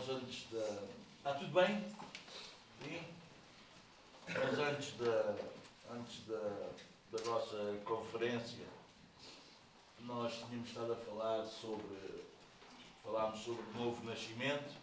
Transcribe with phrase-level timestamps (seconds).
[0.00, 0.82] nós antes da.
[1.18, 1.84] Está tudo bem?
[2.82, 3.02] Sim?
[4.28, 5.36] Nós antes da,
[5.92, 6.70] antes da,
[7.12, 8.64] da nossa conferência,
[10.00, 12.30] nós tínhamos estado a falar sobre.
[13.02, 14.74] Falámos sobre o novo nascimento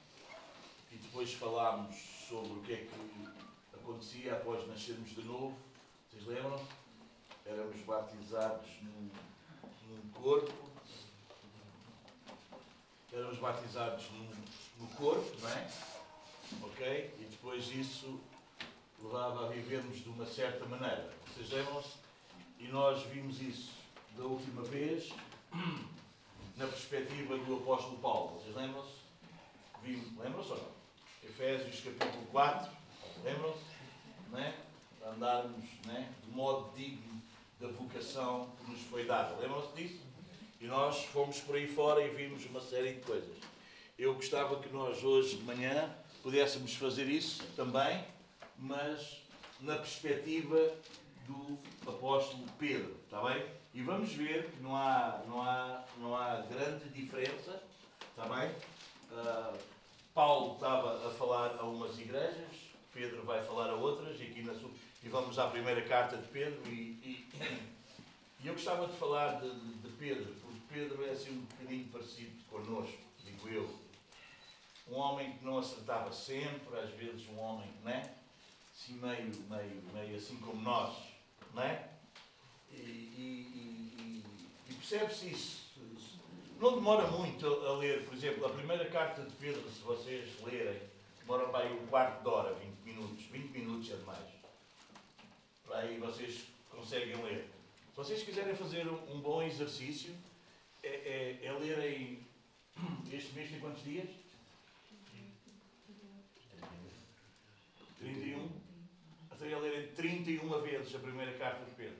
[0.91, 1.95] e depois falámos
[2.27, 5.55] sobre o que é que acontecia após nascermos de novo.
[6.09, 6.59] Vocês lembram?
[7.45, 9.09] Éramos batizados num,
[9.87, 10.51] num corpo,
[13.11, 15.69] éramos batizados no, no corpo, não é?
[16.63, 17.15] Ok?
[17.19, 18.19] E depois isso
[19.01, 21.13] levava a vivermos de uma certa maneira.
[21.37, 21.97] Lembram-se?
[22.59, 23.71] E nós vimos isso
[24.17, 25.11] da última vez
[26.57, 28.39] na perspectiva do apóstolo Paulo.
[28.39, 28.97] Vocês lembram-se?
[30.17, 30.77] Lembram-se ou não?
[31.23, 32.71] Efésios capítulo 4,
[33.23, 33.63] lembram-se?
[34.31, 34.55] Não é?
[35.05, 36.09] Andarmos não é?
[36.23, 37.21] de modo digno
[37.59, 39.35] da vocação que nos foi dada.
[39.37, 40.06] Lembram-se disso?
[40.59, 43.37] E nós fomos por aí fora e vimos uma série de coisas.
[43.97, 45.93] Eu gostava que nós hoje de manhã
[46.23, 48.03] pudéssemos fazer isso também,
[48.57, 49.23] mas
[49.61, 50.57] na perspectiva
[51.27, 51.57] do
[51.89, 53.45] apóstolo Pedro, está bem?
[53.73, 57.61] E vamos ver que não há, não há, não há grande diferença,
[58.09, 58.49] está bem?
[59.11, 59.57] Uh,
[60.13, 62.55] Paulo estava a falar a umas igrejas,
[62.91, 64.53] Pedro vai falar a outras, e aqui na
[65.03, 67.29] e vamos à primeira carta de Pedro, e, e,
[68.43, 70.33] e eu gostava de falar de, de, Pedro,
[70.69, 73.69] Pedro é assim um bocadinho parecido connosco, digo eu.
[74.89, 78.13] Um homem que não acertava sempre, às vezes um homem, não é?
[78.73, 80.95] Assim meio, meio, meio assim como nós,
[81.53, 81.89] não é?
[82.71, 84.23] E, e,
[84.69, 85.67] e percebe-se isso.
[86.59, 90.81] Não demora muito a ler, por exemplo, a primeira carta de Pedro, se vocês lerem,
[91.19, 93.25] demora para aí um quarto de hora, 20 minutos.
[93.25, 94.25] 20 minutos é demais.
[95.65, 97.47] Para aí vocês conseguem ler.
[97.91, 100.15] Se vocês quiserem fazer um bom exercício,
[100.87, 102.25] é, é, é lerem.
[103.11, 104.09] Este mês tem quantos dias?
[107.99, 108.49] 31.
[109.37, 111.99] Seria lerem 31 vezes a primeira carta de Pedro.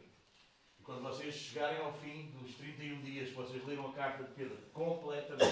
[0.80, 4.34] E quando vocês chegarem ao fim dos 31 dias que vocês leram a carta de
[4.34, 5.52] Pedro completamente,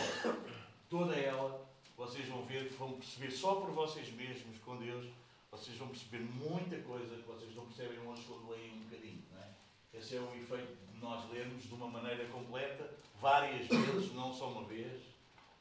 [0.89, 5.05] toda ela, vocês vão ver vão perceber só por vocês mesmos com Deus,
[5.51, 9.23] vocês vão perceber muita coisa que vocês não percebem hoje quando leem um bocadinho.
[9.31, 9.49] Não é?
[9.93, 12.89] Esse é o efeito nós lermos de uma maneira completa,
[13.19, 15.01] várias vezes, não só uma vez,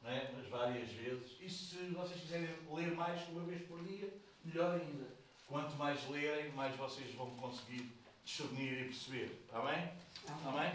[0.03, 0.31] é?
[0.35, 1.37] mas várias vezes.
[1.41, 4.11] E se vocês quiserem ler mais uma vez por dia,
[4.43, 5.15] melhor ainda.
[5.47, 7.91] Quanto mais lerem, mais vocês vão conseguir
[8.23, 9.43] discernir e perceber.
[9.45, 9.91] Está bem?
[10.23, 10.73] Está bem?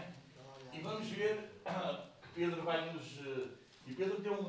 [0.73, 1.61] E vamos ver
[2.21, 3.17] que Pedro vai nos.
[3.19, 3.47] Eh,
[3.87, 4.45] e Pedro tem um,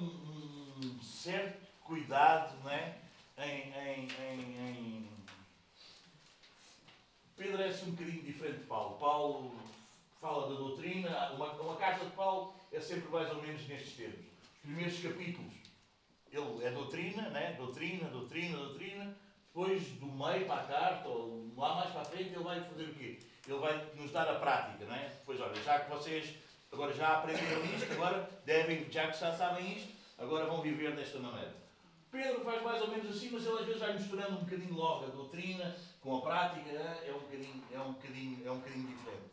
[0.85, 2.99] um certo cuidado não é?
[3.39, 5.09] em, em, em, em...
[7.37, 8.99] Pedro é assim um bocadinho diferente de Paulo.
[8.99, 9.53] Paulo
[10.23, 14.21] fala da doutrina, uma, uma carta de Paulo é sempre mais ou menos nestes termos.
[14.55, 15.53] Os primeiros capítulos,
[16.31, 17.55] ele é doutrina, né?
[17.59, 19.17] doutrina, doutrina, doutrina.
[19.49, 22.85] Depois, do meio para a carta, ou lá mais para a frente, ele vai fazer
[22.85, 23.19] o quê?
[23.47, 25.09] Ele vai nos dar a prática, não é?
[25.09, 26.37] Depois, olha, já que vocês
[26.71, 31.19] agora já aprenderam isto, agora devem, já que já sabem isto, agora vão viver desta
[31.19, 31.53] maneira.
[32.11, 35.05] Pedro faz mais ou menos assim, mas ele às vezes vai misturando um bocadinho logo
[35.05, 39.33] a doutrina com a prática, é um bocadinho, é um bocadinho, é um bocadinho diferente.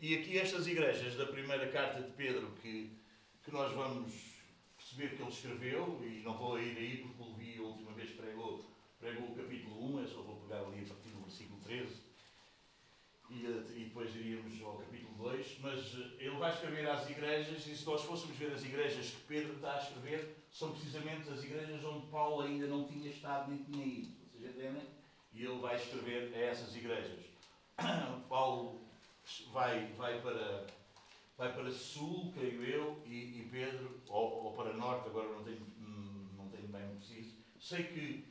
[0.00, 2.96] E aqui estas igrejas da primeira carta de Pedro que,
[3.42, 4.12] que nós vamos
[4.76, 8.10] perceber que ele escreveu, e não vou ir aí porque o vi a última vez
[8.10, 8.64] pregou
[9.00, 12.02] pregou o capítulo 1, eu só vou pegar ali a partir do versículo 13,
[13.30, 17.76] e, e depois iríamos ao capítulo 2, mas eh, ele vai escrever às igrejas, e
[17.76, 21.84] se nós fôssemos ver as igrejas que Pedro está a escrever, são precisamente as igrejas
[21.84, 24.16] onde Paulo ainda não tinha estado nem tinha ido.
[24.32, 24.82] Vocês entendem?
[25.32, 27.24] E ele vai escrever a essas igrejas.
[28.28, 28.87] Paulo
[29.52, 30.66] vai, vai, para,
[31.36, 35.66] vai para sul, creio eu, e, e Pedro, ou, ou, para norte, agora não tenho,
[36.36, 37.36] não tenho bem preciso.
[37.60, 38.24] Sei que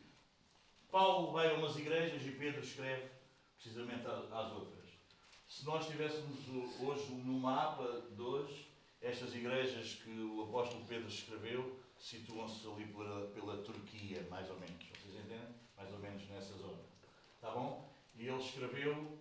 [0.91, 3.09] Paulo vai a umas igrejas e Pedro escreve
[3.56, 4.85] precisamente às outras.
[5.47, 6.38] Se nós tivéssemos
[6.81, 8.68] hoje no mapa de hoje,
[9.02, 14.85] estas igrejas que o apóstolo Pedro escreveu situam-se ali pela, pela Turquia, mais ou menos.
[14.85, 15.55] Vocês entendem?
[15.76, 16.79] Mais ou menos nessa zona.
[17.35, 17.90] Está bom?
[18.16, 19.17] E ele escreveu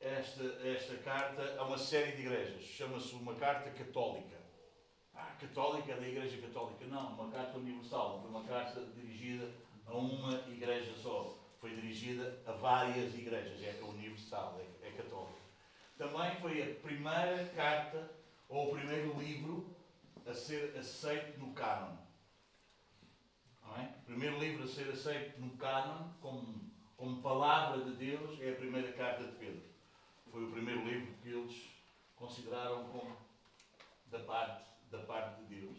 [0.00, 2.62] esta, esta carta a uma série de igrejas.
[2.62, 4.40] Chama-se uma carta católica.
[5.14, 6.86] Ah, católica da Igreja Católica?
[6.86, 8.20] Não, uma carta universal.
[8.22, 9.52] Foi uma carta dirigida
[9.86, 11.36] a uma igreja só.
[11.60, 13.62] Foi dirigida a várias igrejas.
[13.62, 15.38] É universal, é, é católica.
[15.98, 18.10] Também foi a primeira carta
[18.48, 19.76] ou o primeiro livro
[20.26, 21.96] a ser aceito no cânon.
[23.78, 23.82] É?
[24.00, 28.56] O primeiro livro a ser aceito no cânon como, como palavra de Deus é a
[28.56, 29.69] primeira carta de Pedro.
[30.30, 31.70] Foi o primeiro livro que eles
[32.16, 33.16] consideraram como
[34.10, 35.78] da parte, da parte de Deus.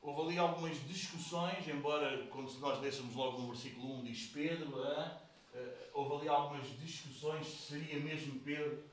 [0.00, 5.20] houve ali algumas discussões, embora quando nós lêssemos logo no versículo 1 diz Pedro, ah,
[5.92, 8.84] houve ali algumas discussões se seria mesmo Pedro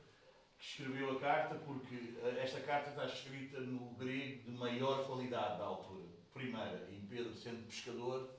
[0.57, 5.65] que escreveu a carta, porque esta carta está escrita no grego de maior qualidade da
[5.65, 6.05] altura.
[6.33, 8.29] Primeira, e Pedro sendo pescador,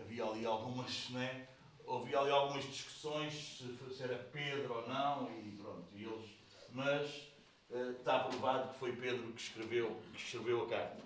[0.00, 1.48] havia ali algumas, né?
[1.88, 5.57] Havia ali algumas discussões se, se era Pedro ou não, e
[5.98, 6.30] pronto, e eles,
[6.72, 7.28] mas
[7.70, 10.96] uh, está provado que foi Pedro que escreveu, que escreveu a carta.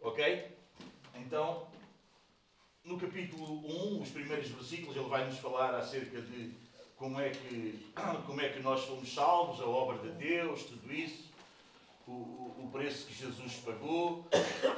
[0.00, 0.48] Ok?
[1.16, 1.66] Então,
[2.84, 6.54] no capítulo 1, os primeiros versículos, ele vai nos falar acerca de
[6.96, 7.86] como é que,
[8.26, 11.28] como é que nós fomos salvos, a obra de Deus, tudo isso
[12.08, 14.26] o, o preço que Jesus pagou.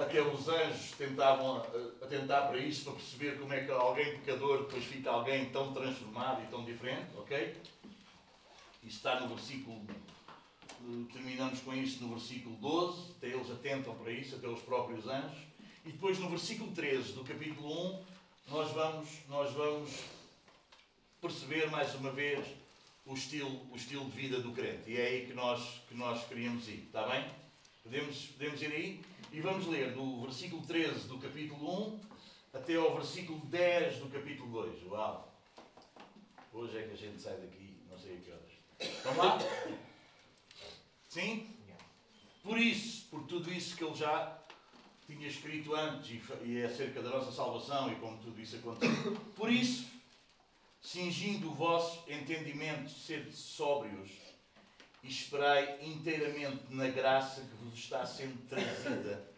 [0.00, 1.58] Até os anjos tentavam
[2.02, 6.42] atentar para isso, para perceber como é que alguém pecador depois fica alguém tão transformado
[6.42, 7.56] e tão diferente, ok?
[8.82, 9.86] Está no versículo.
[11.12, 15.38] Terminamos com isso no versículo 12, até eles atentam para isso, até os próprios anjos.
[15.84, 18.04] E depois no versículo 13 do capítulo 1,
[18.48, 19.90] nós vamos, nós vamos
[21.20, 22.46] perceber mais uma vez
[23.04, 24.90] o estilo, o estilo de vida do crente.
[24.90, 26.84] E é aí que nós, que nós queríamos ir.
[26.86, 27.28] Está bem?
[27.82, 29.00] Podemos, podemos ir aí?
[29.32, 32.00] E vamos ler do versículo 13 do capítulo 1
[32.52, 34.86] até ao versículo 10 do capítulo 2.
[34.86, 35.32] Uau!
[36.52, 38.39] Hoje é que a gente sai daqui, não sei a que horas.
[39.04, 39.38] Vamos lá?
[41.08, 41.54] Sim?
[42.42, 44.38] Por isso, por tudo isso que ele já
[45.06, 49.16] tinha escrito antes e é acerca da nossa salvação e como tudo isso aconteceu.
[49.36, 49.86] Por isso,
[50.80, 54.10] cingindo o vosso entendimento, sede sóbrios
[55.02, 59.28] e esperai inteiramente na graça que vos está sendo trazida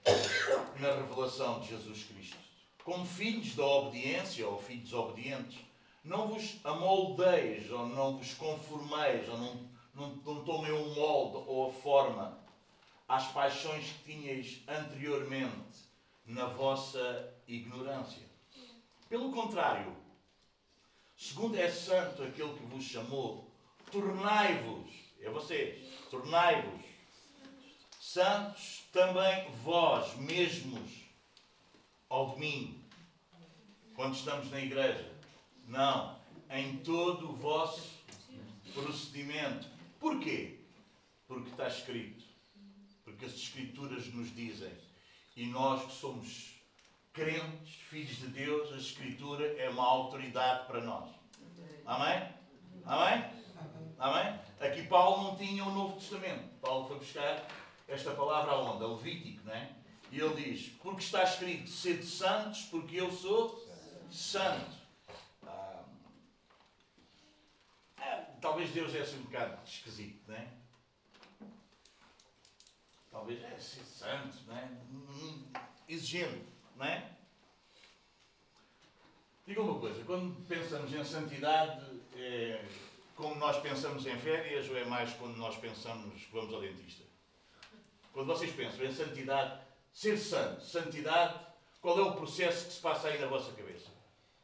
[0.78, 2.36] na revelação de Jesus Cristo.
[2.84, 5.58] Como filhos da obediência ou filhos obedientes,
[6.04, 11.68] não vos amoldeis ou não vos conformeis ou não, não, não tomem um molde ou
[11.68, 12.38] a forma
[13.08, 15.90] às paixões que tinhais anteriormente
[16.24, 18.26] na vossa ignorância.
[19.08, 20.02] Pelo contrário,
[21.22, 23.48] Segundo é santo aquele que vos chamou,
[23.92, 24.90] tornai-vos,
[25.20, 25.78] é vocês,
[26.10, 26.82] tornai-vos
[28.00, 30.90] santos também vós mesmos
[32.08, 32.80] ao domingo,
[33.94, 35.12] quando estamos na igreja.
[35.66, 36.18] Não,
[36.50, 37.90] em todo o vosso
[38.74, 39.68] procedimento.
[39.98, 40.58] Porquê?
[41.26, 42.24] Porque está escrito.
[43.04, 44.72] Porque as Escrituras nos dizem.
[45.36, 46.54] E nós que somos
[47.12, 51.10] crentes, filhos de Deus, a Escritura é uma autoridade para nós.
[51.86, 52.28] Amém?
[52.84, 53.24] Amém?
[53.98, 54.40] Amém?
[54.60, 56.48] Aqui Paulo não tinha o Novo Testamento.
[56.60, 57.46] Paulo foi buscar
[57.88, 58.84] esta palavra aonde?
[58.84, 59.70] A Levítico, não é?
[60.10, 63.66] E ele diz, porque está escrito, sede santos, porque eu sou
[64.10, 64.76] santo.
[65.46, 65.84] Ah,
[67.98, 70.48] é, talvez Deus é assim um bocado esquisito, não é?
[73.10, 74.70] Talvez é ser santo, não é?
[75.88, 77.10] Exigente não é?
[79.46, 81.84] Diga uma coisa, quando pensamos em santidade,
[82.16, 82.64] é
[83.14, 87.04] como nós pensamos em férias ou é mais quando nós pensamos que vamos ao dentista?
[88.12, 89.60] Quando vocês pensam em santidade,
[89.92, 91.38] ser santo, santidade,
[91.80, 93.90] qual é o processo que se passa aí na vossa cabeça?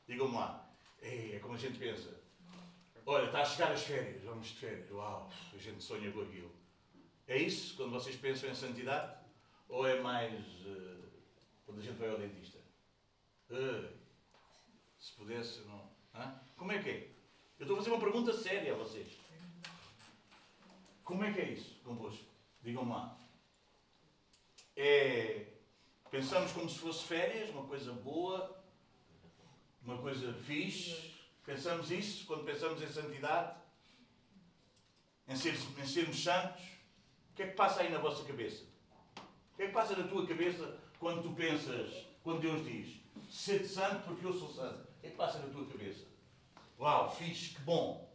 [0.06, 0.68] Digam-me lá.
[1.00, 2.18] É, é como a gente pensa.
[3.10, 4.90] Olha, está a chegar as férias, vamos de férias.
[4.90, 6.54] Uau, a gente sonha com aquilo.
[7.26, 9.16] É isso quando vocês pensam em santidade?
[9.66, 10.44] Ou é mais.
[10.66, 11.08] Uh,
[11.64, 12.58] quando a gente vai ao dentista.
[13.48, 13.88] Uh,
[14.98, 15.90] se pudesse, não.
[16.14, 16.38] Hã?
[16.54, 17.08] Como é que é?
[17.58, 19.16] Eu estou a fazer uma pergunta séria a vocês.
[21.02, 22.26] Como é que é isso convosco?
[22.62, 23.18] Digam-me lá.
[24.76, 25.46] É,
[26.10, 28.62] pensamos como se fosse férias, uma coisa boa,
[29.82, 31.17] uma coisa fixe.
[31.48, 33.56] Pensamos isso quando pensamos em santidade,
[35.26, 36.62] em, ser, em sermos santos.
[37.32, 38.64] O que é que passa aí na vossa cabeça?
[39.54, 43.00] O que é que passa na tua cabeça quando tu pensas, quando Deus diz,
[43.30, 46.04] sede santo porque eu sou santo, o que é que passa na tua cabeça?
[46.78, 48.12] Uau, fixe, que bom.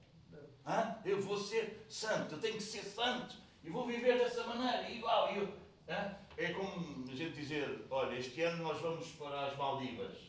[0.63, 0.99] Hã?
[1.03, 5.03] Eu vou ser santo, eu tenho que ser santo e vou viver dessa maneira.
[5.03, 5.51] Uau, eu,
[5.89, 6.15] hã?
[6.37, 10.19] É como a gente dizer, olha, este ano nós vamos para as Maldivas,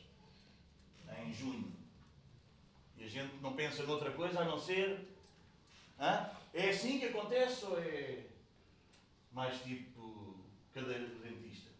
[1.22, 1.83] em junho.
[3.04, 4.98] A gente não pensa noutra coisa a não ser.
[6.00, 6.30] Hã?
[6.54, 8.24] É assim que acontece ou é
[9.30, 10.42] mais tipo
[10.72, 11.70] cadeira dentista?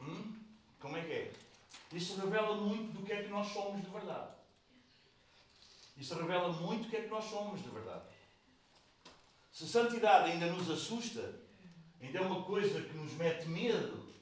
[0.00, 0.34] Hum?
[0.80, 1.32] Como é que é?
[1.92, 4.32] Isso revela muito do que é que nós somos de verdade.
[5.96, 8.04] Isso revela muito do que é que nós somos de verdade.
[9.52, 11.40] Se santidade ainda nos assusta,
[12.00, 14.12] ainda é uma coisa que nos mete medo,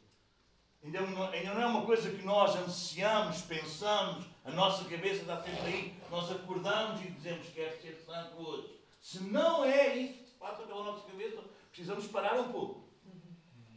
[0.87, 5.43] ainda, é ainda não é uma coisa que nós ansiamos, pensamos, a nossa cabeça está
[5.43, 8.79] sempre aí, nós acordamos e dizemos que quer ser santo hoje.
[9.01, 12.89] Se não é isso que passa pela nossa cabeça, precisamos parar um pouco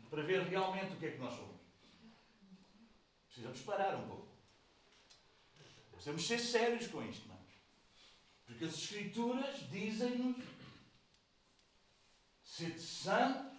[0.10, 1.60] para ver realmente o que é que nós somos.
[3.28, 4.28] Precisamos parar um pouco.
[5.92, 7.40] Precisamos ser sérios com isto, irmãos.
[8.46, 10.38] Porque as Escrituras dizem-nos:
[12.44, 13.59] sede santo,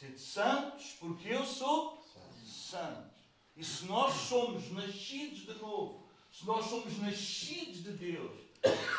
[0.00, 2.02] sede santos, porque eu sou
[2.42, 3.10] santo.
[3.54, 8.40] E se nós somos nascidos de novo, se nós somos nascidos de Deus,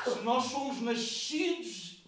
[0.03, 2.03] se nós somos nascidos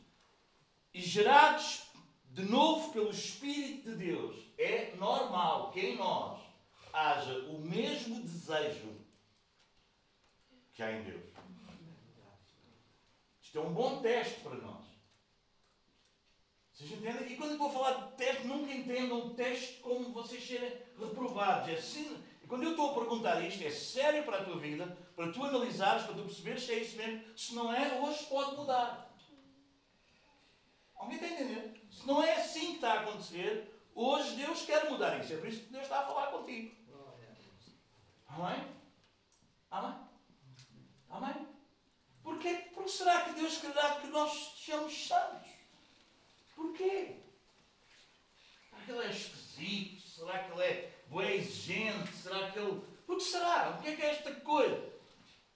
[0.94, 1.88] e gerados
[2.26, 6.40] de novo pelo Espírito de Deus, é normal que em nós
[6.94, 8.96] haja o mesmo desejo
[10.72, 11.34] que há em Deus.
[13.42, 14.83] Isto é um bom teste para nós.
[16.74, 17.32] Vocês entendem?
[17.32, 21.70] E quando eu estou a falar de teste, nunca entendam teste como vocês serem reprovados.
[21.70, 24.98] É assim, e quando eu estou a perguntar isto, é sério para a tua vida,
[25.16, 27.38] para tu analisares, para tu perceberes se é isso mesmo.
[27.38, 29.16] Se não é, hoje pode mudar.
[30.96, 31.88] Alguém está a entender?
[31.92, 35.34] Se não é assim que está a acontecer, hoje Deus quer mudar isso.
[35.34, 36.76] É por isso que Deus está a falar contigo.
[38.28, 38.68] Amém?
[39.70, 39.96] Amém?
[41.12, 41.48] Amém?
[42.24, 42.70] Porquê?
[42.74, 45.53] Porque será que Deus quererá que nós sejamos santos?
[46.64, 47.18] Porquê?
[48.70, 50.02] Será que Ele é esquisito?
[50.02, 52.14] Será que Ele é exigente?
[52.14, 52.82] Será que Ele...
[53.06, 53.72] Por que será?
[53.72, 54.82] O que é que é esta coisa?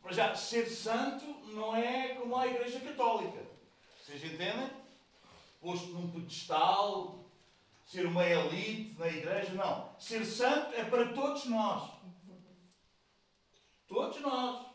[0.02, 3.42] Para já, ser santo não é como a Igreja Católica.
[4.04, 4.70] Vocês entendem?
[5.62, 7.26] Posto num pedestal,
[7.86, 9.98] ser uma elite na igreja, não.
[9.98, 11.90] Ser santo é para todos nós.
[13.88, 14.68] Todos nós.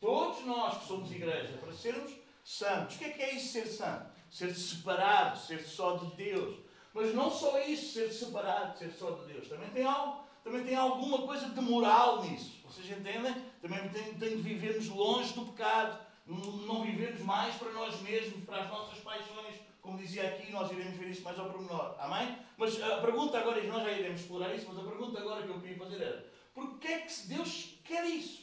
[0.00, 2.96] Todos nós que somos igreja, para sermos santos.
[2.96, 4.17] O que é que é isso ser santo?
[4.30, 6.58] Ser separado, ser só de Deus.
[6.92, 9.48] Mas não só isso, ser separado, ser só de Deus.
[9.48, 12.60] Também tem algo, também tem alguma coisa de moral nisso.
[12.64, 13.34] Vocês entendem?
[13.62, 16.06] Também tem, tem de vivermos longe do pecado.
[16.26, 19.56] Não vivermos mais para nós mesmos, para as nossas paixões.
[19.80, 21.96] Como dizia aqui, nós iremos ver isso mais ao pormenor.
[21.98, 22.36] Amém?
[22.58, 25.48] Mas a pergunta agora, e nós já iremos explorar isso, mas a pergunta agora que
[25.48, 28.42] eu queria fazer era: porquê é que Deus quer isso?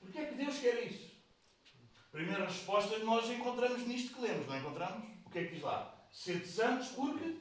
[0.00, 1.13] Porquê é que Deus quer isso?
[2.14, 5.04] Primeira resposta nós encontramos nisto que lemos, não encontramos?
[5.26, 5.92] O que é que diz lá?
[6.12, 7.34] Ser santos porque?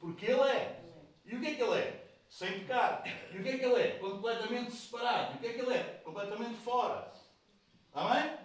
[0.00, 0.82] Porque Ele é.
[1.24, 2.04] E o que é que Ele é?
[2.28, 3.08] Sem pecado.
[3.32, 3.98] E o que é que Ele é?
[3.98, 5.34] Completamente separado.
[5.34, 5.82] E o que é que Ele é?
[6.02, 7.12] Completamente fora.
[7.94, 8.36] Amém?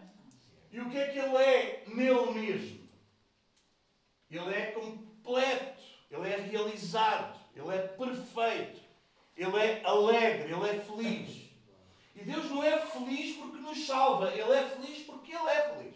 [0.71, 2.89] E o que é que Ele é nele mesmo?
[4.29, 5.81] Ele é completo.
[6.11, 7.39] Ele é realizado.
[7.55, 8.81] Ele é perfeito.
[9.35, 10.53] Ele é alegre.
[10.53, 11.46] Ele é feliz.
[12.17, 15.95] E Deus não é feliz porque nos salva, Ele é feliz porque Ele é feliz.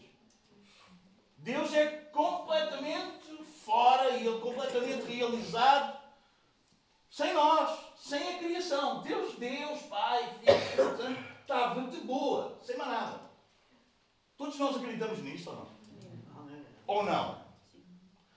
[1.38, 6.00] Deus é completamente fora e Ele completamente realizado
[7.10, 9.02] sem nós, sem a criação.
[9.02, 13.20] Deus, Deus, Pai, Filho, Santo, estava de boa, sem mais nada.
[14.38, 15.82] Todos nós acreditamos nisso ou não?
[16.86, 17.42] Ou não?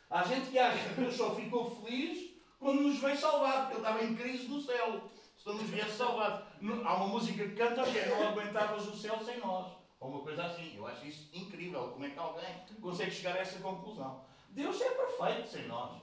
[0.09, 3.81] Há gente que acha que Deus só ficou feliz quando nos veio salvar, porque Ele
[3.81, 5.03] estava em crise no céu
[5.45, 6.57] se não nos viesse salvar.
[6.85, 9.73] Há uma música que canta que é Não aguentavas o céu sem nós.
[10.01, 10.75] Ou uma coisa assim.
[10.75, 11.89] Eu acho isso incrível.
[11.89, 14.25] Como é que alguém consegue chegar a essa conclusão?
[14.49, 16.03] Deus é perfeito sem nós.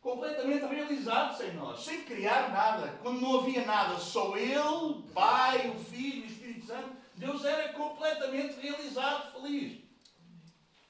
[0.00, 1.80] Completamente realizado sem nós.
[1.80, 2.98] Sem criar nada.
[3.00, 6.96] Quando não havia nada, só Ele, Pai, o Filho, o Espírito Santo.
[7.14, 9.84] Deus era completamente realizado, feliz.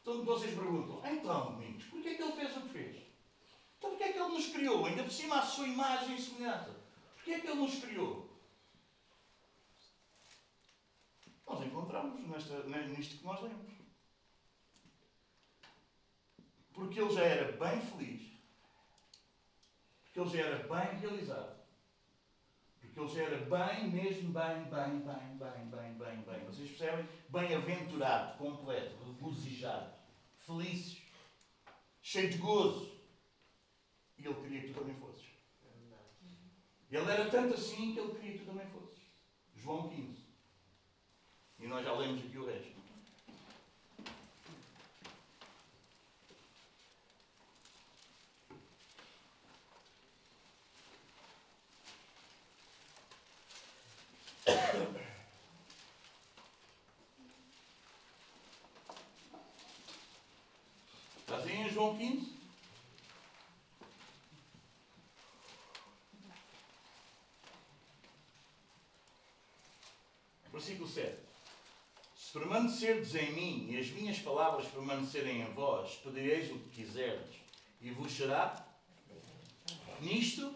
[0.01, 2.97] Então vocês perguntam, então, Domingos, porquê é que Ele fez o que fez?
[3.77, 4.87] Então porquê é que Ele nos criou?
[4.87, 6.80] Ainda por cima a sua imagem e semelhança.
[7.31, 8.29] Porquê é que Ele nos criou?
[11.47, 13.73] Nós encontramos nesta, nisto que nós lemos.
[16.73, 18.33] Porque Ele já era bem feliz.
[20.03, 21.61] Porque Ele já era bem realizado.
[22.81, 26.45] Porque Ele já era bem, mesmo bem, bem, bem, bem, bem, bem, bem.
[26.47, 27.09] Vocês percebem?
[27.29, 29.95] Bem-aventurado, completo, regozijado,
[30.41, 31.01] felizes,
[32.03, 32.91] cheio de gozo.
[34.19, 35.10] E Ele queria que tu também fosses.
[36.91, 38.99] Ele era tanto assim que ele queria que tu também fosses.
[39.55, 40.25] João 15.
[41.61, 42.81] E nós já lemos aqui o resto.
[61.21, 62.41] Estás aí em João 15?
[70.53, 71.17] Versículo 7.
[72.31, 77.35] Se permanecerdes em mim e as minhas palavras permanecerem em vós, pedireis o que quiserdes
[77.81, 78.55] e vos será.
[80.01, 80.55] Nisto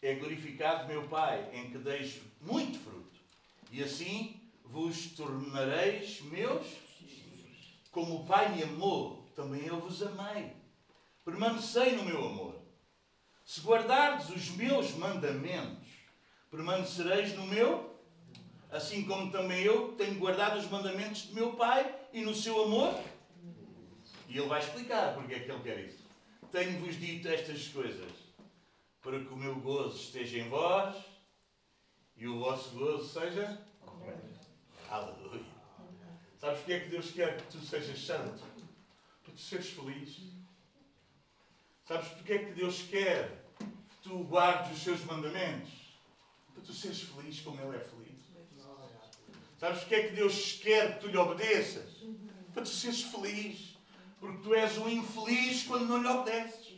[0.00, 3.18] é glorificado meu Pai, em que deis muito fruto,
[3.72, 6.68] e assim vos tornareis meus,
[7.90, 10.52] como o Pai me amou, também eu vos amei.
[11.24, 12.54] permanecei no meu amor.
[13.44, 15.88] Se guardardes os meus mandamentos,
[16.48, 17.91] permanecereis no meu,
[18.72, 22.98] assim como também eu tenho guardado os mandamentos de meu Pai e no seu amor.
[24.28, 26.02] E ele vai explicar porque é que ele quer isso.
[26.50, 28.10] Tenho-vos dito estas coisas
[29.02, 30.96] para que o meu gozo esteja em vós
[32.16, 33.60] e o vosso gozo seja.
[34.88, 35.44] Aleluia.
[36.38, 38.42] Sabes porque é que Deus quer que tu sejas santo?
[39.22, 40.18] Para tu seres feliz.
[41.86, 45.70] Sabes porque é que Deus quer que tu guardes os seus mandamentos?
[46.52, 48.01] Para tu seres feliz como Ele é feliz.
[49.62, 51.88] Sabes porque é que Deus quer que tu lhe obedeças?
[52.52, 53.76] Para tu seres feliz.
[54.18, 56.72] Porque tu és um infeliz quando não lhe obedeces.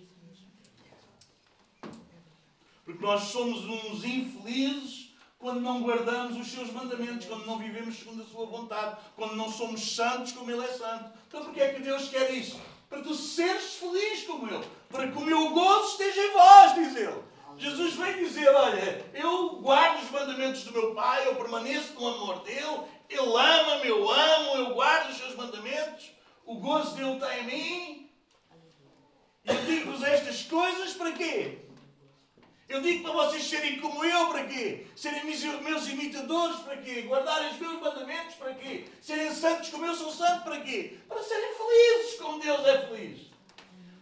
[2.85, 8.23] Porque nós somos uns infelizes quando não guardamos os seus mandamentos, quando não vivemos segundo
[8.23, 11.11] a sua vontade, quando não somos santos como Ele é santo.
[11.26, 12.61] Então porquê é que Deus quer isso?
[12.91, 14.64] Para tu seres feliz como Ele.
[14.91, 17.23] Para que o meu gozo esteja em vós, diz Ele.
[17.56, 22.42] Jesus vem dizer, olha, eu guardo os mandamentos do meu Pai, eu permaneço no amor
[22.42, 26.11] dEle, Ele ama-me, eu amo, eu guardo os seus mandamentos,
[26.44, 28.11] o gozo dEle está em mim.
[29.44, 31.58] Eu digo-vos estas coisas para quê?
[32.66, 34.87] Eu digo para vocês serem como eu, para quê?
[34.96, 37.02] Serem meus imitadores, para quê?
[37.02, 38.87] Guardarem os meus mandamentos, para quê?
[39.02, 40.96] Serem santos como eu sou santo, para quê?
[41.06, 43.34] Para serem felizes como Deus é feliz.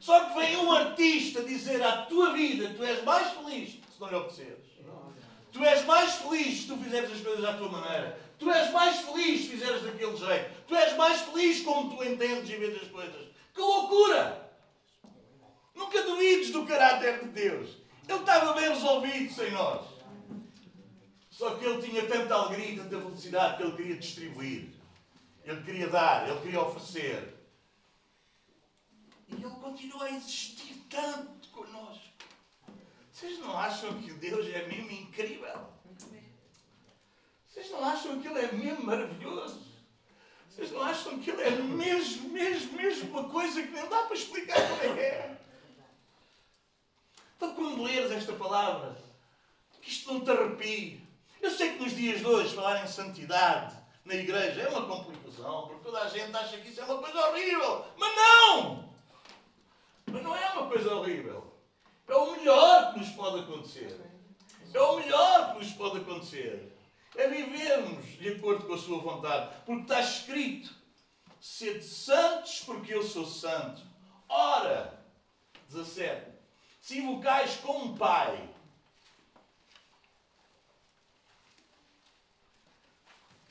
[0.02, 4.08] Só que vem um artista dizer à tua vida: tu és mais feliz se não
[4.08, 4.72] lhe obedeceres.
[5.52, 8.18] Tu és mais feliz se tu fizeres as coisas à tua maneira.
[8.36, 10.50] Tu és mais feliz se fizeres daquele jeito.
[10.66, 13.28] Tu és mais feliz como tu entendes e vês as coisas.
[13.54, 14.50] Que loucura!
[15.72, 17.70] Nunca duvides do caráter de Deus.
[18.08, 19.86] Ele estava bem resolvido sem nós.
[21.30, 24.68] Só que ele tinha tanta alegria e tanta felicidade que ele queria distribuir.
[25.44, 27.41] Ele queria dar, ele queria oferecer.
[29.38, 32.12] E ele continua a existir tanto connosco.
[33.12, 35.72] Vocês não acham que Deus é mesmo incrível?
[37.48, 39.60] Vocês não acham que Ele é mesmo maravilhoso?
[40.48, 44.16] Vocês não acham que Ele é mesmo, mesmo, mesmo uma coisa que nem dá para
[44.16, 45.38] explicar como é é?
[47.36, 48.96] Então, quando leres esta palavra,
[49.82, 51.02] que isto não te arrepie.
[51.40, 55.66] Eu sei que nos dias de hoje falar em santidade na igreja é uma complicação,
[55.66, 57.84] porque toda a gente acha que isso é uma coisa horrível.
[57.98, 58.91] Mas não!
[60.12, 61.52] Mas não é uma coisa horrível.
[62.06, 64.00] É o melhor que nos pode acontecer.
[64.74, 66.76] É o melhor que nos pode acontecer.
[67.16, 69.54] É vivermos de acordo com a sua vontade.
[69.64, 70.74] Porque está escrito:
[71.40, 73.82] sede santos, porque eu sou santo.
[74.28, 75.02] Ora,
[75.68, 76.32] 17
[76.82, 78.48] se invocais como Pai.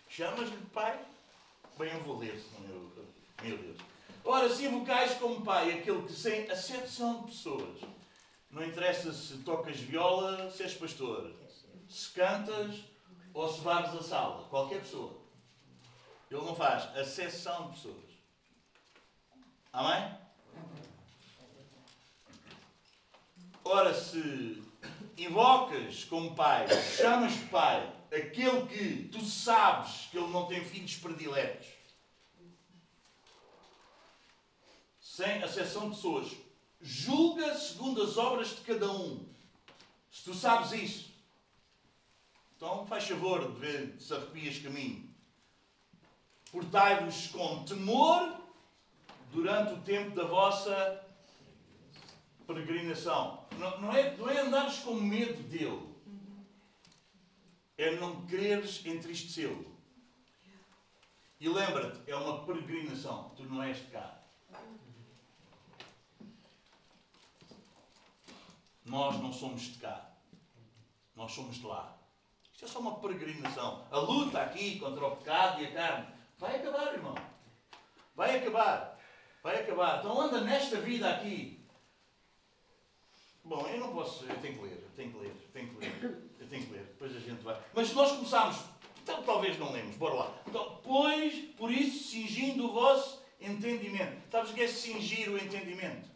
[0.10, 1.00] Chamas-lhe Pai?
[1.80, 2.92] Bem, eu vou ler, meu,
[3.42, 3.91] meu Deus.
[4.24, 7.80] Ora, se invocais como Pai aquele que sem acepção de pessoas,
[8.50, 11.34] não interessa se tocas viola, se és pastor,
[11.90, 12.84] se cantas
[13.34, 15.20] ou se vares a sala, qualquer pessoa.
[16.30, 18.12] Ele não faz acessão de pessoas.
[19.74, 20.18] Amém?
[23.64, 24.62] Ora, se
[25.18, 30.96] invocas como pai, chamas de pai, aquele que tu sabes que ele não tem filhos
[30.98, 31.68] prediletos,
[35.22, 36.36] sem acessão de pessoas,
[36.82, 39.24] julga segundo as obras de cada um.
[40.10, 41.12] Se tu sabes isso,
[42.58, 45.14] então faz favor de ver se arrepias caminho.
[46.52, 48.36] Portai-vos com temor
[49.32, 51.06] durante o tempo da vossa
[52.48, 53.46] peregrinação.
[53.60, 55.88] Não, não, é, não é andares com medo dele.
[57.78, 59.72] É não quereres entristecê-lo.
[61.40, 63.32] E lembra-te, é uma peregrinação.
[63.36, 64.21] Tu não és de cá.
[68.92, 70.12] Nós não somos de cá.
[71.16, 71.98] Nós somos de lá.
[72.52, 73.88] Isto é só uma peregrinação.
[73.90, 77.16] A luta aqui contra o pecado e a carne vai acabar, irmão.
[78.14, 79.00] Vai acabar.
[79.42, 80.00] Vai acabar.
[80.00, 81.62] Então anda nesta vida aqui
[83.44, 85.78] Bom, eu não posso, eu tenho que ler, eu tenho que ler, eu tenho que
[85.78, 87.60] ler, eu tenho que ler, depois a gente vai.
[87.74, 88.58] Mas se nós começarmos,
[89.02, 90.36] então talvez não lemos, bora lá.
[90.48, 94.22] Então, pois, por isso, cingindo o vosso entendimento.
[94.30, 96.08] Sabes o que é cingir o entendimento?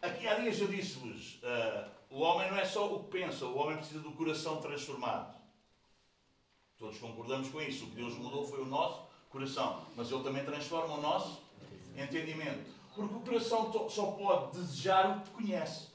[0.00, 3.56] Aqui há dias eu disse-vos, uh, o homem não é só o que pensa, o
[3.56, 5.36] homem precisa do coração transformado.
[6.78, 7.84] Todos concordamos com isso.
[7.84, 11.42] O que Deus mudou foi o nosso coração, mas Ele também transforma o nosso
[11.96, 12.70] entendimento.
[12.94, 15.88] Porque o coração só pode desejar o que conhece.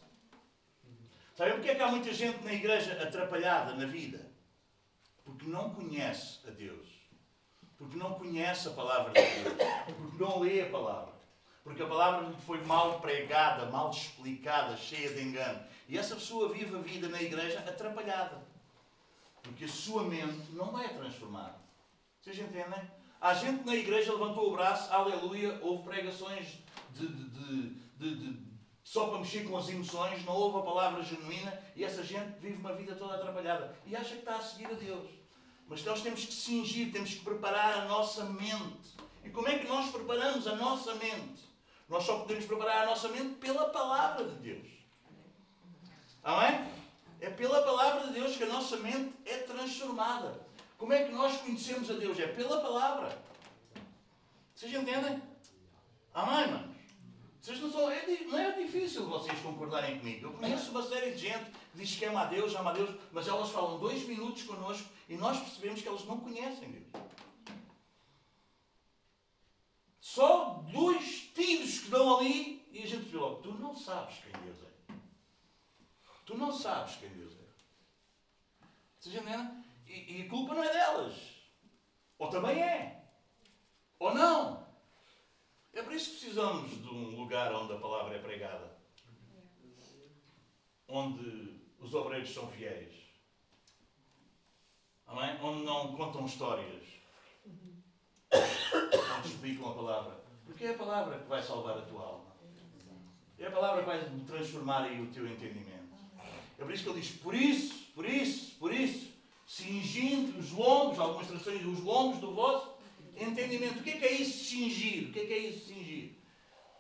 [1.36, 4.32] Sabem porque é que há muita gente na igreja atrapalhada na vida?
[5.24, 6.90] Porque não conhece a Deus.
[7.78, 9.56] Porque não conhece a palavra de Deus.
[9.98, 11.13] Porque não lê a palavra.
[11.64, 15.64] Porque a palavra lhe foi mal pregada, mal explicada, cheia de engano.
[15.88, 18.44] E essa pessoa vive a vida na igreja atrapalhada.
[19.42, 21.56] Porque a sua mente não é transformada.
[22.22, 22.82] Vocês entendem?
[23.20, 26.60] Há gente na igreja levantou o braço, aleluia, houve pregações
[26.94, 28.40] de, de, de, de,
[28.84, 32.58] só para mexer com as emoções, não houve a palavra genuína e essa gente vive
[32.58, 35.10] uma vida toda atrapalhada e acha que está a seguir a Deus.
[35.68, 38.94] Mas nós temos que cingir, temos que preparar a nossa mente.
[39.24, 41.53] E como é que nós preparamos a nossa mente?
[41.94, 44.68] Nós só podemos preparar a nossa mente pela palavra de Deus.
[46.24, 46.68] Amém?
[47.22, 50.42] É pela palavra de Deus que a nossa mente é transformada.
[50.76, 52.20] Como é que nós conhecemos a Deus?
[52.20, 53.16] É pela palavra.
[54.56, 55.22] Vocês entendem?
[56.16, 56.76] Amém, mano?
[57.40, 60.26] Vocês não, são, é, não é difícil vocês concordarem comigo.
[60.26, 62.90] Eu conheço uma série de gente que diz que ama a Deus, ama a Deus,
[63.12, 67.04] mas elas falam dois minutos connosco e nós percebemos que elas não conhecem Deus.
[70.14, 74.32] Só dois tiros que dão ali e a gente vê logo, tu não sabes quem
[74.44, 74.94] Deus é.
[76.24, 78.66] Tu não sabes quem Deus é.
[79.00, 79.66] Vocês entendem?
[79.88, 81.16] E, e a culpa não é delas.
[82.20, 83.10] Ou também é.
[83.98, 84.68] Ou não.
[85.74, 88.78] É por isso que precisamos de um lugar onde a palavra é pregada.
[90.88, 92.94] Onde os obreiros são fiéis.
[95.08, 95.42] Amém?
[95.42, 96.93] Onde não contam histórias
[99.18, 100.24] onde explicam a palavra.
[100.46, 102.34] Porque é a palavra que vai salvar a tua alma.
[103.40, 105.84] É a palavra que vai transformar aí o teu entendimento.
[106.58, 109.12] É por isso que ele diz, por isso, por isso, por isso,
[109.46, 112.74] cingindo os lombos, algumas traduções, os lombos do vosso
[113.18, 113.80] entendimento.
[113.80, 115.10] O que é que é isso cingir?
[115.10, 116.14] O que é que é isso cingir?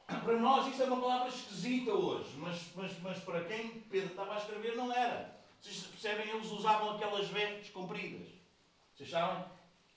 [0.06, 4.36] Para nós isso é uma palavra esquisita hoje, mas, mas, mas para quem Pedro estava
[4.36, 5.36] a escrever não era.
[5.60, 6.30] Vocês percebem?
[6.30, 8.28] Eles usavam aquelas vestes compridas.
[8.94, 9.46] Vocês sabem?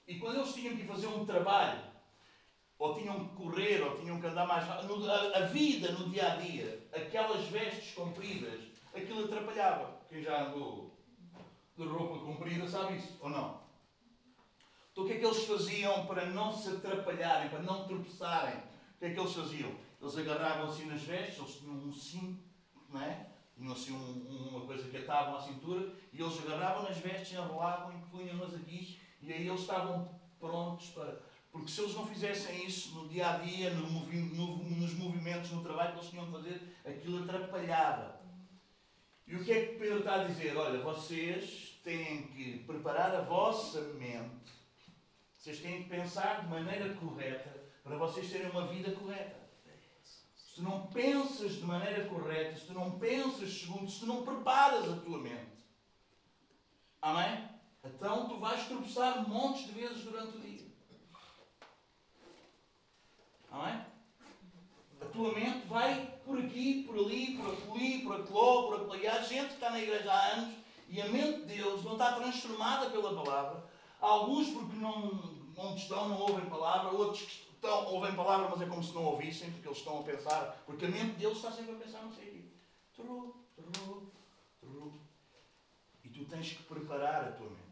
[0.07, 1.81] E quando eles tinham que fazer um trabalho,
[2.79, 6.37] ou tinham que correr, ou tinham que andar mais rápido, a, vida no dia a
[6.37, 8.61] dia, aquelas vestes compridas,
[8.95, 10.01] aquilo atrapalhava.
[10.09, 10.95] Quem já andou
[11.77, 13.61] de roupa comprida sabe isso, ou não?
[14.93, 18.57] Então o que é que eles faziam para não se atrapalharem, para não tropeçarem?
[18.57, 19.75] O que é que eles faziam?
[20.01, 22.43] Eles agarravam assim nas vestes, eles tinham um cinto,
[22.89, 23.27] não é?
[23.57, 27.93] Tinham assim um, uma coisa que atavam à cintura, e eles agarravam nas vestes, enrolavam
[27.93, 30.09] e punham-nas aqui e aí eles estavam
[30.39, 31.21] prontos para.
[31.51, 35.51] Porque se eles não fizessem isso no dia a dia, no movi no, nos movimentos,
[35.51, 38.21] no trabalho que eles tinham de fazer, aquilo atrapalhava.
[39.27, 40.57] E o que é que Pedro está a dizer?
[40.57, 44.53] Olha, vocês têm que preparar a vossa mente,
[45.33, 49.47] vocês têm que pensar de maneira correta para vocês terem uma vida correta.
[50.37, 54.89] Se não pensas de maneira correta, se tu não pensas segundo, se tu não preparas
[54.91, 55.67] a tua mente,
[57.03, 57.56] amém?
[57.95, 60.67] Então tu vais tropeçar montes de vezes durante o dia.
[63.51, 63.87] Não é?
[65.01, 68.99] A tua mente vai por aqui, por ali, por ali, por acolá, por.
[68.99, 70.55] E há gente que está na igreja há anos
[70.89, 73.65] e a mente deles não está transformada pela palavra.
[74.01, 78.67] Alguns porque não, onde estão não ouvem palavra, outros que estão, ouvem palavra, mas é
[78.67, 81.73] como se não ouvissem, porque eles estão a pensar, porque a mente deles está sempre
[81.73, 82.43] a pensar, não sei o quê.
[86.05, 87.66] E tu tens que preparar a tua mente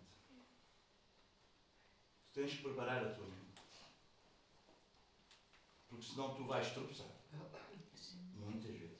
[2.34, 3.62] tens que preparar a tua mente.
[5.88, 7.06] Porque senão tu vais tropeçar.
[8.34, 8.98] Muitas vezes.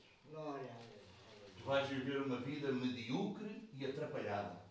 [1.57, 4.64] Tu vais viver uma vida medíocre e atrapalhada.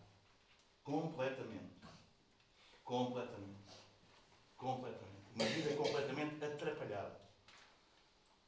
[0.82, 1.74] Completamente.
[2.82, 3.72] Completamente.
[4.56, 5.14] Completamente.
[5.34, 7.20] Uma vida completamente atrapalhada.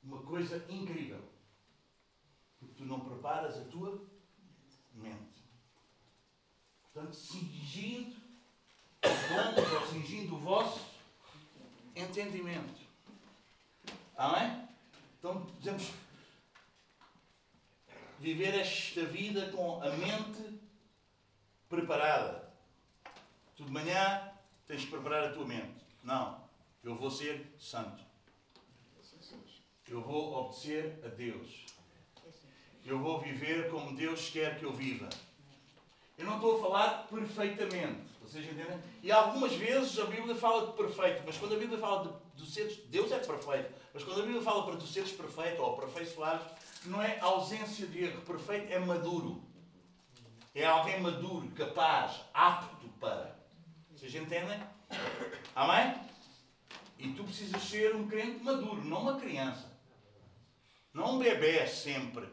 [0.02, 1.22] Uma coisa incrível.
[2.58, 4.06] Porque tu não preparas a tua
[4.94, 5.42] mente.
[6.82, 8.25] Portanto, cingindo
[9.28, 10.80] dons ou cingindo o vosso
[11.94, 12.80] entendimento.
[14.16, 14.68] Amém?
[15.18, 15.90] Então, dizemos
[18.18, 20.60] viver esta vida com a mente
[21.68, 22.48] preparada.
[23.56, 24.32] Tu de manhã
[24.66, 25.84] tens que preparar a tua mente.
[26.02, 26.44] Não,
[26.82, 28.04] eu vou ser santo.
[29.88, 31.66] Eu vou obedecer a Deus.
[32.84, 35.08] Eu vou viver como Deus quer que eu viva.
[36.18, 38.15] Eu não estou a falar perfeitamente.
[38.26, 38.78] Vocês entendem?
[39.02, 42.76] E algumas vezes a Bíblia fala de perfeito, mas quando a Bíblia fala de, seres,
[42.88, 46.44] Deus é perfeito, mas quando a Bíblia fala para tu seres perfeito ou aperfeiçoado,
[46.86, 48.20] não é ausência de erro.
[48.22, 49.42] Perfeito é maduro.
[50.54, 53.36] É alguém maduro, capaz, apto para.
[53.92, 54.58] Vocês entendem?
[55.54, 55.94] Amém?
[56.98, 59.70] E tu precisas ser um crente maduro, não uma criança.
[60.92, 62.26] Não um bebê sempre.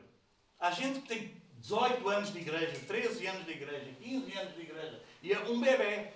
[0.59, 4.61] Há gente que tem 18 anos de igreja, 13 anos de igreja, 15 anos de
[4.61, 6.11] igreja, e é um bebê.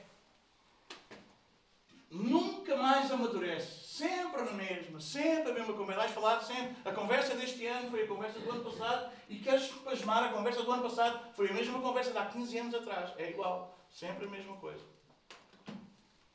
[2.12, 3.88] nunca mais amadurece.
[3.88, 6.02] Sempre na mesma, sempre a mesma conversa.
[6.02, 6.76] Vais falar sempre.
[6.84, 10.62] A conversa deste ano foi a conversa do ano passado e queres pasmar a conversa
[10.62, 11.34] do ano passado.
[11.34, 13.14] Foi a mesma conversa de há 15 anos atrás.
[13.18, 13.80] É igual.
[13.90, 14.84] Sempre a mesma coisa.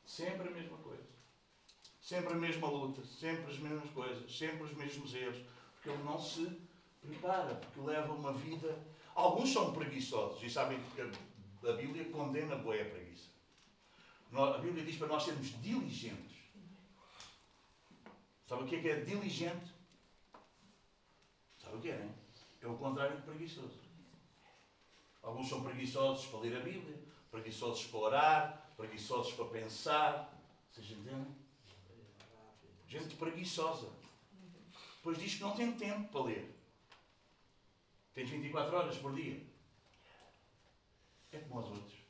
[0.05, 1.03] Sempre a mesma coisa.
[2.01, 3.05] Sempre a mesma luta.
[3.05, 4.35] Sempre as mesmas coisas.
[4.35, 5.37] Sempre os mesmos erros.
[5.75, 6.59] Porque ele não se
[7.01, 7.55] prepara.
[7.55, 8.75] Porque leva uma vida.
[9.15, 11.01] Alguns são preguiçosos e sabem que
[11.69, 13.29] a Bíblia condena boa preguiça.
[14.33, 16.37] A Bíblia diz para nós sermos diligentes.
[18.47, 19.71] Sabe o que é que é diligente?
[21.57, 22.11] Sabe o que é, hein?
[22.61, 23.79] É o contrário de preguiçoso.
[25.21, 26.99] Alguns são preguiçosos para ler a Bíblia,
[27.31, 30.33] preguiçosos para orar, preguiçosos para pensar.
[30.71, 31.35] Vocês entendem?
[32.87, 33.89] Gente preguiçosa.
[34.97, 36.55] Depois diz que não tem tempo para ler.
[38.13, 39.52] Tens 24 horas por dia.
[41.33, 42.03] É como os outros.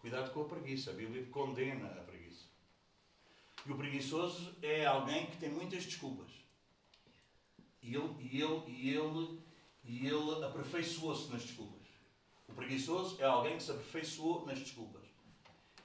[0.00, 0.90] Cuidado com a preguiça.
[0.90, 2.46] A Bíblia condena a preguiça.
[3.66, 6.30] E o preguiçoso é alguém que tem muitas desculpas.
[7.82, 9.40] E ele, e ele, e ele,
[9.84, 11.82] e ele aperfeiçoou-se nas desculpas.
[12.48, 15.02] O preguiçoso é alguém que se aperfeiçoou nas desculpas.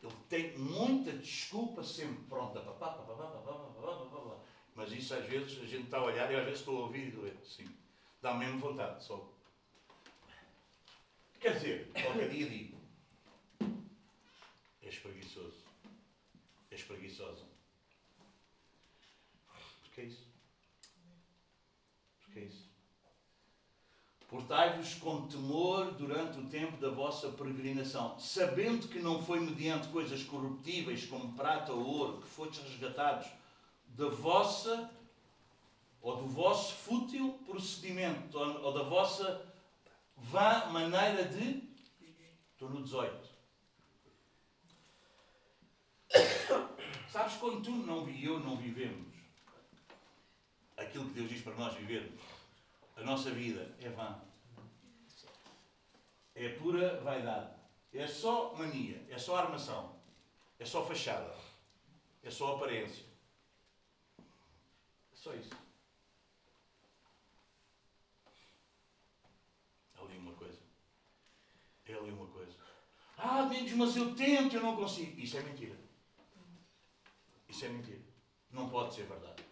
[0.04, 2.63] Ele tem muita desculpa sempre pronta.
[4.76, 7.08] Mas isso às vezes a gente está a olhar e às vezes estou a ouvir
[7.08, 7.36] e doer.
[7.43, 7.67] Sim.
[8.21, 9.04] Dá mesmo vontade.
[9.04, 9.37] Só.
[11.47, 12.77] Quer dizer, qualquer dia digo
[14.83, 15.55] És preguiçoso.
[16.69, 17.45] És preguiçosa.
[19.79, 20.27] Porquê isso?
[22.25, 22.67] Porquê isso?
[24.27, 30.23] Portai-vos com temor durante o tempo da vossa peregrinação, sabendo que não foi mediante coisas
[30.23, 33.31] corruptíveis como prata ou ouro que fostes resgatados
[33.88, 34.91] da vossa
[36.01, 39.46] ou do vosso fútil procedimento ou da vossa
[40.17, 41.67] vã maneira de.
[42.51, 43.38] Estou no 18
[47.12, 49.08] Sabes quando tu não vi eu não vivemos
[50.77, 52.21] aquilo que Deus diz para nós vivermos,
[52.95, 54.21] a nossa vida é vã.
[56.36, 57.58] É pura vaidade.
[57.91, 59.99] É só mania, é só armação,
[60.60, 61.36] é só fachada,
[62.21, 63.06] é só aparência.
[65.12, 65.49] É só isso.
[69.95, 70.60] É ali uma coisa.
[71.86, 72.56] É ali uma coisa.
[73.17, 75.19] Ah, Deus, mas eu tento, eu não consigo.
[75.19, 75.75] Isso é mentira.
[77.49, 78.01] Isso é mentira.
[78.51, 79.43] Não pode ser verdade.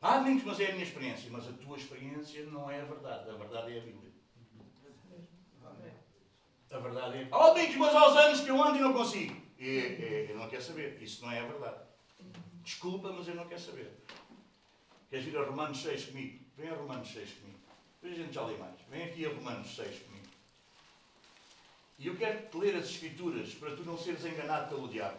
[0.00, 1.30] Ah, Domingos, mas é a minha experiência.
[1.30, 3.28] Mas a tua experiência não é a verdade.
[3.28, 4.12] A verdade é a Bíblia.
[6.70, 7.28] A verdade é.
[7.30, 9.36] Ah, Domingos, mas aos anos que eu ando e não consigo.
[9.58, 11.02] É, é, eu não quero saber.
[11.02, 11.82] Isso não é a verdade.
[12.62, 14.04] Desculpa, mas eu não quero saber.
[15.10, 16.44] Queres vir a Romanos 6 comigo?
[16.56, 17.58] Vem a Romanos 6 comigo.
[18.00, 18.80] Depois a gente já lê mais.
[18.88, 20.17] Vem aqui a Romanos 6 comigo.
[21.98, 25.18] E eu quero te ler as Escrituras para tu não seres enganado pelo diabo.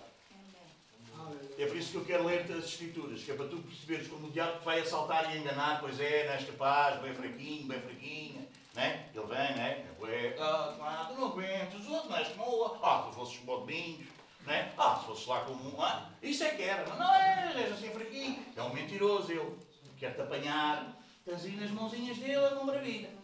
[1.57, 4.27] É por isso que eu quero ler as Escrituras, que é para tu perceberes como
[4.27, 8.47] o diabo vai assaltar e enganar, pois é, não és capaz, bem fraquinho, bem fraquinha,
[8.73, 9.09] né?
[9.13, 9.85] Ele vem, né?
[10.07, 14.07] É, ah, tu não aguentas, os outros não és como Ah, tu fosses Domingos,
[14.45, 14.71] né?
[14.77, 15.81] Ah, se fosses lá como um.
[15.81, 18.45] Ah, isso é que era, mas não és, és assim fraquinho.
[18.55, 19.51] É um mentiroso, ele
[19.97, 23.18] quer-te apanhar, estás aí nas mãozinhas dele, é uma maravilha.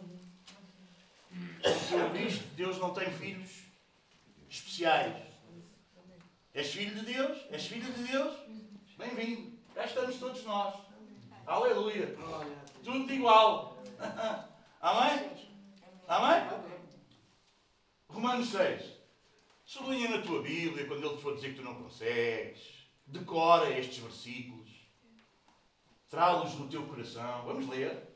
[1.62, 3.64] Tu viste, Deus não tem filhos
[4.50, 5.16] especiais.
[6.54, 7.38] És filho de Deus?
[7.52, 8.36] És filho de Deus?
[8.98, 9.52] Bem-vindo.
[9.74, 10.76] Cá estamos todos nós.
[11.46, 12.16] Aleluia.
[12.84, 13.78] Tudo igual.
[14.80, 15.30] Amém?
[16.08, 16.60] Amém?
[18.08, 18.96] Romanos 6.
[19.66, 22.88] Sublinha na tua Bíblia quando ele te for dizer que tu não consegues.
[23.06, 24.70] Decora estes versículos.
[26.10, 27.44] Trá-los no teu coração.
[27.46, 28.15] Vamos ler.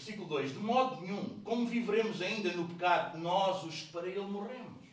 [0.00, 4.20] Versículo 2: De modo nenhum, como viveremos ainda no pecado, nós os que para ele
[4.20, 4.88] morremos?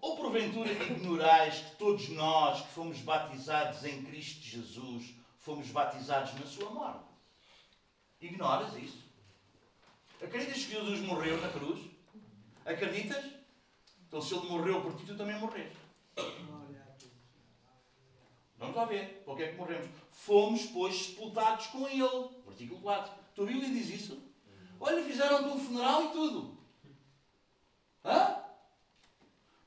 [0.00, 6.46] Ou porventura ignorais que todos nós que fomos batizados em Cristo Jesus, fomos batizados na
[6.46, 7.06] sua morte?
[8.20, 9.04] Ignoras isso?
[10.20, 11.80] Acreditas que Jesus morreu na cruz?
[12.66, 13.24] Acreditas?
[14.08, 15.76] Então se ele morreu por ti, tu também morreste.
[18.58, 19.22] Vamos lá ver.
[19.24, 20.01] Por que é que morremos?
[20.12, 22.28] Fomos, pois, sepultados com ele.
[22.46, 23.12] Versículo 4.
[23.12, 24.22] A tua Bíblia diz isso?
[24.78, 26.58] Olha, fizeram-te um funeral e tudo.
[28.04, 28.36] Hã?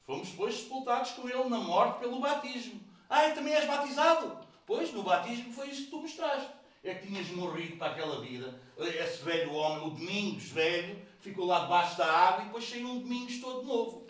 [0.04, 2.80] Fomos, pois, sepultados com ele na morte pelo batismo.
[3.10, 4.46] Ah, e também és batizado?
[4.66, 6.50] Pois, no batismo foi isso que tu mostraste.
[6.84, 8.62] É que tinhas morrido para aquela vida.
[8.78, 13.00] Esse velho homem, o Domingos velho, ficou lá debaixo da água e depois saiu um
[13.00, 14.06] Domingos todo novo.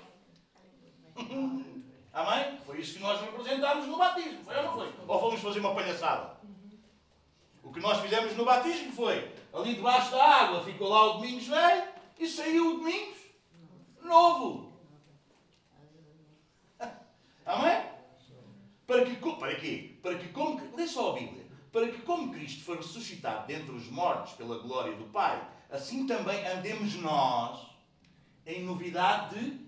[2.15, 2.58] Amém?
[2.65, 4.93] Foi isso que nós representámos no batismo, foi ou não foi?
[5.06, 6.38] Ou fomos fazer uma palhaçada?
[7.62, 11.45] O que nós fizemos no batismo foi ali debaixo da água, ficou lá o Domingos
[11.45, 11.84] velho
[12.17, 13.17] e saiu o Domingos
[14.01, 14.71] novo.
[17.45, 17.84] Amém?
[18.88, 19.97] Para que, para quê?
[20.01, 21.45] Para que como, lê só a Bíblia.
[21.69, 26.47] Para que como Cristo foi ressuscitado dentre os mortos pela glória do Pai, assim também
[26.47, 27.60] andemos nós
[28.45, 29.64] em novidade de...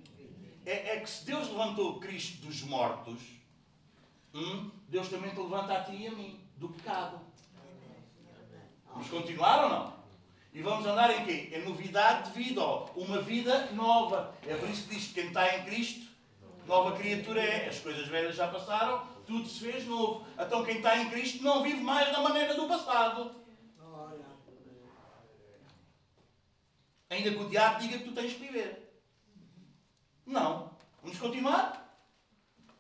[0.68, 3.22] É, é que se Deus levantou Cristo dos mortos,
[4.34, 7.22] hum, Deus também te levanta a ti e a mim, do pecado.
[8.92, 9.98] Vamos continuar ou não?
[10.52, 11.56] E vamos andar em quê?
[11.56, 12.90] Em novidade de vida, ó.
[12.98, 14.36] uma vida nova.
[14.46, 16.06] É por isso que diz que quem está em Cristo
[16.68, 17.70] Nova criatura é.
[17.70, 20.28] As coisas velhas já passaram, tudo se fez novo.
[20.38, 23.34] Então quem está em Cristo não vive mais da maneira do passado.
[27.10, 28.87] Ainda que o diabo diga que tu tens que viver.
[30.28, 30.70] Não.
[31.02, 31.98] Vamos continuar?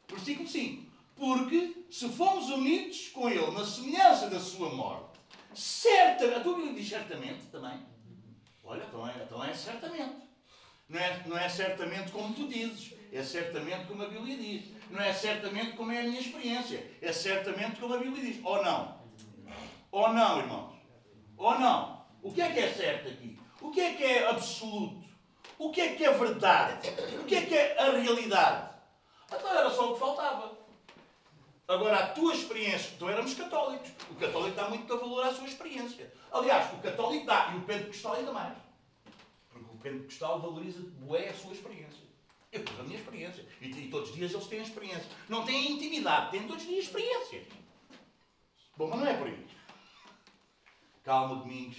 [0.09, 0.85] Versículo 5.
[1.15, 5.17] Porque se fomos unidos com Ele na semelhança da sua morte,
[5.55, 6.35] certamente.
[6.35, 7.79] A tua Bíblia diz certamente também.
[8.63, 10.27] Olha, então é, então é certamente.
[10.89, 12.93] Não é, não é certamente como tu dizes.
[13.11, 14.65] É certamente como a Bíblia diz.
[14.91, 16.91] Não é certamente como é a minha experiência.
[17.01, 18.43] É certamente como a Bíblia diz.
[18.43, 18.97] Ou não?
[19.91, 20.75] Ou não, irmãos?
[21.37, 22.05] Ou não?
[22.21, 23.39] O que é que é certo aqui?
[23.61, 25.06] O que é que é absoluto?
[25.57, 26.89] O que é que é verdade?
[27.19, 28.69] O que é que é a realidade?
[29.27, 30.57] Então era só o que faltava.
[31.67, 33.91] Agora, a tua experiência, então éramos católicos.
[34.09, 36.13] O católico dá muito valor à sua experiência.
[36.31, 38.57] Aliás, o católico dá e o pentecostal ainda mais.
[39.49, 42.07] Porque o pentecostal valoriza bué a sua experiência.
[42.51, 43.45] Eu tive a minha experiência.
[43.59, 45.11] E, e, todos os dias eles têm experiência.
[45.27, 47.45] Não têm intimidade, têm todos os dias experiência.
[48.77, 49.47] Bom, mas não é por aí.
[51.03, 51.77] Calma, Domingos.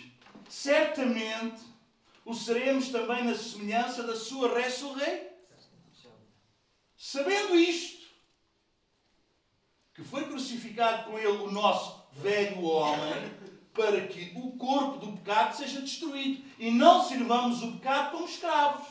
[0.51, 1.63] Certamente
[2.29, 5.35] o seremos também na semelhança da sua ressurreição.
[6.95, 8.07] Sabendo isto,
[9.95, 13.35] que foi crucificado com ele o nosso velho homem,
[13.73, 18.87] para que o corpo do pecado seja destruído e não sirvamos o pecado como escravos.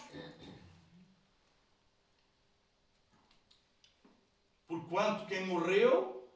[4.65, 6.27] Porquanto quem morreu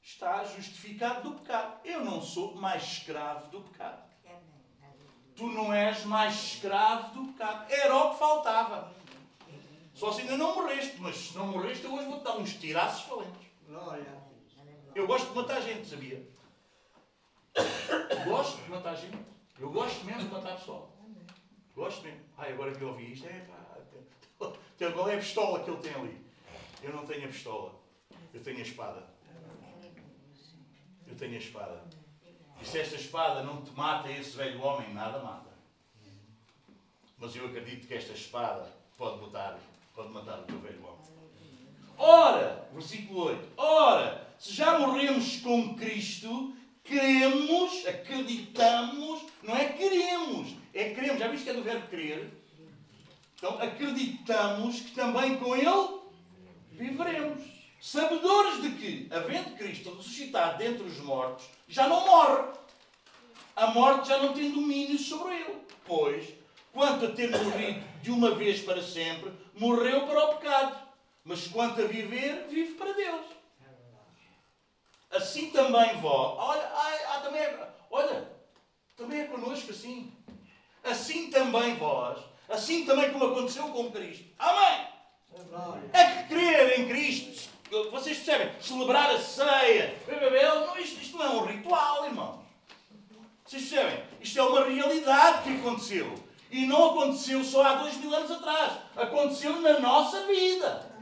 [0.00, 1.80] está justificado do pecado.
[1.84, 4.01] Eu não sou mais escravo do pecado.
[5.42, 7.68] Tu não és mais escravo do pecado.
[7.68, 8.94] Era o que faltava.
[9.92, 13.08] Só se ainda não morreste, mas se não morreste, eu hoje vou-te dar uns tiraços
[13.08, 13.48] valentes.
[14.94, 16.24] Eu gosto de matar gente, sabia?
[18.24, 19.18] Gosto de matar gente.
[19.58, 20.92] Eu gosto mesmo de matar pessoal.
[21.74, 22.20] Gosto mesmo.
[22.38, 23.40] Ai, agora que eu ouvi isto, é
[24.38, 24.52] pá.
[24.92, 26.24] Qual é a pistola que ele tem ali?
[26.84, 27.74] Eu não tenho a pistola.
[28.32, 29.08] Eu tenho a espada.
[31.04, 31.82] Eu tenho a espada.
[32.62, 35.50] E se esta espada não te mata esse velho homem, nada mata.
[37.18, 39.58] Mas eu acredito que esta espada pode botar,
[39.96, 41.02] pode matar o teu velho homem.
[41.98, 43.48] Ora, versículo 8.
[43.56, 51.18] Ora, se já morremos com Cristo, queremos, acreditamos, não é queremos, é queremos.
[51.18, 52.32] Já viste que é do verbo querer?
[53.34, 56.00] Então acreditamos que também com Ele
[56.70, 57.42] viveremos.
[57.82, 62.52] Sabedores de que, havendo Cristo ressuscitado dentre os mortos, já não morre.
[63.56, 65.60] A morte já não tem domínio sobre ele.
[65.84, 66.32] Pois,
[66.72, 70.80] quanto a ter morrido de uma vez para sempre, morreu para o pecado.
[71.24, 73.26] Mas quanto a viver, vive para Deus.
[75.10, 76.38] Assim também vós.
[76.38, 78.30] Olha, ah, também é, olha,
[78.96, 80.16] também é connosco assim.
[80.84, 82.20] Assim também vós.
[82.48, 84.24] Assim também como aconteceu com Cristo.
[84.38, 84.86] Amém.
[85.92, 87.50] É que crer em Cristo,
[87.90, 88.50] vocês percebem?
[88.60, 92.40] Celebrar a ceia, não, isto, isto não é um ritual, irmãos.
[93.46, 94.04] Vocês percebem?
[94.20, 96.14] Isto é uma realidade que aconteceu.
[96.50, 98.72] E não aconteceu só há dois mil anos atrás.
[98.94, 100.92] Aconteceu na nossa vida.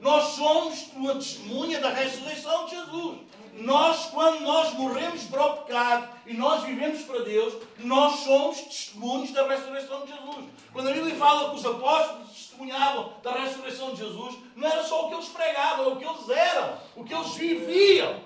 [0.00, 3.18] Nós somos uma testemunha da ressurreição de Jesus.
[3.54, 9.32] Nós, quando nós morremos para o pecado e nós vivemos para Deus, nós somos testemunhos
[9.32, 10.44] da ressurreição de Jesus.
[10.72, 12.19] Quando a Bíblia fala que os apóstolos
[12.60, 16.04] testemunhavam da ressurreição de Jesus, não era só o que eles pregavam, era o que
[16.04, 18.22] eles eram, o que eles viviam.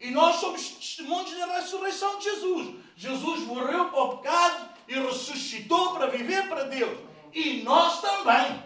[0.00, 2.76] E nós somos testemunhos da ressurreição de Jesus.
[2.96, 6.98] Jesus morreu para o pecado e ressuscitou para viver para Deus.
[7.32, 8.62] E nós também.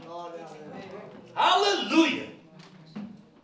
[1.34, 2.36] Aleluia!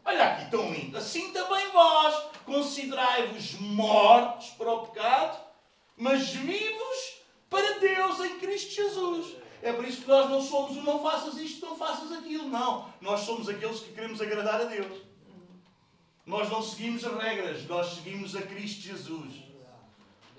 [0.04, 0.98] Olha aqui, tão lindo.
[0.98, 2.14] Assim também vós
[2.44, 5.40] considerai-vos mortos para o pecado,
[5.96, 9.43] mas vivos para Deus em Cristo Jesus.
[9.64, 12.50] É por isso que nós não somos o não faças isto, não faças aquilo.
[12.50, 12.92] Não.
[13.00, 15.00] Nós somos aqueles que queremos agradar a Deus.
[16.26, 19.32] Nós não seguimos regras, nós seguimos a Cristo Jesus.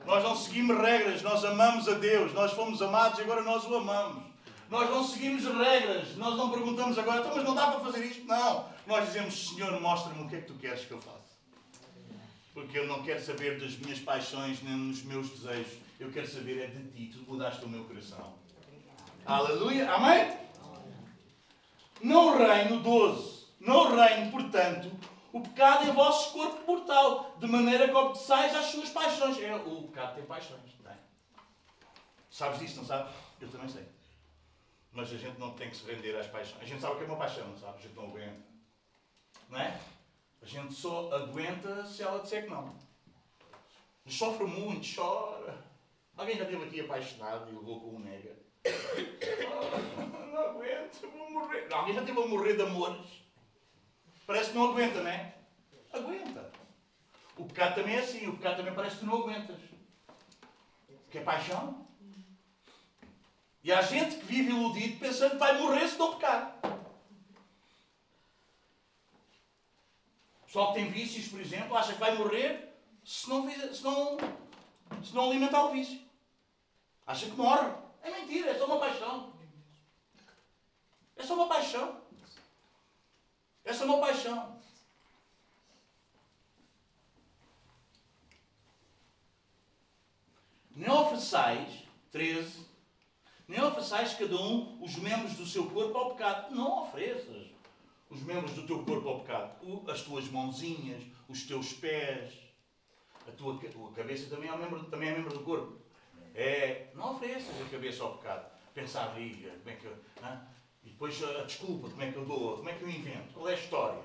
[0.06, 2.34] Nós não seguimos regras, nós amamos a Deus.
[2.34, 4.24] Nós fomos amados e agora nós o amamos.
[4.70, 8.26] Nós não seguimos regras, nós não perguntamos agora, então, mas não dá para fazer isto?
[8.26, 8.70] Não.
[8.86, 11.34] Nós dizemos, Senhor, mostra-me o que é que tu queres que eu faça.
[12.54, 15.80] Porque eu não quero saber das minhas paixões nem dos meus desejos.
[16.00, 17.12] Eu quero saber é de ti.
[17.12, 18.45] Tu mudaste o meu coração.
[19.26, 19.92] Aleluia.
[19.92, 20.38] Amém?
[22.02, 23.48] Não reino 12.
[23.60, 24.92] Não reino, portanto,
[25.34, 29.40] o pecado em vosso corpo mortal, de maneira que obedeçais às suas paixões.
[29.42, 30.62] É, o pecado tem paixões.
[30.84, 30.94] Tem.
[32.30, 33.12] Sabes disso, não sabes?
[33.42, 33.88] Eu também sei.
[34.92, 36.62] Mas a gente não tem que se render às paixões.
[36.62, 37.80] A gente sabe o que é uma paixão, não sabe?
[37.80, 38.46] A gente não aguenta.
[39.50, 39.80] Não é?
[40.42, 42.76] A gente só aguenta se ela disser que não.
[44.08, 45.66] Sofre muito, chora.
[46.16, 48.35] Alguém já esteve aqui apaixonado e levou com um nega?
[50.32, 51.68] Não aguento, vou morrer.
[51.72, 53.06] Alguém já esteve a morrer de amores?
[54.26, 55.36] Parece que não aguenta, não é?
[55.94, 56.52] Aguenta.
[57.38, 58.28] O pecado também é assim.
[58.28, 59.60] O pecado também parece que não aguentas.
[61.12, 61.86] Que é paixão.
[63.64, 66.60] E há gente que vive iludido pensando que vai morrer se não pecar.
[70.42, 74.18] O pessoal que tem vícios, por exemplo, acha que vai morrer se não, se não,
[75.04, 76.00] se não alimentar o vício.
[77.06, 77.85] Acha que morre.
[78.06, 79.34] É mentira, é só uma paixão.
[81.16, 82.02] É só uma paixão.
[83.64, 84.62] É uma paixão.
[90.76, 92.68] Nem ofereçais, 13,
[93.48, 96.54] nem ofereçais cada um os membros do seu corpo ao pecado.
[96.54, 97.48] Não ofereças
[98.08, 99.90] os membros do teu corpo ao pecado.
[99.90, 102.36] As tuas mãozinhas, os teus pés,
[103.28, 105.85] a tua a cabeça também é, membro, também é membro do corpo.
[106.36, 108.46] É, não ofereças a cabeça ao pecado.
[108.74, 109.88] Pensar aí, como é que.
[110.84, 113.50] E depois a desculpa, como é que eu dou, como é que eu invento, qual
[113.50, 114.00] é a história.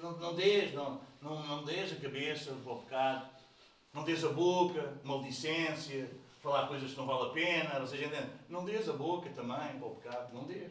[0.00, 3.28] Não, não dês, não, não, não dês a cabeça para o pecado,
[3.92, 6.08] não dês a boca, maldicência,
[6.40, 9.88] falar coisas que não vale a pena, ou seja, não dês a boca também para
[9.88, 10.70] o pecado, não dês.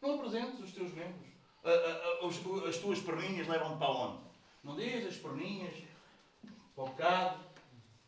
[0.00, 1.30] Não apresentes os teus membros.
[2.68, 4.18] As tuas perninhas levam-te para onde?
[4.64, 5.74] Não dês as perninhas
[6.74, 7.51] para o pecado.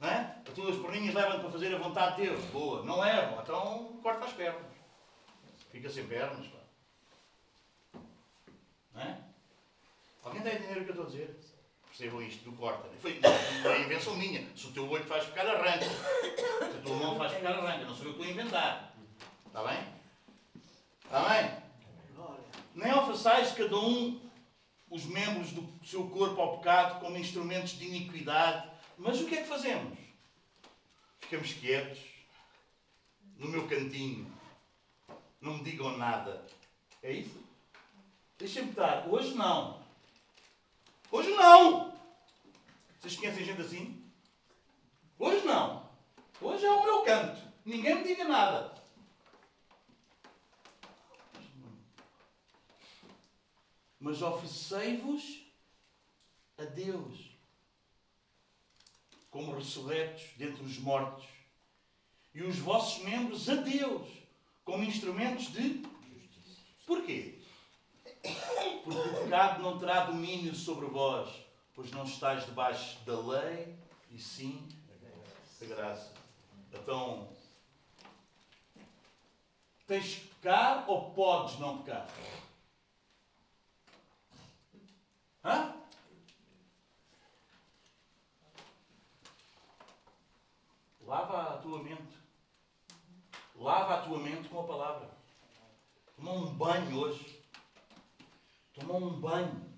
[0.01, 0.37] Não é?
[0.47, 2.45] As tuas perninhas levam-te para fazer a vontade de Deus.
[2.47, 2.83] Boa.
[2.85, 3.41] Não levam.
[3.41, 4.63] Então corta as pernas.
[5.71, 6.47] Fica sem pernas.
[6.47, 6.59] Pá.
[9.01, 9.17] É?
[10.23, 11.41] Alguém está a entender o que eu estou a dizer?
[11.87, 12.89] Percebam isto do corta.
[13.01, 13.21] Foi
[13.65, 14.47] uma invenção minha.
[14.57, 15.85] Se o teu olho faz ficar, arranca.
[15.85, 17.85] Se a tua mão faz ficar, arranca.
[17.85, 18.95] Não sou eu que a inventar.
[19.47, 19.79] Está bem?
[21.05, 21.65] Está bem?
[22.75, 24.21] Nem ofereçais cada um
[24.91, 28.69] os membros do seu corpo ao pecado como instrumentos de iniquidade.
[28.97, 29.99] Mas o que é que fazemos?
[31.21, 31.99] Ficamos quietos,
[33.37, 34.31] no meu cantinho,
[35.41, 36.47] não me digam nada.
[37.03, 37.43] É isso?
[38.39, 39.09] Deixem-me estar.
[39.09, 39.83] Hoje não.
[41.11, 41.93] Hoje não!
[43.01, 44.11] Vocês conhecem gente assim?
[45.19, 45.89] Hoje não.
[46.41, 47.41] Hoje é o meu canto.
[47.65, 48.75] Ninguém me diga nada.
[53.99, 55.47] Mas oferecei-vos
[56.59, 57.34] a Deus
[59.35, 61.25] como ressurretos dentre os mortos
[62.33, 64.09] e os vossos membros a Deus
[64.65, 66.61] como instrumentos de justiça.
[66.87, 67.41] Porquê?
[68.85, 71.29] Porque o pecado não terá domínio sobre vós,
[71.75, 73.75] pois não estáis debaixo da lei
[74.13, 74.69] e sim
[75.61, 76.13] da graça.
[76.73, 77.29] Então,
[79.89, 82.07] tens que pecar ou podes não pecar?
[85.45, 85.84] Hã?
[91.07, 92.19] Lava a tua mente.
[93.57, 95.11] Lava a tua mente com a palavra.
[96.17, 97.43] Toma um banho hoje.
[98.75, 99.75] Tomou um banho.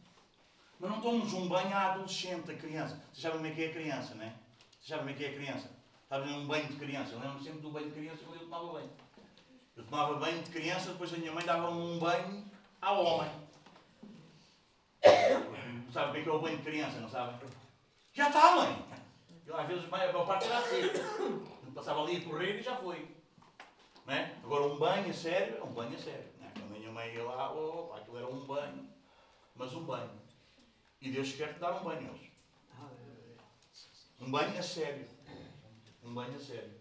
[0.78, 3.02] Mas não tomamos um banho à adolescente, à criança.
[3.12, 4.34] Vocês sabem como é que é a criança, não é?
[4.72, 5.70] Vocês sabem como é que é a criança?
[6.08, 7.12] Sabem um banho de criança.
[7.12, 8.90] Eu lembro sempre do banho de criança quando eu tomava banho.
[9.76, 12.44] Eu tomava banho de criança, depois a minha mãe dava-me um banho
[12.80, 13.30] ao homem.
[15.92, 17.46] Sabe bem que é o banho de criança, não sabe?
[18.12, 18.95] Já está, mãe!
[19.46, 20.82] Eu, às vezes a maior parte era assim.
[21.74, 23.08] Passava ali a correr e já foi.
[24.04, 24.34] Não é?
[24.42, 26.36] Agora um banho a sério é um banho a sério
[26.96, 28.88] meio lá, oh, aquilo era um banho,
[29.54, 30.10] mas um banho.
[31.00, 32.32] E Deus quer te dar um banho hoje.
[34.18, 35.06] Um banho a sério.
[36.02, 36.74] Um banho a sério.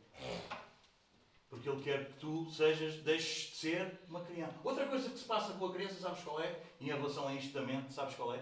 [1.50, 4.56] Porque Ele quer que tu sejas, deixes de ser uma criança.
[4.64, 6.62] Outra coisa que se passa com a criança, sabes qual é?
[6.80, 8.42] Em relação a isto da mente, sabes qual é?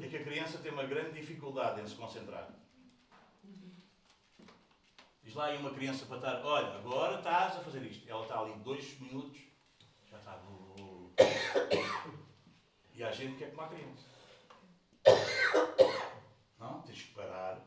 [0.00, 2.48] É que a criança tem uma grande dificuldade em se concentrar.
[5.30, 8.10] Diz lá aí uma criança para estar, olha, agora estás a fazer isto.
[8.10, 9.38] Ela está ali dois minutos
[12.92, 14.06] e a gente quer a criança.
[16.58, 17.60] Não, tens que parar.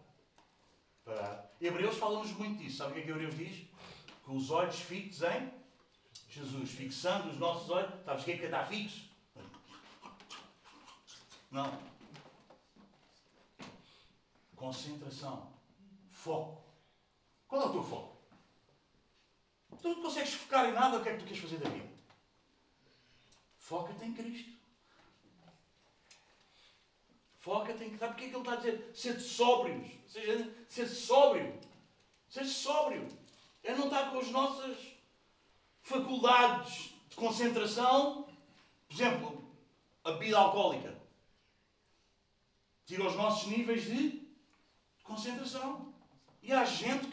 [1.06, 1.54] Parar.
[1.62, 2.80] Hebreus fala-nos muito disso.
[2.80, 3.66] Sabe o que é que Hebreus diz?
[4.26, 5.50] Com os olhos fixos em
[6.28, 6.70] Jesus.
[6.72, 8.04] Fixando os nossos olhos.
[8.04, 9.10] Sabes o que é que está fixo?
[11.50, 11.80] Não.
[14.54, 15.54] Concentração.
[16.12, 16.63] Foco.
[17.54, 18.18] Qual é o teu foco?
[19.80, 21.88] Tu não consegues focar em nada, o que é que tu queres fazer da vida?
[23.60, 24.50] Foca-te em Cristo.
[27.38, 27.96] Foca-te em.
[27.96, 28.92] Sabe porque é que ele está a dizer?
[28.96, 29.88] Sede sóbrios.
[30.08, 31.60] Seja, ser sóbrio.
[32.28, 33.08] Ser sóbrio.
[33.64, 34.76] É não estar com as nossas
[35.84, 38.28] faculdades de concentração.
[38.88, 39.48] Por exemplo,
[40.04, 40.98] a bebida alcoólica.
[42.88, 44.28] Tira os nossos níveis de
[45.04, 45.94] concentração.
[46.42, 47.13] E há gente,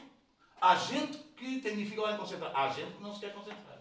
[0.61, 2.53] há gente que tem dificuldade em concentrar.
[2.55, 3.81] Há gente que não se quer concentrar.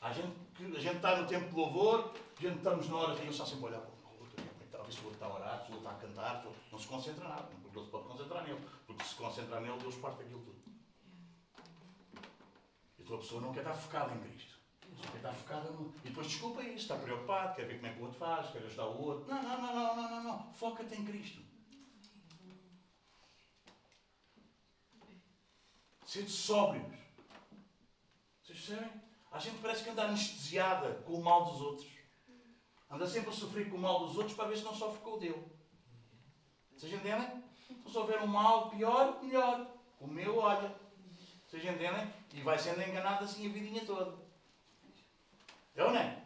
[0.00, 3.24] Há gente que a gente está no tempo de louvor, a gente estamos na hora
[3.24, 5.74] e está sempre a olhar para o outro, se o outro está a orar, o
[5.74, 8.60] outro está a cantar, não se concentra nada, ele se pode concentrar nele.
[8.86, 10.62] Porque se concentrar nele, Deus parte aquilo tudo.
[12.98, 14.58] E a pessoa não quer estar focada em Cristo.
[14.96, 15.94] Só quer estar focada no.
[16.04, 18.62] E depois desculpa isso, está preocupado, quer ver como é que o outro faz, quer
[18.64, 19.32] ajudar o outro.
[19.32, 20.52] Não, não, não, não, não, não, não.
[20.52, 21.42] Foca-te em Cristo.
[26.12, 26.84] Sede sóbrios.
[28.42, 28.90] Vocês percebem?
[29.30, 31.90] A gente parece que anda anestesiada com o mal dos outros.
[32.90, 35.12] Anda sempre a sofrer com o mal dos outros para ver se não sofre com
[35.12, 35.42] o dele.
[36.76, 37.42] Vocês entendem?
[37.70, 39.66] Então, se houver um mal pior, melhor.
[39.98, 40.76] O meu, olha.
[41.48, 42.12] Vocês entendem?
[42.34, 44.14] E vai sendo enganado assim a vidinha toda.
[45.74, 46.22] É ou não é?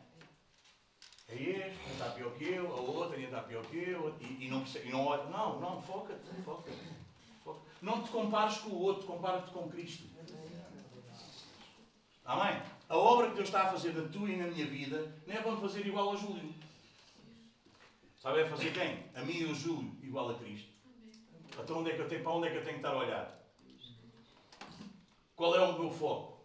[1.28, 4.49] É este, está pior que eu, a outra ainda está pior que eu, e, e
[4.49, 5.22] não, e não olha.
[5.30, 7.05] Não, não, foca-te, foca-te.
[7.87, 10.09] Não te compares com o outro, compara-te com Cristo.
[12.24, 12.61] Amém?
[12.89, 15.41] A obra que Deus está a fazer na tua e na minha vida não é
[15.41, 16.53] para fazer igual a Júlio.
[18.20, 19.05] Sabe é fazer quem?
[19.14, 20.68] A mim e o Júlio igual a Cristo.
[21.62, 22.99] Então onde é que eu tenho, para onde é que eu tenho que estar a
[22.99, 23.41] olhar?
[25.37, 26.45] Qual é o meu foco?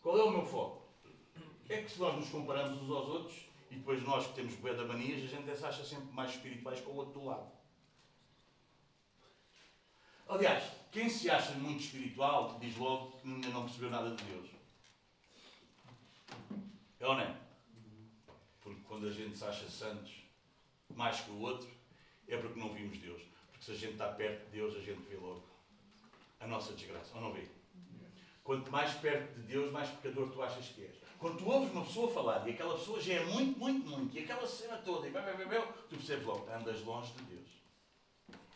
[0.00, 0.86] Qual é o meu foco?
[1.68, 3.36] É que se nós nos comparamos uns aos outros
[3.68, 6.88] e depois nós que temos bué manias, a gente se acha sempre mais espirituais que
[6.88, 7.57] o outro do lado.
[10.28, 10.62] Aliás,
[10.92, 14.48] quem se acha muito espiritual diz logo que ainda não percebeu nada de Deus.
[17.00, 17.36] É ou não é?
[18.60, 20.12] Porque quando a gente se acha santos
[20.94, 21.68] mais que o outro,
[22.26, 23.22] é porque não vimos Deus.
[23.50, 25.42] Porque se a gente está perto de Deus, a gente vê logo
[26.40, 27.14] a nossa desgraça.
[27.14, 27.48] Ou não vê?
[28.44, 30.96] Quanto mais perto de Deus, mais pecador tu achas que és.
[31.18, 34.20] Quando tu ouves uma pessoa falar e aquela pessoa já é muito, muito, muito, e
[34.20, 35.22] aquela cena toda, e bem,
[35.88, 37.48] tu percebes logo, andas longe de Deus.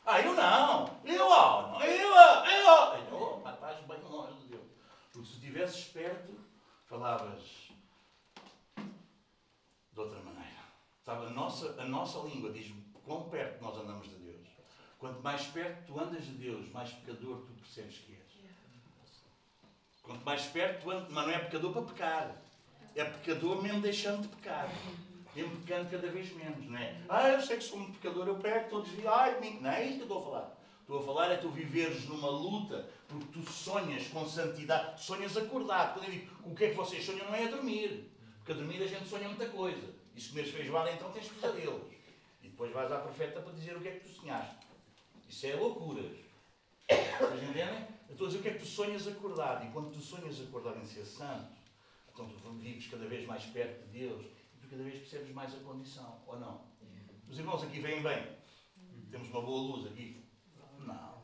[0.05, 1.01] Ah, eu não!
[1.05, 1.81] Eu, ó!
[1.81, 3.23] Eu, eu, eu!
[3.23, 4.67] Opa, estás bem longe de Deus.
[5.13, 6.41] Porque se estivesses perto,
[6.87, 7.43] falavas
[9.93, 10.63] de outra maneira.
[11.05, 12.73] Sabe, a nossa, língua diz
[13.05, 14.49] quão perto nós andamos de Deus.
[14.99, 18.23] Quanto mais perto tu andas de Deus, mais pecador tu percebes que és.
[20.03, 22.43] Quanto mais perto tu andas, mas não é pecador para pecar.
[22.97, 24.69] É pecador mesmo deixando de pecar.
[25.37, 26.97] Mesmo pecando cada vez menos, não é?
[27.09, 29.59] Ah, eu sei que sou um pecador, eu peco todos os dias, ai.
[29.61, 30.59] Não é isso que eu estou a falar.
[30.81, 35.95] Estou a falar é tu viveres numa luta, porque tu sonhas com santidade, sonhas acordado.
[35.95, 38.11] Quando eu digo o que é que vocês sonham, não é a dormir.
[38.39, 40.02] Porque a dormir a gente sonha muita coisa.
[40.15, 41.93] E se comeres feijoada, então tens pesadelos.
[42.43, 44.67] E depois vais à profeta para dizer o que é que tu sonhaste.
[45.29, 46.17] Isso é loucuras.
[47.19, 47.87] Vocês entendem?
[48.09, 49.67] Eu estou a dizer o que é que tu sonhas acordado.
[49.67, 51.53] E quando tu sonhas acordado em ser santo,
[52.13, 55.55] então tu vives cada vez mais perto de Deus e tu cada vez percebes mais
[55.55, 56.23] a condição.
[56.27, 56.73] Ou não?
[57.29, 58.37] Os irmãos aqui vêm bem.
[59.11, 60.23] Temos uma boa luz aqui.
[60.81, 61.23] Não.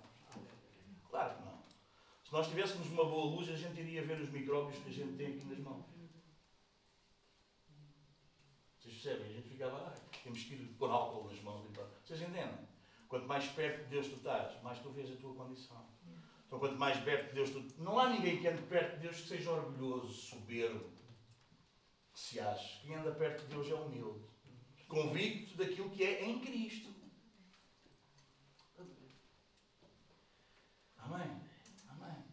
[1.10, 1.58] Claro que não.
[2.24, 5.16] Se nós tivéssemos uma boa luz, a gente iria ver os micróbios que a gente
[5.16, 5.84] tem aqui nas mãos.
[8.78, 9.30] Vocês percebem?
[9.30, 11.64] A gente ficava, ah, temos que ir pôr álcool nas mãos.
[12.04, 12.68] Vocês entendem?
[13.08, 15.86] Quanto mais perto de Deus tu estás, mais tu vês a tua condição.
[16.46, 17.82] Então, quanto mais perto de Deus tu.
[17.82, 20.90] Não há ninguém que ande perto de Deus que seja orgulhoso, soberbo,
[22.12, 22.80] que se ache.
[22.82, 24.24] Quem anda perto de Deus é humilde,
[24.88, 26.88] convicto daquilo que é em Cristo.
[30.98, 31.40] Amém.
[31.88, 32.24] Amém.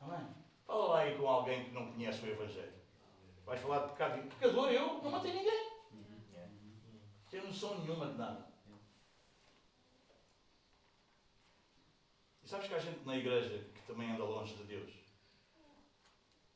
[0.00, 0.26] Amém.
[0.66, 2.81] Fala lá aí com alguém que não conhece o Evangelho.
[3.52, 4.28] Vais falar de pecado.
[4.30, 5.72] Pecador, eu não matei ninguém.
[7.30, 8.48] Tenho noção nenhuma de nada.
[12.42, 14.90] E sabes que há gente na igreja que também anda longe de Deus?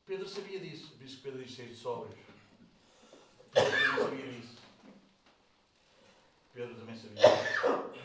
[0.07, 0.91] Pedro sabia disso.
[0.97, 2.19] Por isso que Pedro diz ser sóbrios.
[3.51, 4.57] Pedro também sabia disso.
[6.51, 8.01] Pedro também sabia disso.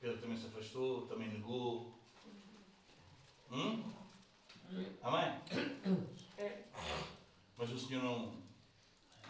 [0.00, 1.92] Pedro também se afastou, também negou.
[3.50, 3.92] Hum?
[5.02, 6.18] Amém?
[7.58, 8.32] Mas o Senhor não,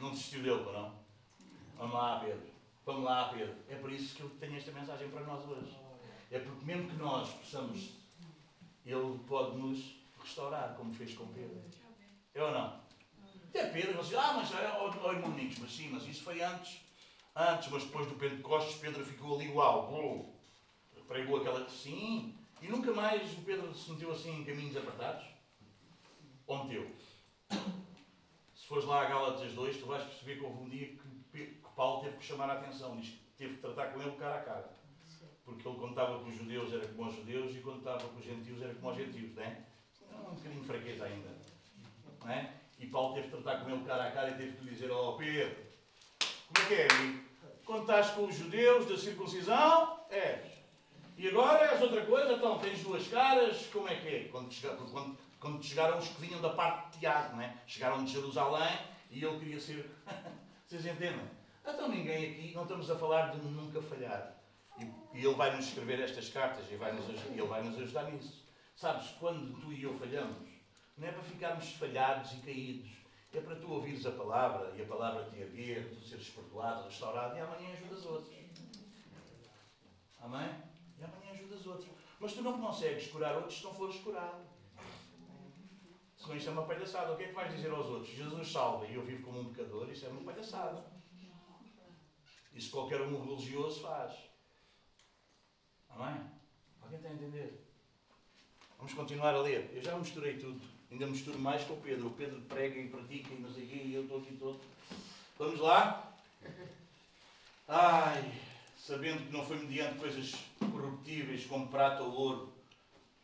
[0.00, 0.94] não desistiu dele, não?
[1.78, 2.46] Vamos lá, Pedro.
[2.84, 3.56] Vamos lá, Pedro.
[3.68, 5.74] É por isso que eu tenho esta mensagem para nós hoje.
[6.30, 7.90] É porque mesmo que nós possamos,
[8.84, 11.58] Ele pode nos restaurar, como fez com Pedro.
[12.34, 12.80] É ou não?
[13.48, 16.80] Até Pedro, vocês ah, mas é, oh, oh, irmão mas sim, mas isso foi antes.
[17.34, 20.38] antes, mas depois do Pentecostes, Pedro ficou ali, uau, uau
[21.08, 21.68] pregou aquela.
[21.68, 25.24] Sim, e nunca mais o Pedro se meteu assim em caminhos apertados?
[26.46, 26.90] Ou meteu?
[28.68, 31.58] Se fores lá a Gálatas 2, tu vais perceber que houve um dia que, que
[31.74, 34.42] Paulo teve que chamar a atenção, diz que teve que tratar com ele cara a
[34.42, 34.70] cara.
[35.42, 38.60] Porque ele contava com os judeus era como os judeus e estava com os gentios
[38.60, 39.46] era como os gentios, não é?
[39.46, 41.30] É um bocadinho de fraqueza ainda.
[42.20, 42.52] Não é?
[42.78, 44.90] E Paulo teve que tratar com ele cara a cara e teve que lhe dizer:
[44.90, 45.56] Ó oh, Pedro,
[46.18, 47.24] como é que é, amigo?
[47.64, 50.44] Quando estás com os judeus da circuncisão, és.
[51.16, 54.24] E agora és outra coisa, então tens duas caras, como é que é?
[54.24, 54.50] Quando,
[54.92, 57.56] quando, quando chegaram os que vinham da parte de Tiago, não é?
[57.66, 58.78] chegaram de Jerusalém
[59.10, 59.90] e ele queria ser.
[60.66, 61.28] Vocês entendem?
[61.62, 64.34] Então ninguém aqui, não estamos a falar de nunca falhar.
[64.78, 64.84] E,
[65.14, 68.46] e ele vai nos escrever estas cartas e vai -nos, ele vai nos ajudar nisso.
[68.74, 70.48] Sabes, quando tu e eu falhamos,
[70.96, 72.90] não é para ficarmos falhados e caídos.
[73.32, 77.36] É para tu ouvires a palavra e a palavra te erguer, tu seres perdoado, restaurado
[77.36, 78.34] e amanhã ajudas outros.
[80.20, 80.48] Amém?
[80.98, 81.88] E amanhã ajudas outros.
[82.18, 84.47] Mas tu não consegues curar outros se não fores curado.
[86.28, 87.12] Senão isto é uma palhaçada.
[87.14, 88.14] O que é que vais dizer aos outros?
[88.14, 90.84] Jesus salva e eu vivo como um pecador, isso é uma palhaçada.
[92.52, 94.12] Isso qualquer um religioso faz.
[95.88, 96.20] Amém?
[96.82, 97.66] Alguém está a entender?
[98.76, 99.70] Vamos continuar a ler.
[99.72, 100.60] Eu já misturei tudo.
[100.90, 102.08] Ainda misturo mais com o Pedro.
[102.08, 104.60] O Pedro prega e pratica e não sei quê, e eu estou aqui todo.
[105.38, 106.14] Vamos lá?
[107.66, 108.32] Ai,
[108.76, 112.52] sabendo que não foi mediante coisas corruptíveis como prata ou ouro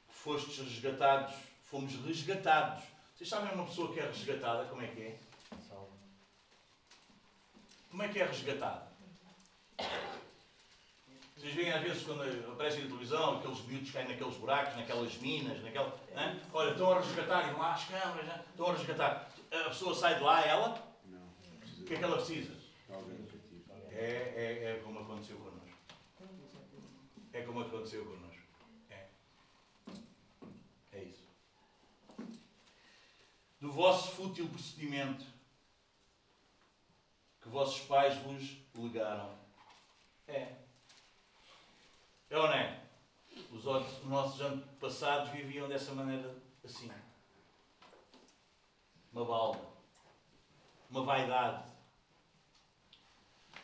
[0.09, 1.35] que fostes resgatados,
[1.65, 2.94] fomos resgatados.
[3.15, 5.19] Vocês sabem uma pessoa que é resgatada, como é que é?
[7.89, 8.89] Como é que é resgatada?
[11.37, 15.63] Vocês veem às vezes quando aparecem na televisão, aqueles miúdos caem naqueles buracos, naquelas minas,
[15.63, 15.97] naquela.
[16.17, 16.41] Hein?
[16.53, 18.41] Olha, estão a resgatar, e lá as câmaras, hein?
[18.51, 19.31] estão a resgatar.
[19.53, 20.97] A pessoa sai de lá, ela?
[21.05, 21.21] Não.
[21.79, 22.53] O que é que ela precisa?
[23.93, 25.79] É, é, é como aconteceu connosco.
[27.33, 28.43] É como aconteceu connosco.
[28.91, 29.07] É.
[30.93, 31.29] É isso.
[33.65, 35.25] Do vosso fútil procedimento
[37.41, 39.35] que vossos pais vos legaram.
[40.29, 40.53] É.
[42.29, 42.83] É ou não é?
[43.51, 46.93] Os, os nossos antepassados viviam dessa maneira assim.
[49.15, 49.67] Uma balda.
[50.91, 51.73] Uma vaidade.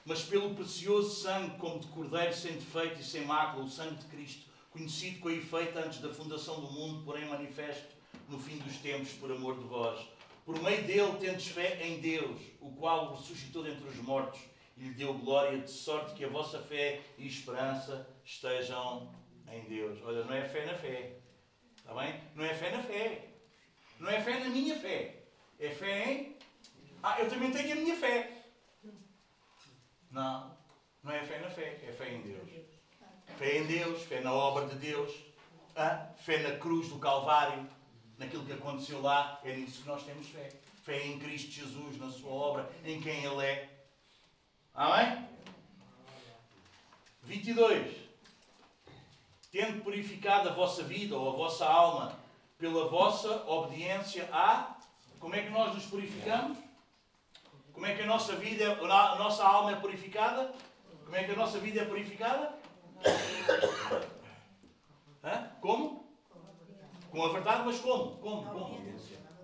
[0.07, 4.07] Mas pelo precioso sangue, como de cordeiro sem defeito e sem mácula, o sangue de
[4.07, 7.90] Cristo, conhecido com efeito antes da fundação do mundo, porém manifesto
[8.31, 10.09] no fim dos tempos por amor de vós.
[10.47, 14.41] Por meio dele tendes fé em Deus, o qual ressuscitou dentre os mortos
[14.77, 19.13] e lhe deu glória, de sorte que a vossa fé e esperança estejam
[19.53, 19.99] em Deus.
[20.03, 21.17] Olha, não é fé na fé.
[21.77, 22.21] Está bem?
[22.35, 23.29] Não é fé na fé.
[23.99, 25.25] Não é fé na minha fé.
[25.59, 26.37] É fé em.
[27.03, 28.31] Ah, eu também tenho a minha fé.
[30.11, 30.57] Não.
[31.03, 31.79] Não é fé na fé.
[31.87, 32.49] É fé em Deus.
[33.37, 35.13] Fé em Deus, fé na obra de Deus.
[35.77, 37.69] Ah, fé na cruz do Calvário.
[38.21, 39.41] Naquilo que aconteceu lá.
[39.43, 40.53] É nisso que nós temos fé.
[40.85, 43.69] Fé em Cristo Jesus, na sua obra, em quem Ele é.
[44.75, 45.27] Amém?
[47.23, 47.97] 22.
[49.51, 52.19] Tendo purificado a vossa vida ou a vossa alma
[52.59, 54.77] pela vossa obediência a.
[55.19, 56.59] Como é que nós nos purificamos?
[57.73, 60.53] Como é que a nossa vida, a nossa alma é purificada?
[61.05, 62.55] Como é que a nossa vida é purificada?
[65.25, 65.51] Hã?
[65.63, 66.00] Como?
[67.11, 68.17] Com a verdade, mas como?
[68.19, 68.51] Como?
[68.51, 68.81] Como?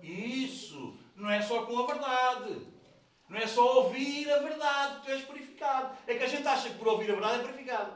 [0.01, 0.97] Isso!
[1.15, 2.67] Não é só com a verdade.
[3.27, 5.97] Não é só ouvir a verdade, tu és purificado.
[6.07, 7.93] É que a gente acha que por ouvir a verdade é purificado.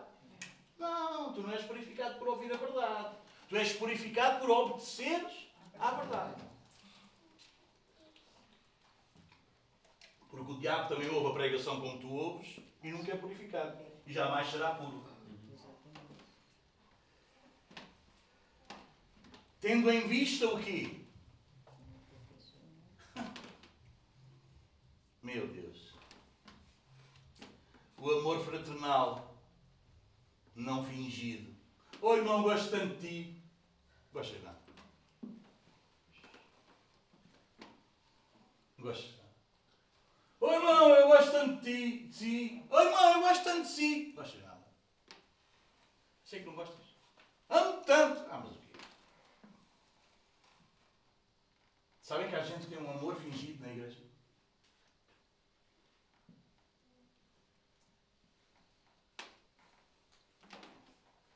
[0.78, 3.16] Não, tu não és purificado por ouvir a verdade.
[3.48, 5.48] Tu és purificado por obedeceres
[5.80, 6.42] à verdade.
[10.30, 13.78] Porque o diabo também ouve a pregação como tu ouves e nunca é purificado.
[14.06, 15.11] E jamais será puro.
[19.62, 21.06] Tendo em vista o quê?
[25.22, 25.94] Meu Deus.
[27.96, 29.38] O amor fraternal
[30.56, 31.56] não fingido.
[32.02, 33.44] Oi, irmão, gosto tanto de ti.
[34.12, 34.60] Gosto de nada.
[38.80, 39.22] Gosto.
[40.40, 42.08] Oi, irmão, eu gosto tanto de ti.
[42.08, 42.66] De si.
[42.68, 44.12] Oi, irmão, eu gosto tanto de si.
[44.14, 44.66] Gosto de nada.
[46.26, 46.84] Sei que não gostas.
[47.48, 48.26] Amo tanto.
[48.32, 48.72] Ah, mas o quê?
[52.12, 54.04] Sabem que há gente tem um amor fingido na igreja?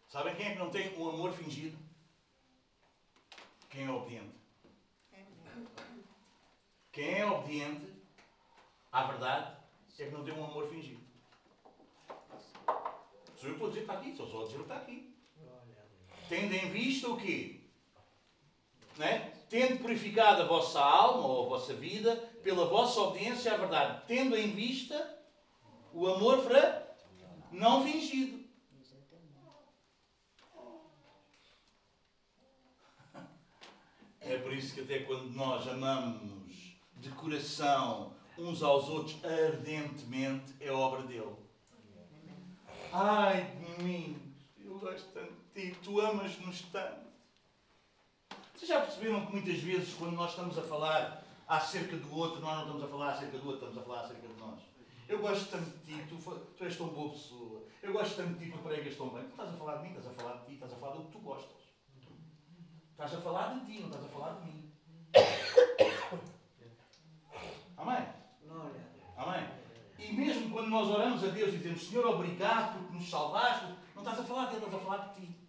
[0.10, 1.78] Sabem quem é que não tem um amor fingido?
[3.70, 4.36] Quem é obediente.
[6.92, 7.94] Quem é obediente
[8.92, 9.58] à verdade
[9.98, 11.02] é que não tem um amor fingido.
[13.38, 14.72] Sou eu que estou a dizer que está aqui, sou só a dizer o que
[14.74, 15.16] está aqui.
[16.28, 17.65] Tendo em vista o quê?
[18.98, 19.34] Né?
[19.50, 24.36] Tendo purificado a vossa alma ou a vossa vida pela vossa obediência à verdade, tendo
[24.36, 25.20] em vista
[25.94, 26.96] o amor fra
[27.52, 28.44] não fingido.
[34.20, 40.72] É por isso que até quando nós amamos de coração uns aos outros ardentemente, é
[40.72, 41.36] obra dele.
[42.92, 47.05] Ai de mim, eu gosto tanto de ti, tu amas-nos tanto.
[48.56, 52.56] Vocês já perceberam que muitas vezes quando nós estamos a falar acerca do outro, nós
[52.56, 54.60] não estamos a falar acerca do outro, estamos a falar acerca de nós.
[55.10, 56.16] Eu gosto tanto de ti, tu,
[56.58, 57.64] tu és tão boa pessoa.
[57.84, 59.24] Eu gosto tanto de ti, tu pregas tão bem.
[59.24, 61.04] Tu estás a falar de mim, estás a falar de ti, estás a falar do
[61.04, 61.62] que tu gostas.
[62.92, 64.72] Estás a falar de ti, não estás a falar de mim.
[67.76, 68.08] Amém?
[69.18, 69.50] Amém?
[70.00, 74.02] E mesmo quando nós oramos a Deus e dizemos Senhor, obrigado porque nos salvaste, não
[74.02, 75.45] estás a falar dele, estás a falar de ti.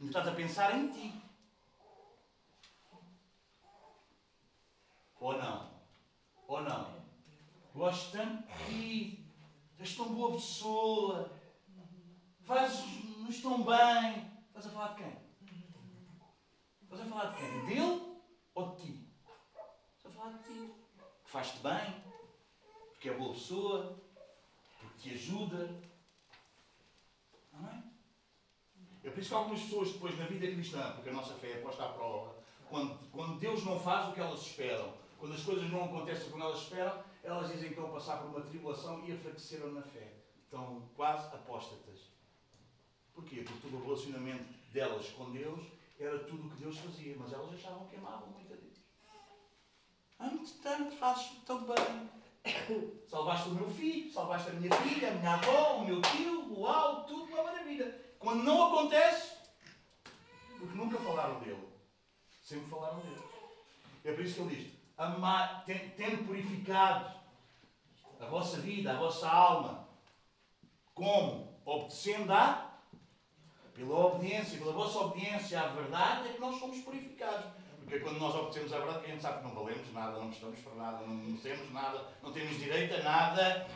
[0.00, 1.22] Não estás a pensar em ti.
[5.20, 5.84] Ou não?
[6.48, 7.04] Ou não?
[7.74, 9.30] Gosto tanto de ti.
[9.78, 11.38] És tão boa pessoa.
[12.40, 14.32] Fazes-nos tão bem.
[14.46, 15.18] Estás a falar de quem?
[16.82, 17.66] Estás a falar de quem?
[17.66, 18.22] Dele
[18.54, 19.14] ou de ti?
[19.98, 20.74] Estás a falar de ti.
[21.24, 22.04] Que faz-te bem.
[22.92, 24.02] Porque é boa pessoa.
[24.80, 25.78] Porque te ajuda.
[27.52, 27.78] Amém?
[27.78, 27.89] É
[29.08, 31.84] por isso que algumas pessoas depois na vida cristã, porque a nossa fé é posta
[31.84, 32.34] à prova,
[32.68, 36.42] quando, quando Deus não faz o que elas esperam, quando as coisas não acontecem como
[36.42, 40.12] elas esperam, elas dizem que estão a passar por uma tribulação e enfraqueceram na fé.
[40.44, 42.00] Estão quase apóstatas.
[43.14, 43.42] Porquê?
[43.42, 45.60] Porque todo o relacionamento delas com Deus
[45.98, 48.78] era tudo o que Deus fazia, mas elas achavam que amavam muito a Deus.
[50.18, 52.10] Amo-te tanto, fazes-me tão bem.
[53.06, 57.04] Salvaste o meu filho, salvaste a minha filha, a minha avó, o meu tio, uau,
[57.04, 58.09] tudo uma maravilha.
[58.20, 59.32] Quando não acontece,
[60.58, 61.66] porque nunca falaram dele,
[62.44, 63.22] sempre falaram dele.
[64.04, 67.18] É por isso que ele diz: amar, tendo purificado
[68.20, 69.88] a vossa vida, a vossa alma,
[70.94, 71.50] como?
[71.64, 72.70] Obedecendo a
[73.74, 77.46] pela obediência, pela vossa obediência à verdade, é que nós somos purificados.
[77.78, 80.58] Porque quando nós obedecemos à verdade, a gente sabe que não valemos nada, não estamos
[80.60, 83.66] para nada, não merecemos nada, não temos direito a nada.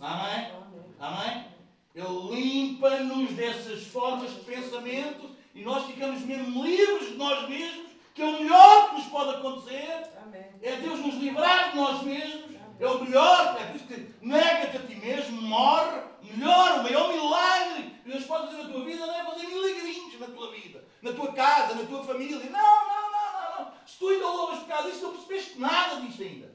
[0.00, 0.52] Amém?
[0.98, 1.52] Amém?
[1.94, 8.22] Ele limpa-nos dessas formas de pensamento e nós ficamos mesmo livres de nós mesmos, que
[8.22, 10.08] é o melhor que nos pode acontecer.
[10.22, 10.46] Amém.
[10.62, 12.44] É Deus nos livrar de nós mesmos.
[12.44, 12.76] Amém.
[12.80, 13.56] É o melhor.
[13.60, 16.00] É por isso que nega-te a ti mesmo, morre.
[16.22, 20.20] Melhor, o maior milagre que Deus pode fazer na tua vida não é fazer milagrinhos
[20.20, 22.38] na tua vida, na tua casa, na tua família.
[22.38, 23.64] Não, não, não, não.
[23.64, 23.72] não.
[23.86, 26.54] Se tu ainda louvas por causa disso, não percebeste nada disto ainda.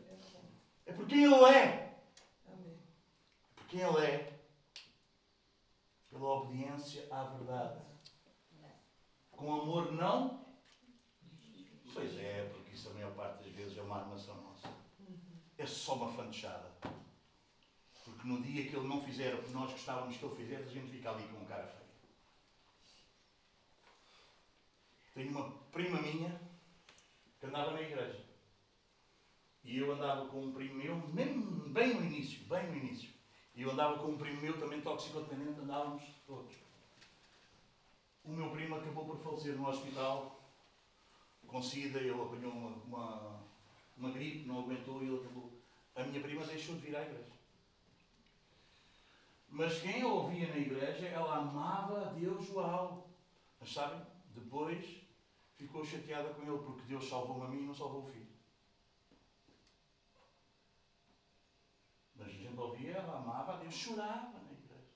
[0.85, 1.93] É por quem Ele é.
[2.47, 2.73] Amém.
[2.75, 4.36] É por quem Ele é
[6.17, 7.79] pela obediência à verdade.
[9.31, 10.45] Com amor não?
[11.93, 14.67] Pois é, porque isso a maior parte das vezes é uma armação nossa.
[15.57, 16.71] É só uma fantochada.
[18.03, 20.71] Porque no dia que ele não fizer o que nós gostávamos que ele fizesse, a
[20.71, 21.87] gente fica ali com um cara feio.
[25.13, 26.39] Tenho uma prima minha
[27.39, 28.25] que andava na igreja.
[29.63, 33.16] E eu andava com um primo meu, mesmo bem no início, bem no início.
[33.57, 36.55] E eu andava com um primo meu, também toxicodependente, andávamos todos.
[38.23, 40.39] O meu primo acabou por falecer no hospital
[41.47, 43.39] com sida, ele apanhou uma, uma,
[43.97, 45.51] uma gripe, não aguentou e ele acabou.
[45.95, 47.31] A minha prima deixou de vir à igreja.
[49.49, 53.09] Mas quem a ouvia na igreja, ela amava a Deus uau.
[53.59, 54.05] Mas sabem,
[54.35, 55.01] depois
[55.55, 58.26] ficou chateada com ele porque Deus salvou-me a mim e não salvou o filho.
[62.17, 64.89] Mas a gente ouvia, ela amava a Deus, chorava na igreja.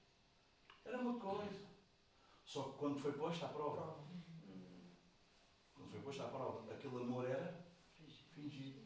[0.83, 1.65] Era uma coisa.
[2.43, 4.03] Só que quando foi posta à prova,
[5.73, 7.63] quando foi posta à prova, aquele amor era
[8.33, 8.81] fingido.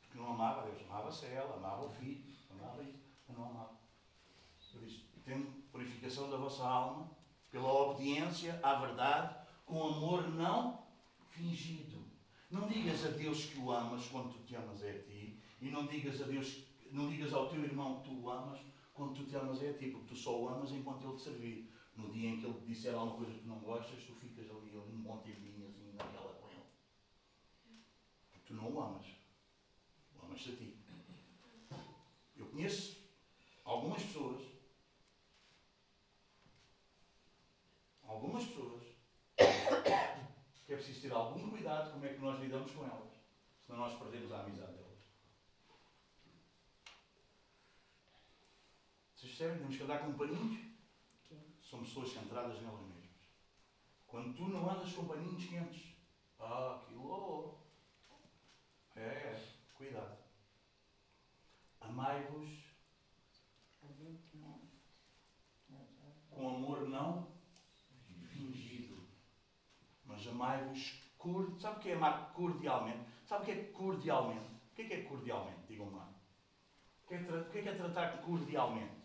[0.00, 2.98] Porque não amava a Deus, amava-se ela, amava o filho, amava isso,
[3.28, 3.78] mas não amava.
[4.72, 5.42] Por isso, tem
[5.72, 7.10] purificação da vossa alma
[7.50, 9.34] pela obediência à verdade,
[9.66, 10.86] com amor não
[11.28, 12.08] fingido.
[12.50, 15.09] Não digas a Deus que o amas quando tu te amas é a ti,
[15.60, 18.60] e não digas a Deus, não digas ao teu irmão que tu o amas
[19.00, 21.22] quando tu te amas é a ti, porque tu só o amas enquanto ele te
[21.22, 21.72] servir.
[21.96, 24.76] No dia em que ele te disser alguma coisa que não gostas, tu ficas ali
[24.76, 26.60] um bom tempinho assim naquela com ele.
[28.30, 29.06] Porque tu não o amas.
[30.14, 30.76] O amas a ti.
[32.36, 32.98] Eu conheço
[33.64, 34.42] algumas pessoas,
[38.02, 38.82] algumas pessoas,
[40.66, 43.10] que é preciso ter algum cuidado como é que nós lidamos com elas,
[43.66, 44.90] senão nós perdemos a amizade delas.
[49.40, 49.58] Percebem?
[49.58, 50.60] Temos que andar com paninhos.
[51.62, 53.10] São pessoas centradas nelas mesmas.
[54.06, 55.94] Quando tu não andas com paninhos quentes,
[56.38, 57.58] ah, aquilo, oh,
[58.10, 58.98] oh.
[58.98, 60.18] é, é, cuidado.
[61.80, 62.50] Amai-vos
[66.28, 67.32] com amor não
[68.28, 69.08] fingido,
[70.04, 71.62] mas amai-vos cordialmente.
[71.62, 73.08] Sabe o que é amar cordialmente?
[73.26, 74.54] Sabe o que é cordialmente?
[74.70, 75.66] O que é que é cordialmente?
[75.66, 76.12] Digam-me lá.
[77.04, 79.00] O que é, o que é, que é tratar cordialmente?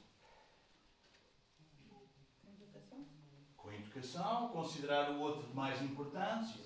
[3.65, 6.62] Com educação, considerar o outro de mais importância,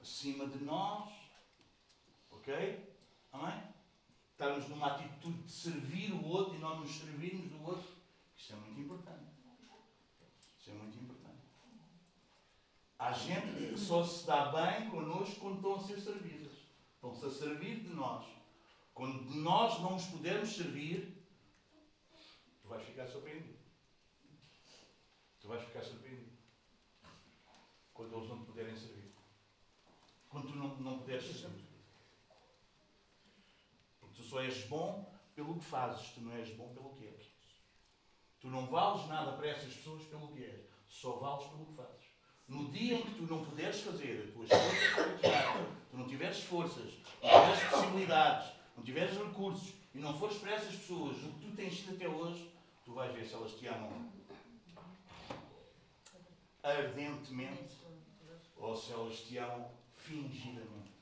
[0.00, 1.10] acima de nós.
[2.30, 2.96] Ok?
[3.32, 3.62] Amém?
[4.32, 7.88] Estarmos numa atitude de servir o outro e não nos servirmos do outro.
[8.36, 9.32] Isto é muito importante.
[10.58, 11.22] Isso é muito importante.
[12.98, 16.52] Há gente que só se dá bem connosco quando estão a ser servidas.
[16.94, 18.24] Estão-se a servir de nós.
[18.94, 21.24] Quando nós não os pudermos servir,
[22.62, 23.61] tu vais ficar surpreendido.
[25.42, 26.30] Tu vais ficar surpreendido.
[27.92, 29.12] Quando eles não te puderem servir.
[30.28, 31.66] Quando tu não, não puderes servir.
[34.00, 37.26] Porque tu só és bom pelo que fazes, tu não és bom pelo que és.
[38.40, 40.64] Tu não vales nada para essas pessoas pelo que és.
[40.86, 42.12] Só vales pelo que fazes.
[42.46, 46.92] No dia em que tu não puderes fazer as tuas coisas, tu não tiveres forças,
[47.22, 51.56] não tiveres possibilidades, não tiveres recursos e não fores para essas pessoas o que tu
[51.56, 52.52] tens sido até hoje,
[52.84, 54.12] tu vais ver se elas te amam
[56.62, 57.76] ardentemente
[58.56, 58.74] ou
[59.38, 60.92] amam fingidamente.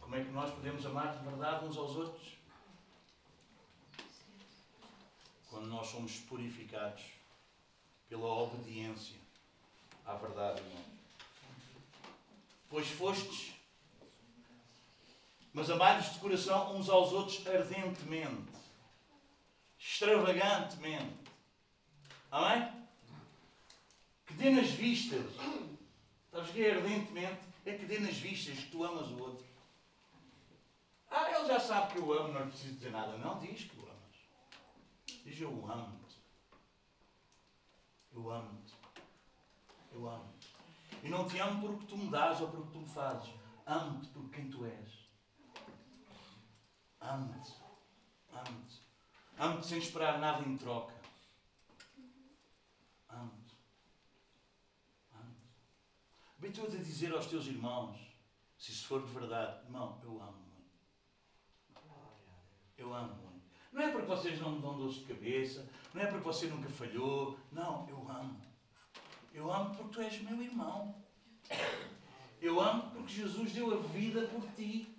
[0.00, 2.36] Como é que nós podemos amar de verdade uns aos outros?
[5.48, 7.02] Quando nós somos purificados
[8.10, 9.16] pela obediência
[10.04, 10.84] à verdade, irmão.
[12.68, 13.54] Pois fostes,
[15.52, 18.52] mas amai-vos de coração uns aos outros ardentemente,
[19.78, 21.20] extravagantemente.
[22.30, 22.72] Amém?
[24.26, 25.30] Que dê nas vistas.
[26.30, 27.40] Sabes que é ardentemente?
[27.66, 29.46] É que dê nas vistas que tu amas o outro.
[31.10, 33.18] Ah, ele já sabe que eu amo, não preciso dizer nada.
[33.18, 34.16] Não, diz que o amas.
[35.06, 36.16] Diz eu amo-te.
[38.12, 38.72] Eu amo-te.
[39.92, 40.48] Eu amo-te.
[41.02, 43.30] E não te amo porque tu me dás ou porque tu me fazes.
[43.66, 45.01] Amo-te por quem tu és.
[47.02, 47.52] Amo-te.
[48.32, 48.80] Amo-te.
[49.38, 50.94] Amo-te sem esperar nada em troca.
[53.08, 53.56] Amo-te.
[55.14, 56.52] Amo-te.
[56.52, 57.98] Tu a dizer aos teus irmãos,
[58.56, 60.42] se isso for de verdade, irmão, eu amo.
[62.78, 63.32] Eu amo muito.
[63.72, 66.68] Não é porque vocês não me dão dores de cabeça, não é porque você nunca
[66.68, 67.38] falhou.
[67.50, 68.40] Não, eu amo.
[69.32, 70.94] Eu amo porque tu és meu irmão.
[72.40, 74.94] Eu amo porque Jesus deu a vida por ti.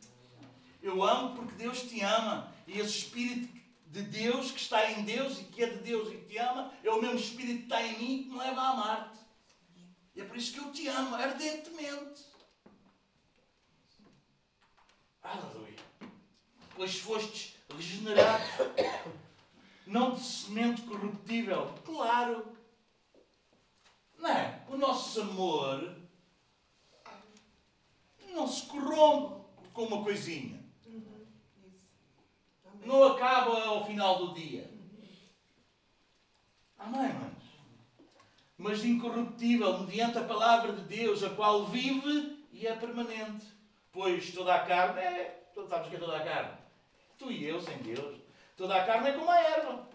[0.84, 2.54] Eu amo porque Deus te ama.
[2.68, 3.48] E esse Espírito
[3.88, 6.74] de Deus que está em Deus e que é de Deus e que te ama,
[6.84, 9.20] é o mesmo Espírito que está em mim que me leva a amar-te.
[10.14, 12.26] E é por isso que eu te amo ardentemente.
[15.24, 15.78] Aleluia.
[16.76, 18.44] Pois fostes regenerado,
[19.88, 21.74] não de semente corruptível.
[21.86, 22.58] Claro.
[24.18, 24.66] Não é?
[24.68, 25.96] O nosso amor
[28.32, 30.63] não se corrompe com uma coisinha.
[32.86, 34.70] Não acaba ao final do dia.
[36.78, 37.34] Amém, mães?
[38.58, 43.46] Mas incorruptível, mediante a palavra de Deus, a qual vive e é permanente.
[43.92, 45.50] Pois toda a carne é.
[45.54, 46.58] Tu sabes que é toda a carne?
[47.18, 48.18] Tu e eu sem Deus.
[48.58, 49.88] Toda a carne é como a erva.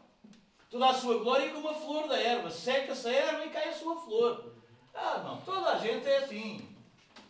[0.70, 2.50] Toda a sua glória é como a flor da erva.
[2.50, 4.52] Seca-se a erva e cai a sua flor.
[4.94, 5.40] Ah, não.
[5.42, 6.68] Toda a gente é assim.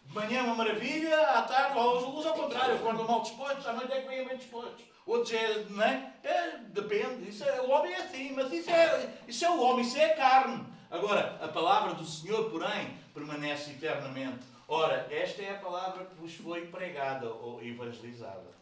[0.04, 3.74] De manhã é uma maravilha, à tarde, ou alguns ao contrário, acordam mal dispostos, à
[3.74, 4.84] noite é que vêm bem dispostos.
[5.08, 6.12] Outros é, não é?
[6.22, 7.30] é depende.
[7.30, 10.12] Isso é, o homem é assim, mas isso é, isso é o homem, isso é
[10.12, 10.66] a carne.
[10.90, 14.44] Agora, a palavra do Senhor, porém, permanece eternamente.
[14.68, 18.52] Ora, esta é a palavra que vos foi pregada ou evangelizada.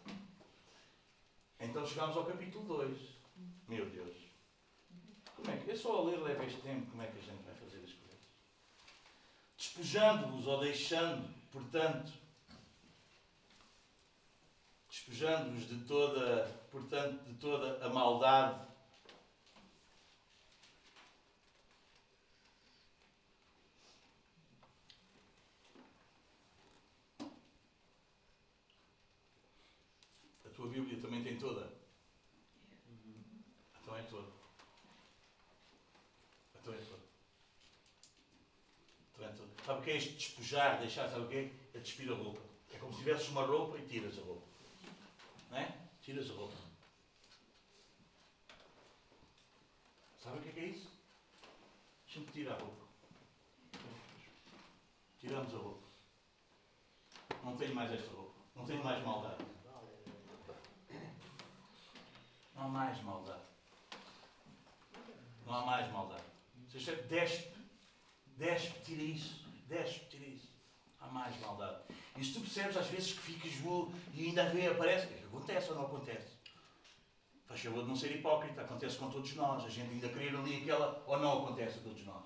[1.59, 2.97] Então chegamos ao capítulo 2.
[3.67, 4.15] Meu Deus.
[5.35, 5.69] Como é que.
[5.69, 7.93] Eu só a ler leva este tempo, como é que a gente vai fazer as
[7.93, 8.27] coisas?
[9.59, 12.13] Despejando-vos ou deixando, portanto,
[15.07, 18.67] despejando-vos de toda, portanto, de toda a maldade.
[30.45, 31.71] A tua Bíblia também tem toda.
[33.81, 34.29] Então é toda.
[36.61, 37.03] Então é toda.
[39.15, 39.65] Então é toda.
[39.65, 40.15] Sabe o que é isto?
[40.15, 41.53] Despojar, deixar, sabe o que é?
[41.75, 42.41] É despir a roupa.
[42.73, 44.56] É como se tivesses uma roupa e tiras a roupa.
[45.57, 45.73] Não é?
[46.03, 46.55] Tiras a roupa.
[50.23, 50.91] Sabe o que é, que é isso?
[52.05, 52.85] Deixa-me tirar a roupa.
[55.19, 55.87] Tiramos a roupa.
[57.43, 58.35] Não tenho mais esta roupa.
[58.55, 59.45] Não tenho mais maldade.
[62.55, 63.43] Não há mais maldade.
[65.47, 66.25] Não há mais maldade.
[66.69, 67.57] Você despe,
[68.37, 69.49] despe, tira isso.
[69.69, 70.56] Despe, tira isso.
[71.07, 71.83] Há mais maldade.
[72.17, 75.77] E se tu percebes às vezes que ficas voo e ainda vê, aparece, acontece ou
[75.77, 76.37] não acontece?
[77.47, 79.65] Faz favor de não ser hipócrita, acontece com todos nós.
[79.65, 82.25] A gente ainda querer ali aquela, ou não acontece a todos nós.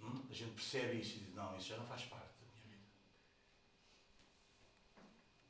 [0.00, 0.22] Hum?
[0.30, 2.86] A gente percebe isso e diz, não, isso já não faz parte da minha vida.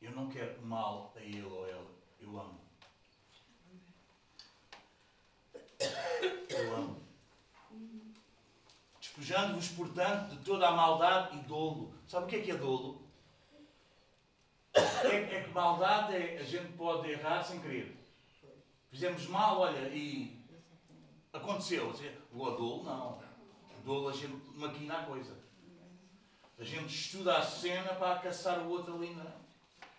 [0.01, 1.91] Eu não quero mal a ele ou ela.
[2.19, 2.61] Eu amo.
[6.49, 7.10] Eu amo.
[9.21, 11.93] Despojando-vos, portanto, de toda a maldade e dolo.
[12.09, 13.03] Sabe o que é que é dolo?
[14.73, 18.03] É, é que maldade é a gente pode errar sem querer.
[18.91, 20.43] Fizemos mal, olha, e
[21.35, 21.95] aconteceu.
[22.33, 23.19] O adolo não.
[23.79, 25.37] O dolo a gente maquina a coisa.
[26.59, 29.25] A gente estuda a cena para caçar o outro ali na.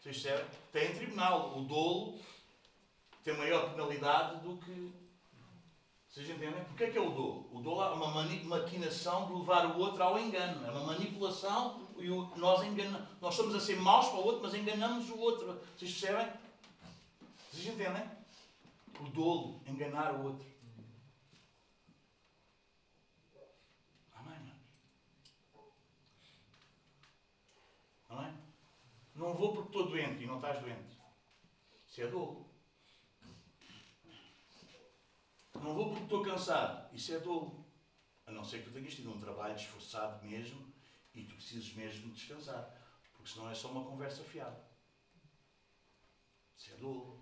[0.01, 0.45] Vocês percebem?
[0.71, 1.59] Tem tribunal.
[1.59, 2.19] O dolo
[3.23, 4.93] tem maior penalidade do que.
[6.11, 6.61] Vocês entendem?
[6.65, 7.49] Porquê é que é o dolo?
[7.53, 8.25] O dolo é uma
[8.57, 10.67] maquinação de levar o outro ao engano.
[10.67, 13.07] É uma manipulação e nós enganamos.
[13.21, 15.57] Nós estamos a ser maus para o outro, mas enganamos o outro.
[15.77, 16.33] Vocês percebem?
[17.49, 18.03] Vocês entendem?
[18.99, 20.45] O dolo, enganar o outro.
[24.13, 24.53] Amém,
[28.09, 28.33] Amém?
[29.15, 30.99] Não vou porque estou doente e não estás doente.
[31.87, 32.50] Isso é dolo.
[35.55, 36.95] Não vou porque estou cansado.
[36.95, 37.65] Isso é dolo.
[38.25, 40.71] A não ser que tu tenhas tido um trabalho esforçado mesmo
[41.13, 42.75] e tu precisas mesmo descansar.
[43.13, 44.59] Porque senão é só uma conversa fiada.
[46.57, 47.19] Isso é dolo.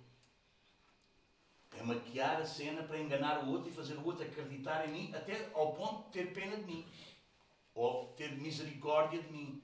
[1.71, 5.15] É maquiar a cena para enganar o outro e fazer o outro acreditar em mim,
[5.15, 6.85] até ao ponto de ter pena de mim.
[7.73, 9.61] Ou ter misericórdia de mim.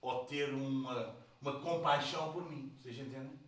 [0.00, 2.76] Ou ter uma, uma compaixão por mim.
[2.78, 3.38] Vocês entendem?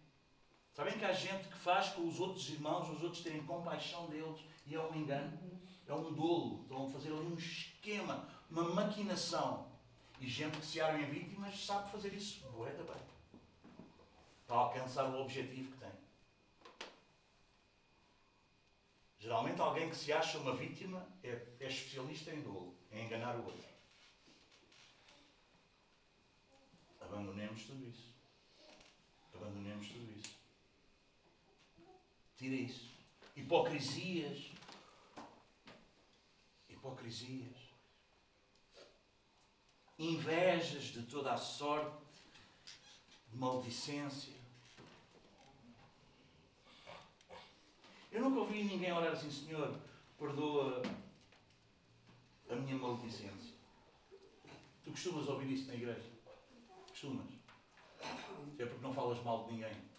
[0.81, 4.41] Sabem que há gente que faz com os outros irmãos, os outros terem compaixão deles,
[4.67, 5.39] e é um engano,
[5.87, 6.63] é um dolo.
[6.63, 9.71] Estão a fazer ali um esquema, uma maquinação.
[10.19, 13.03] E gente que se arma em vítimas sabe fazer isso boa bem.
[14.47, 15.93] Para alcançar o objetivo que tem.
[19.19, 23.45] Geralmente alguém que se acha uma vítima é, é especialista em dolo, em enganar o
[23.45, 23.69] outro.
[27.03, 28.15] Abandonemos tudo isso.
[29.35, 30.40] Abandonemos tudo isso.
[32.41, 32.89] Tira isso.
[33.37, 34.51] Hipocrisias.
[36.71, 37.71] Hipocrisias
[40.01, 41.95] invejas de toda a sorte,
[43.35, 44.33] maldicência.
[48.11, 49.79] Eu nunca ouvi ninguém orar assim, Senhor,
[50.19, 50.81] perdoa
[52.49, 53.55] a minha maldicência.
[54.83, 56.11] Tu costumas ouvir isso na igreja?
[56.89, 57.27] Costumas?
[58.59, 59.90] É porque não falas mal de ninguém.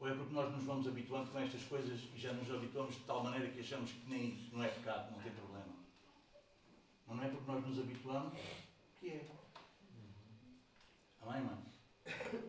[0.00, 3.02] Ou é porque nós nos vamos habituando com estas coisas e já nos habituamos de
[3.02, 5.74] tal maneira que achamos que nem isso não é pecado, não tem problema.
[7.06, 8.38] Mas não é porque nós nos habituamos
[8.98, 9.30] que é.
[11.22, 11.64] Amém, mãe?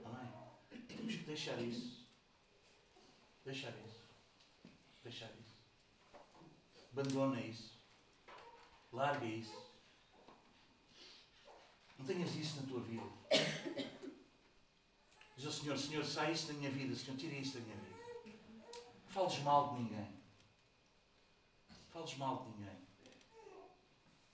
[0.05, 0.87] Amém?
[0.87, 2.05] Temos que deixar isso.
[3.43, 4.03] Deixar isso.
[5.03, 5.55] Deixar isso.
[6.91, 7.77] Abandona isso.
[8.91, 9.65] Larga isso.
[11.99, 13.03] Não tenhas isso na tua vida.
[15.35, 16.95] Diz ao Senhor, Senhor, sai isso da minha vida.
[16.95, 17.95] Senhor, tira isso da minha vida.
[19.03, 20.09] Não fales mal de ninguém.
[21.69, 22.77] Não fales mal de ninguém.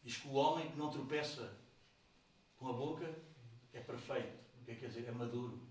[0.04, 1.58] Diz que o homem que não tropeça
[2.58, 3.14] com a boca
[3.74, 4.39] é perfeito.
[4.62, 5.08] O que é que quer dizer?
[5.08, 5.68] É maduro.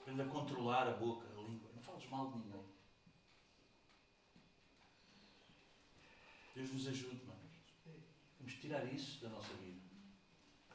[0.00, 1.70] Aprende a controlar a boca, a língua.
[1.74, 2.64] Não fales mal de ninguém.
[6.54, 7.36] Deus nos ajude, irmãos.
[8.38, 9.80] Temos que tirar isso da nossa vida.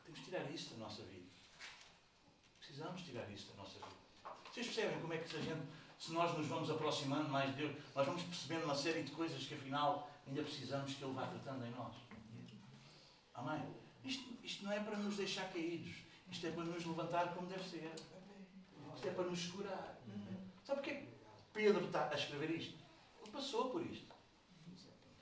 [0.03, 1.31] Temos que tirar isso da nossa vida.
[2.59, 3.60] Precisamos tirar isso da nossa vida.
[4.51, 5.61] Vocês percebem como é que se a gente,
[5.97, 9.41] se nós nos vamos aproximando mais de Deus, nós vamos percebendo uma série de coisas
[9.45, 11.95] que afinal ainda precisamos que Ele vá tratando em nós.
[13.33, 13.63] Amém?
[14.03, 15.95] Isto, isto não é para nos deixar caídos.
[16.29, 17.93] Isto é para nos levantar como deve ser.
[18.93, 19.97] Isto é para nos segurar.
[20.65, 21.07] Sabe porquê
[21.53, 22.77] Pedro está a escrever isto?
[23.21, 24.11] Ele passou por isto.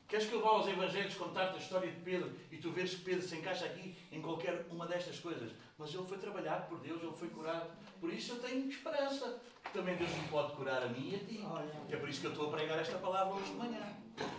[0.07, 3.01] Queres que eu vá aos Evangelhos contar-te a história de Pedro e tu vês que
[3.01, 5.51] Pedro se encaixa aqui em qualquer uma destas coisas?
[5.79, 7.71] Mas ele foi trabalhado por Deus, ele foi curado.
[8.01, 9.41] Por isso eu tenho esperança
[9.73, 11.93] também Deus me pode curar a mim e a ti.
[11.93, 13.81] É por isso que eu estou a pregar esta palavra hoje de manhã.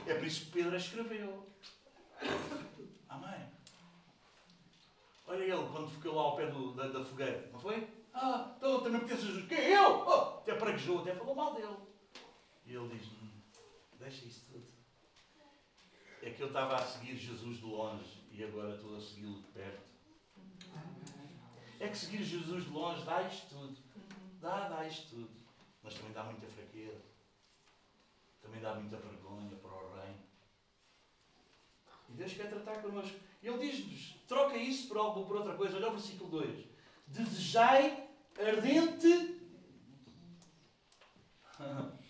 [0.07, 1.47] É por isso que Pedro a escreveu.
[3.09, 3.49] Amém.
[5.27, 7.89] Olha ele quando ficou lá ao pé do, da, da, fogueira, não foi?
[8.13, 9.47] Ah, então também pertence a Jesus.
[9.47, 9.59] Quem?
[9.59, 10.05] Eu?
[10.07, 11.77] Oh, até praguejou, até falou mal dele.
[12.67, 13.31] E ele diz: hum,
[13.99, 14.67] Deixa isso tudo.
[16.23, 19.49] É que eu estava a seguir Jesus de longe e agora estou a segui-lo de
[19.49, 19.90] perto.
[21.81, 23.77] É que seguir Jesus de longe dá isto tudo.
[24.39, 25.31] Dá, dá isto tudo.
[25.83, 27.01] Mas também dá muita fraqueza.
[28.43, 30.19] Também dá muita vergonha para o reino.
[32.11, 33.19] E Deus quer tratar connosco.
[33.43, 35.77] Ele diz-nos: troca isso por, algo, por outra coisa.
[35.77, 36.67] Olha o versículo 2.
[37.07, 38.09] Desejai
[38.39, 39.41] ardente.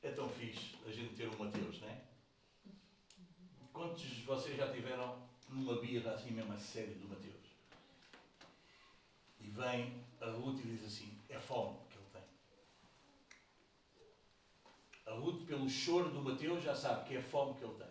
[0.00, 2.00] É tão fixe a gente ter um Mateus, não é?
[3.72, 5.27] Quantos de vocês já tiveram
[5.58, 7.34] numa birra assim mesmo a série do Mateus?
[9.40, 12.22] E vem a Ruth e diz assim: é fome que ele tem.
[15.06, 17.88] A Ruth, pelo choro do Mateus, já sabe que é fome que ele tem.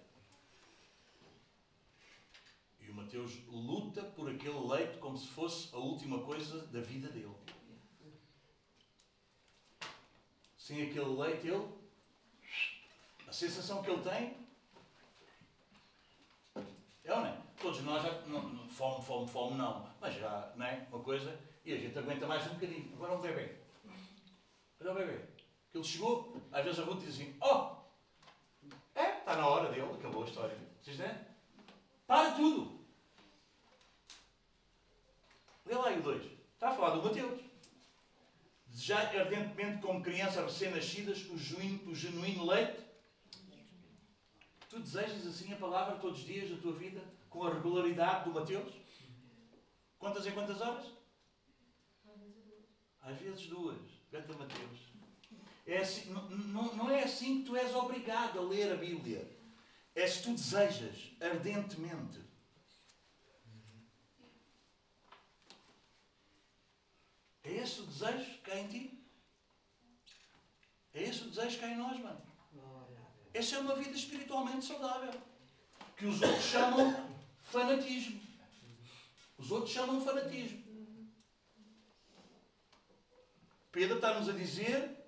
[2.82, 7.10] E o Mateus luta por aquele leite como se fosse a última coisa da vida
[7.10, 7.36] dele.
[10.58, 11.68] Sem aquele leite, ele.
[13.28, 14.47] A sensação que ele tem.
[17.08, 17.38] É não é?
[17.62, 18.12] Todos nós já.
[18.28, 19.90] Não, não, fome, fome, fome, não.
[20.02, 20.86] Mas já, não é?
[20.92, 21.40] Uma coisa.
[21.64, 22.92] E a gente aguenta mais um bocadinho.
[22.96, 23.56] Agora um bebê.
[24.82, 25.22] Olha o bebê.
[25.72, 27.78] Que ele chegou, às vezes a Ruth diz assim: Oh!
[28.94, 30.58] É, está na hora dele, acabou a história.
[30.82, 31.26] Vocês entendem?
[32.06, 32.78] Para tudo!
[35.66, 36.26] Lê lá aí o 2.
[36.26, 37.42] Está a falar do Mateus.
[38.68, 42.87] Desejai ardentemente, como crianças recém-nascidas, o, o genuíno leite.
[44.78, 48.32] Tu desejas assim a palavra todos os dias da tua vida, com a regularidade do
[48.32, 48.72] Mateus?
[49.98, 50.86] Quantas em quantas horas?
[53.02, 53.82] Às vezes duas.
[54.12, 54.80] Gata Mateus.
[55.66, 59.28] É assim, não, não, não é assim que tu és obrigado a ler a Bíblia.
[59.96, 62.22] É se tu desejas ardentemente.
[67.44, 69.08] É esse o desejo que há em ti?
[70.94, 72.27] É esse o desejo que há em nós, mano?
[73.38, 75.14] Essa é uma vida espiritualmente saudável.
[75.96, 77.08] Que os outros chamam
[77.44, 78.20] fanatismo.
[79.38, 80.64] Os outros chamam fanatismo.
[83.72, 85.08] Pedro está-nos a dizer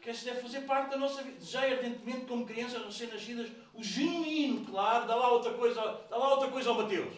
[0.00, 1.44] que esta deve fazer parte da nossa vida.
[1.44, 6.50] Já ardentemente, como crianças recém-nascidas, o genuíno, claro, dá lá outra coisa, dá lá outra
[6.50, 7.14] coisa ao Mateus.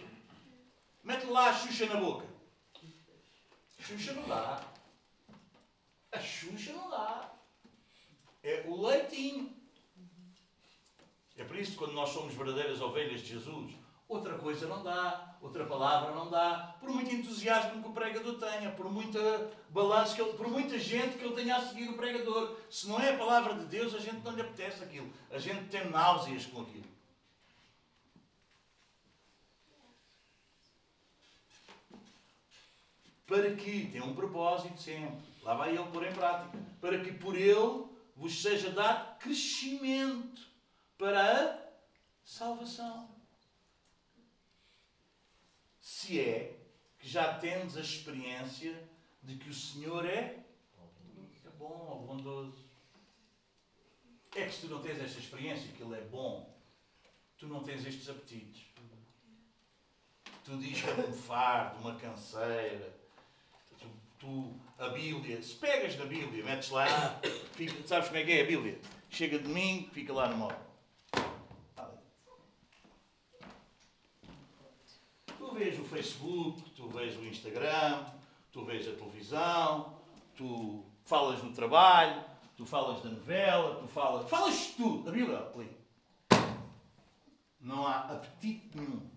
[1.04, 2.26] Mete lá a Xuxa na boca.
[3.78, 4.60] Xuxa não dá.
[6.10, 7.37] A Xuxa não dá.
[8.42, 9.52] É o leitinho.
[11.36, 13.72] É por isso que quando nós somos verdadeiras ovelhas de Jesus,
[14.08, 18.72] outra coisa não dá, outra palavra não dá, por muito entusiasmo que o pregador tenha,
[18.72, 22.56] por muita balanço que ele, por muita gente que ele tenha a seguir o pregador.
[22.68, 25.12] Se não é a palavra de Deus, a gente não lhe apetece aquilo.
[25.30, 26.88] A gente tem náuseas com aquilo.
[33.28, 37.36] para que, tem um propósito sempre, lá vai ele pôr em prática, para que por
[37.36, 37.84] ele
[38.18, 40.46] vos seja dado crescimento
[40.98, 41.68] para a
[42.24, 43.08] salvação.
[45.80, 46.60] Se é
[46.98, 48.76] que já temos a experiência
[49.22, 50.44] de que o Senhor é,
[51.44, 52.68] é bom, é bondoso.
[54.34, 56.60] É que se tu não tens esta experiência que Ele é bom,
[57.38, 58.66] tu não tens estes apetites.
[60.44, 62.98] Tu dizes que é um fardo, uma canseira,
[64.18, 66.86] tu, a Bíblia, se pegas na Bíblia, metes lá,
[67.52, 68.80] fica, sabes como é que é a Bíblia?
[69.10, 70.58] Chega de mim, fica lá no móvel.
[75.38, 78.04] Tu vês o Facebook, tu vês o Instagram,
[78.52, 79.98] tu vês a televisão,
[80.36, 82.22] tu falas no trabalho,
[82.56, 84.28] tu falas da novela, tu falas.
[84.28, 85.78] Falas tudo, a Bíblia, ali.
[87.60, 89.08] Não há apetite nenhum.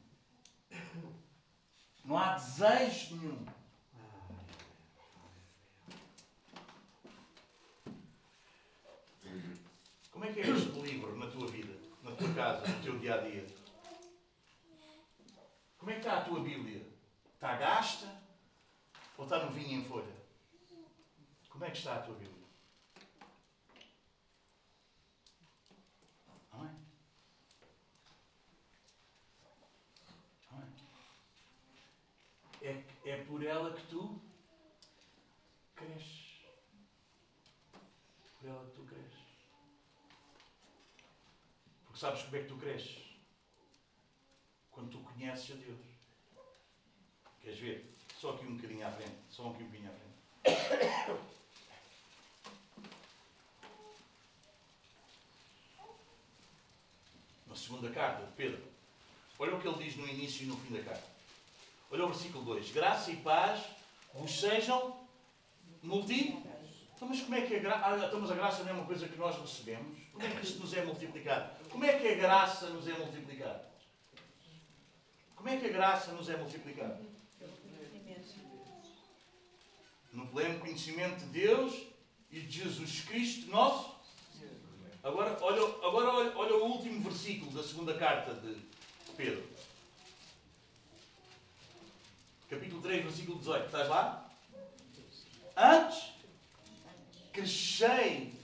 [2.06, 3.46] Não há desejo nenhum.
[10.22, 13.16] Como é que é este livro na tua vida, na tua casa, no teu dia
[13.16, 13.44] a dia?
[15.80, 16.86] Como é que está a tua Bíblia?
[17.34, 18.22] Está gasta?
[19.18, 20.16] Ou está no vinho em folha?
[21.50, 22.46] Como é que está a tua Bíblia?
[26.54, 26.76] Não é?
[30.52, 30.68] Não é?
[32.62, 34.22] É, é por ela que tu
[35.74, 36.44] cresces.
[38.40, 39.11] por ela que tu cresces.
[42.02, 42.98] Sabes como é que tu cresces?
[44.72, 45.78] Quando tu conheces a Deus.
[47.40, 47.96] Queres ver?
[48.20, 49.14] Só aqui um bocadinho à frente.
[49.30, 51.20] Só aqui um bocadinho à frente.
[57.46, 58.64] Na segunda carta de Pedro.
[59.38, 61.08] Olha o que ele diz no início e no fim da carta.
[61.92, 62.72] Olha o versículo 2.
[62.72, 63.64] Graça e paz
[64.16, 65.00] vos sejam
[65.84, 66.72] multiplicados.
[66.96, 67.86] Então, mas como é que a graça.
[67.86, 70.00] Ah, então, mas a graça não é uma coisa que nós recebemos?
[70.12, 71.61] Como é que isto nos é multiplicado?
[71.72, 73.72] Como é que a graça nos é multiplicada?
[75.36, 77.02] Como é que a graça nos é multiplicada?
[80.12, 81.88] No pleno conhecimento de Deus
[82.30, 83.96] e de Jesus Cristo, nosso.
[85.02, 88.56] Agora, olha, agora olha, olha o último versículo da segunda carta de
[89.16, 89.50] Pedro.
[92.50, 93.66] Capítulo 3, versículo 18.
[93.66, 94.30] Estás lá?
[95.56, 96.12] Antes,
[97.32, 98.41] crescei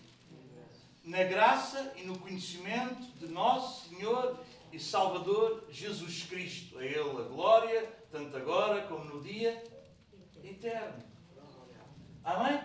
[1.07, 4.37] na graça e no conhecimento de nosso Senhor
[4.73, 6.77] e Salvador Jesus Cristo.
[6.77, 9.63] A Ele a glória, tanto agora como no dia
[10.43, 11.01] eterno.
[12.25, 12.59] Amém?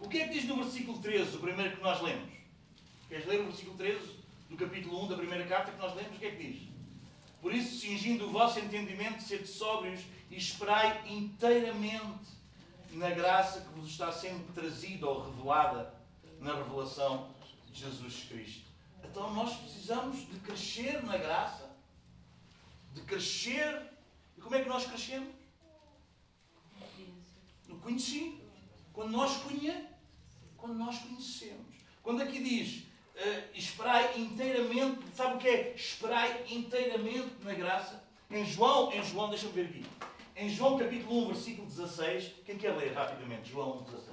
[0.00, 2.30] O que é que diz no versículo 13, o primeiro que nós lemos?
[3.06, 4.10] Queres ler o versículo 13
[4.48, 6.16] do capítulo 1 da primeira carta que nós lemos?
[6.16, 6.68] O que é que diz?
[7.42, 10.00] Por isso, cingindo o vosso entendimento, sede sóbrios
[10.30, 12.40] e esperai inteiramente
[12.92, 15.92] na graça que vos está sendo trazida ou revelada
[16.40, 17.38] na revelação
[17.72, 18.70] Jesus Cristo.
[19.04, 21.70] Então nós precisamos de crescer na graça,
[22.92, 23.82] de crescer.
[24.36, 25.34] E como é que nós crescemos?
[27.66, 28.40] No conhecido.
[28.92, 29.90] Quando nós conhecemos.
[30.56, 31.76] Quando nós conhecemos.
[32.02, 32.84] Quando aqui diz
[33.20, 35.74] uh, esperai inteiramente, sabe o que é?
[35.74, 38.02] Esperai inteiramente na graça.
[38.30, 39.84] Em João, em João, deixa-me ver aqui.
[40.36, 43.50] Em João capítulo 1, versículo 16, quem quer ler rapidamente?
[43.50, 44.09] João 1, 16.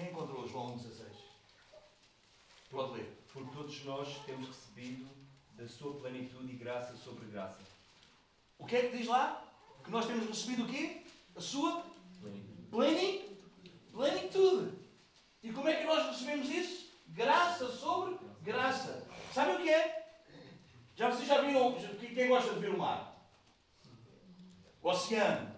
[0.00, 1.08] Quem encontrou João 1, 16?
[2.70, 3.22] Pode ler.
[3.30, 5.06] Porque todos nós temos recebido
[5.52, 7.60] da sua plenitude e graça sobre graça.
[8.58, 9.46] O que é que diz lá?
[9.84, 11.02] Que nós temos recebido o quê?
[11.36, 11.84] A sua
[12.70, 13.36] plenitude.
[13.92, 14.78] Plenitude.
[15.42, 16.94] E como é que nós recebemos isso?
[17.08, 19.06] Graça sobre graça.
[19.34, 20.16] Sabe o que é?
[20.96, 23.22] Já vocês já viram, quem gosta de ver o mar?
[24.80, 25.54] O oceano.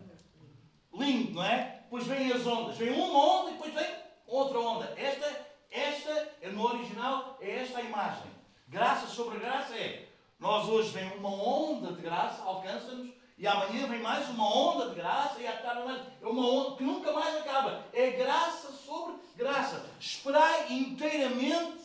[0.93, 1.83] Lindo, não é?
[1.85, 2.77] Depois vêm as ondas.
[2.77, 4.02] Vem uma onda e depois vem
[4.33, 4.95] outra onda.
[4.97, 8.31] Esta, esta, no original, é esta a imagem.
[8.69, 10.09] Graça sobre graça é.
[10.41, 14.97] Nós hoje vem uma onda de graça, alcança-nos, e amanhã vem mais uma onda de
[14.97, 16.03] graça, e à tarde mais.
[16.21, 17.85] É uma onda que nunca mais acaba.
[17.93, 19.87] É graça sobre graça.
[20.01, 21.83] Esperai inteiramente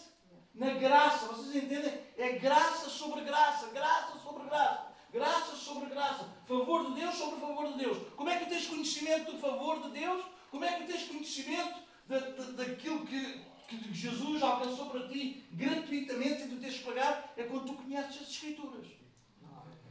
[0.55, 1.27] na graça.
[1.27, 1.93] Vocês entendem?
[2.17, 7.67] É graça sobre graça, graça sobre graça, graça sobre graça, favor de Deus sobre favor
[7.73, 7.97] de Deus.
[8.15, 10.25] Como é que tens conhecimento do favor de Deus?
[10.49, 16.43] Como é que tens conhecimento da, da, daquilo que, que Jesus alcançou para ti gratuitamente
[16.43, 17.33] e tu tens que pagar?
[17.37, 18.87] É quando tu conheces as Escrituras.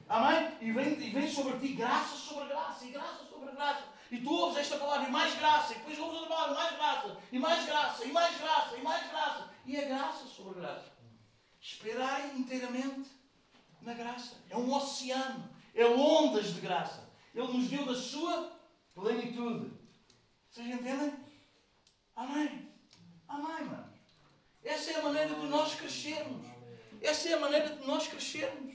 [0.09, 0.53] Amém?
[0.61, 3.85] E vem, e vem sobre ti graça sobre graça e graça sobre graça.
[4.11, 7.19] E tu ouves esta palavra e mais graça, e depois ouves outra palavra mais graça,
[7.33, 9.51] e mais graça, e mais graça, e mais graça.
[9.65, 10.93] E é graça sobre graça.
[11.61, 13.11] Esperai inteiramente
[13.83, 14.37] na graça.
[14.49, 15.49] É um oceano.
[15.75, 17.09] É ondas de graça.
[17.35, 18.53] Ele nos deu da sua
[18.95, 19.73] plenitude.
[20.51, 21.13] Vocês entendem?
[22.17, 22.73] Amém.
[23.29, 23.93] Amém, mano.
[24.65, 26.47] Essa é a maneira de nós crescermos.
[27.03, 28.75] Essa é a maneira de nós crescermos.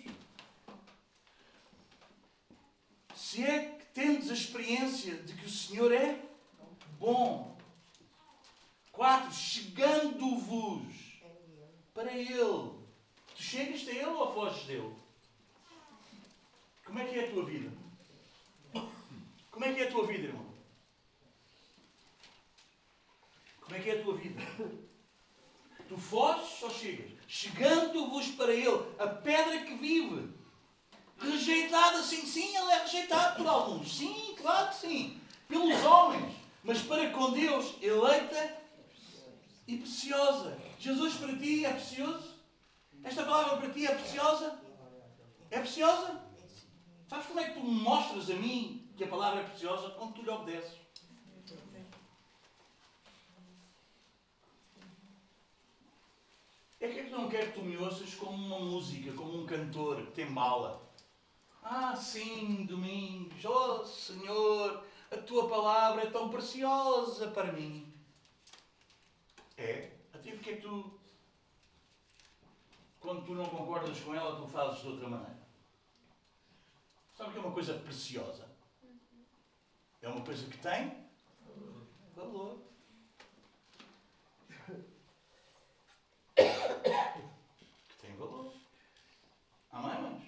[3.16, 6.24] Se é que temos a experiência de que o Senhor é
[7.00, 7.58] bom.
[8.92, 10.94] Quatro, chegando-vos
[11.94, 12.80] para Ele.
[13.36, 14.96] Tu chegas a Ele ou foges dele?
[16.86, 17.72] Como é que é a tua vida?
[19.50, 20.51] Como é que é a tua vida, irmão?
[23.72, 24.42] Como é que é a tua vida?
[25.88, 27.10] Tu foges ou chegas?
[27.26, 30.30] Chegando-vos para Ele, a pedra que vive.
[31.18, 33.96] Rejeitada, sim, sim, Ele é rejeitado por alguns.
[33.96, 35.22] Sim, claro que sim.
[35.48, 36.36] Pelos homens.
[36.66, 38.58] Mas para com Deus, eleita
[39.66, 40.60] e preciosa.
[40.78, 42.30] Jesus para ti é precioso?
[43.06, 44.60] Esta palavra para ti é preciosa?
[45.50, 46.22] É preciosa?
[47.08, 49.92] Sabes como é que tu mostras a mim que a palavra é preciosa?
[49.92, 50.81] Quando tu lhe obedeces.
[56.82, 59.46] É que é que não quero que tu me ouças como uma música, como um
[59.46, 60.82] cantor que tem bala.
[61.62, 67.94] Ah, sim, Domingos, oh Senhor, a tua palavra é tão preciosa para mim.
[69.56, 69.92] É?
[70.12, 71.00] Até porque é que tu,
[73.00, 75.48] quando tu não concordas com ela, tu fazes de outra maneira?
[77.14, 78.50] Sabe o que é uma coisa preciosa?
[80.02, 81.06] É uma coisa que tem
[82.16, 82.71] valor.
[86.44, 88.54] Que tem valor.
[89.72, 90.24] Amém, irmãos?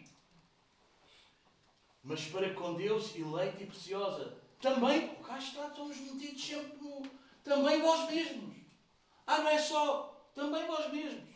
[2.03, 4.37] Mas para com Deus eleita e preciosa.
[4.61, 7.01] Também, cá está, somos metidos sempre no.
[7.43, 8.55] Também vós mesmos.
[9.27, 10.27] Ah, não é só.
[10.33, 11.33] Também vós mesmos.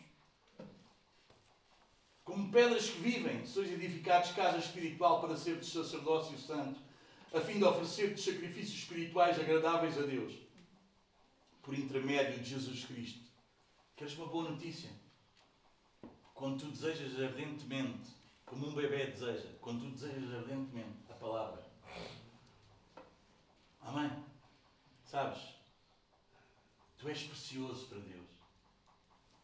[2.24, 6.78] Como pedras que vivem, sois edificados casa espiritual para ser de sacerdócio santo,
[7.32, 10.34] a fim de oferecer-te sacrifícios espirituais agradáveis a Deus,
[11.62, 13.27] por intermédio de Jesus Cristo.
[13.98, 14.88] Queres uma boa notícia?
[16.32, 18.10] Quando tu desejas ardentemente,
[18.46, 21.66] como um bebê deseja, quando tu desejas ardentemente a palavra.
[23.80, 24.08] Amém?
[25.04, 25.42] Sabes?
[26.96, 28.28] Tu és precioso para Deus.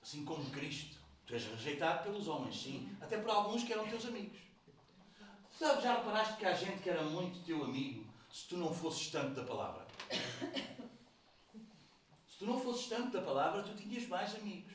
[0.01, 0.99] Assim como Cristo.
[1.27, 2.97] Tu és rejeitado pelos homens, sim.
[3.01, 4.39] Até por alguns que eram teus amigos.
[5.51, 9.11] Sabe, já reparaste que há gente que era muito teu amigo se tu não fosses
[9.11, 9.85] tanto da palavra?
[12.45, 14.71] Tu não fosses tanto da palavra, tu tinhas mais amigos.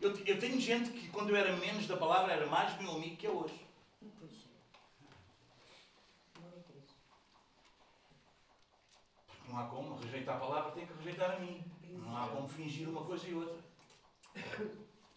[0.00, 3.18] Eu, eu tenho gente que quando eu era menos da palavra era mais meu amigo
[3.18, 3.66] que é hoje.
[9.26, 11.62] Porque não há como rejeitar a palavra, tem que rejeitar a mim.
[11.82, 13.62] Não há como fingir uma coisa e outra.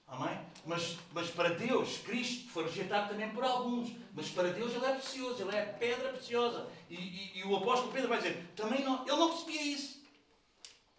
[0.06, 0.46] Amém?
[0.66, 3.90] Mas, mas para Deus, Cristo foi rejeitado também por alguns.
[4.14, 6.70] Mas para Deus ele é precioso, ele é pedra preciosa.
[6.90, 10.03] E, e, e o apóstolo Pedro vai dizer, também não, ele não percebia isso.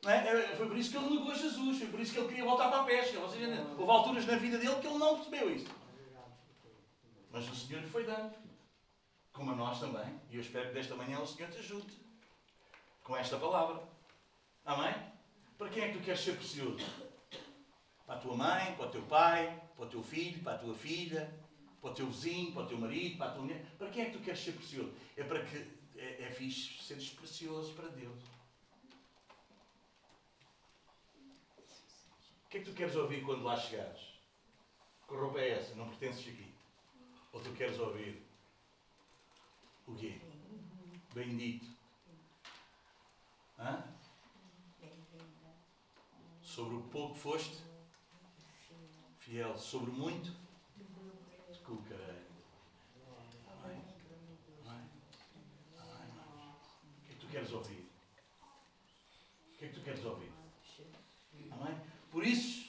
[0.05, 0.55] Não é?
[0.55, 2.83] foi por isso que ele negou Jesus, foi por isso que ele queria voltar para
[2.83, 3.19] a pesca.
[3.19, 5.67] Houve alturas na vida dele que ele não percebeu isso.
[7.33, 8.35] Mas o Senhor lhe foi dando.
[9.33, 10.21] Como a nós também.
[10.31, 11.93] E eu espero que desta manhã o Senhor te ajude
[13.03, 13.83] com esta palavra.
[14.65, 14.95] Amém?
[15.57, 16.85] Para quem é que tu queres ser precioso?
[18.07, 20.75] Para a tua mãe, para o teu pai, para o teu filho, para a tua
[20.75, 21.35] filha,
[21.81, 23.65] para o teu vizinho, para o teu marido, para a tua mulher.
[23.79, 24.93] Para quem é que tu queres ser precioso?
[25.17, 25.57] É para que
[25.97, 28.34] é, é fixe seres precioso para Deus.
[32.55, 34.15] Que é que tu queres ouvir quando lá chegares?
[35.09, 35.75] Que roupa é essa?
[35.75, 36.55] Não pertences aqui.
[37.33, 38.25] Ou tu queres ouvir
[39.89, 40.21] o quê?
[41.13, 41.67] Bendito.
[43.59, 43.83] Hã?
[46.43, 47.61] Sobre o pouco foste
[49.19, 49.59] fiel.
[49.59, 50.31] Sobre muito
[51.53, 52.23] te colocarei.
[57.01, 57.91] O que é que tu queres ouvir?
[59.49, 60.24] O que é que tu queres ouvir?
[62.25, 62.65] Por isso,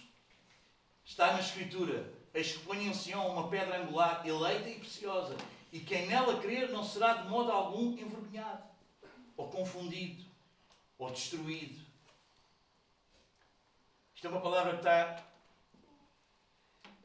[1.05, 5.37] está na Escritura: Eis que ponho em Sião uma pedra angular, eleita e preciosa,
[5.71, 8.63] e quem nela crer não será de modo algum envergonhado,
[9.37, 10.25] ou confundido,
[10.97, 11.81] ou destruído.
[14.13, 15.23] Isto é uma palavra que está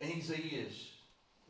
[0.01, 0.89] em Isaías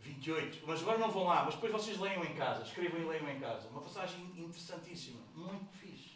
[0.01, 0.67] 28.
[0.67, 3.41] Mas agora não vão lá, mas depois vocês leiam em casa, escrevam e leiam em
[3.41, 3.67] casa.
[3.69, 6.11] Uma passagem interessantíssima, muito fixe.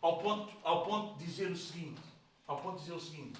[0.00, 2.00] Ao ponto, ao ponto de dizer o seguinte:
[2.46, 3.38] ao ponto de dizer o seguinte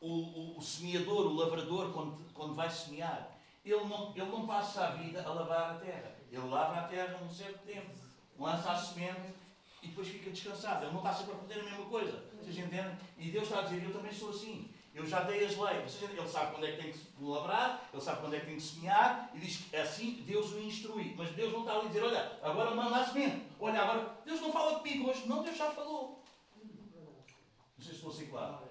[0.00, 4.86] o, o, o, semeador, o lavrador, quando, quando vai semear, ele não, ele não passa
[4.86, 6.14] a vida a lavar a terra.
[6.30, 7.90] Ele lava a terra um certo tempo,
[8.38, 9.34] lança a semente
[9.82, 10.84] e depois fica descansado.
[10.84, 12.24] Ele não está sempre a fazer a mesma coisa.
[12.40, 12.96] Vocês entendem?
[13.18, 14.70] E Deus está a dizer: Eu também sou assim.
[14.94, 16.02] Eu já dei as leis.
[16.02, 18.62] Ele sabe quando é que tem que lavrar, ele sabe quando é que tem que
[18.62, 21.14] semear e diz que assim Deus o instrui.
[21.16, 23.46] Mas Deus não está a dizer: Olha, agora manda a semente.
[23.60, 25.26] Olha, agora Deus não fala comigo hoje.
[25.26, 26.24] Não, Deus já falou.
[26.64, 28.65] Não sei se estou assim claro.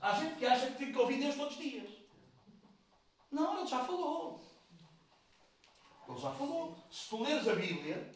[0.00, 1.90] Há gente que acha que tem que ouvir Deus todos os dias.
[3.30, 4.40] Não, Ele já falou.
[6.08, 6.76] Ele já falou.
[6.90, 8.10] Se tu leres a Bíblia,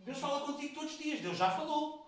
[0.00, 1.20] Deus fala contigo todos os dias.
[1.20, 2.06] Deus já falou.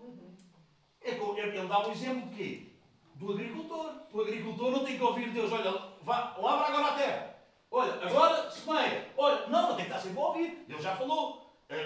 [1.00, 2.66] É ele dá um exemplo de quê?
[3.14, 3.94] Do agricultor.
[4.12, 5.52] O agricultor não tem que ouvir Deus.
[5.52, 5.70] Olha,
[6.02, 7.36] vá, lavra agora a terra.
[7.70, 9.12] Olha, agora semeia.
[9.16, 10.64] Olha, não, não tem que estar sempre a ouvir.
[10.68, 11.42] Deus já falou.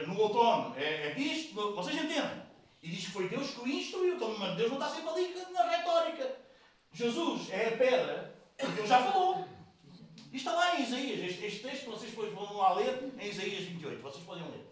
[0.07, 1.55] No outono é, é disto.
[1.55, 2.43] Vocês entendem?
[2.83, 4.17] E diz que foi Deus que o instruiu.
[4.17, 6.45] Então, mas Deus não está sempre ali na retórica.
[6.97, 8.35] Jesus é a pedra,
[8.74, 9.44] Deus já falou.
[10.32, 13.28] Isto está lá em Isaías, este, este texto que vocês depois vão lá ler em
[13.28, 14.66] Isaías 28, vocês podem ler.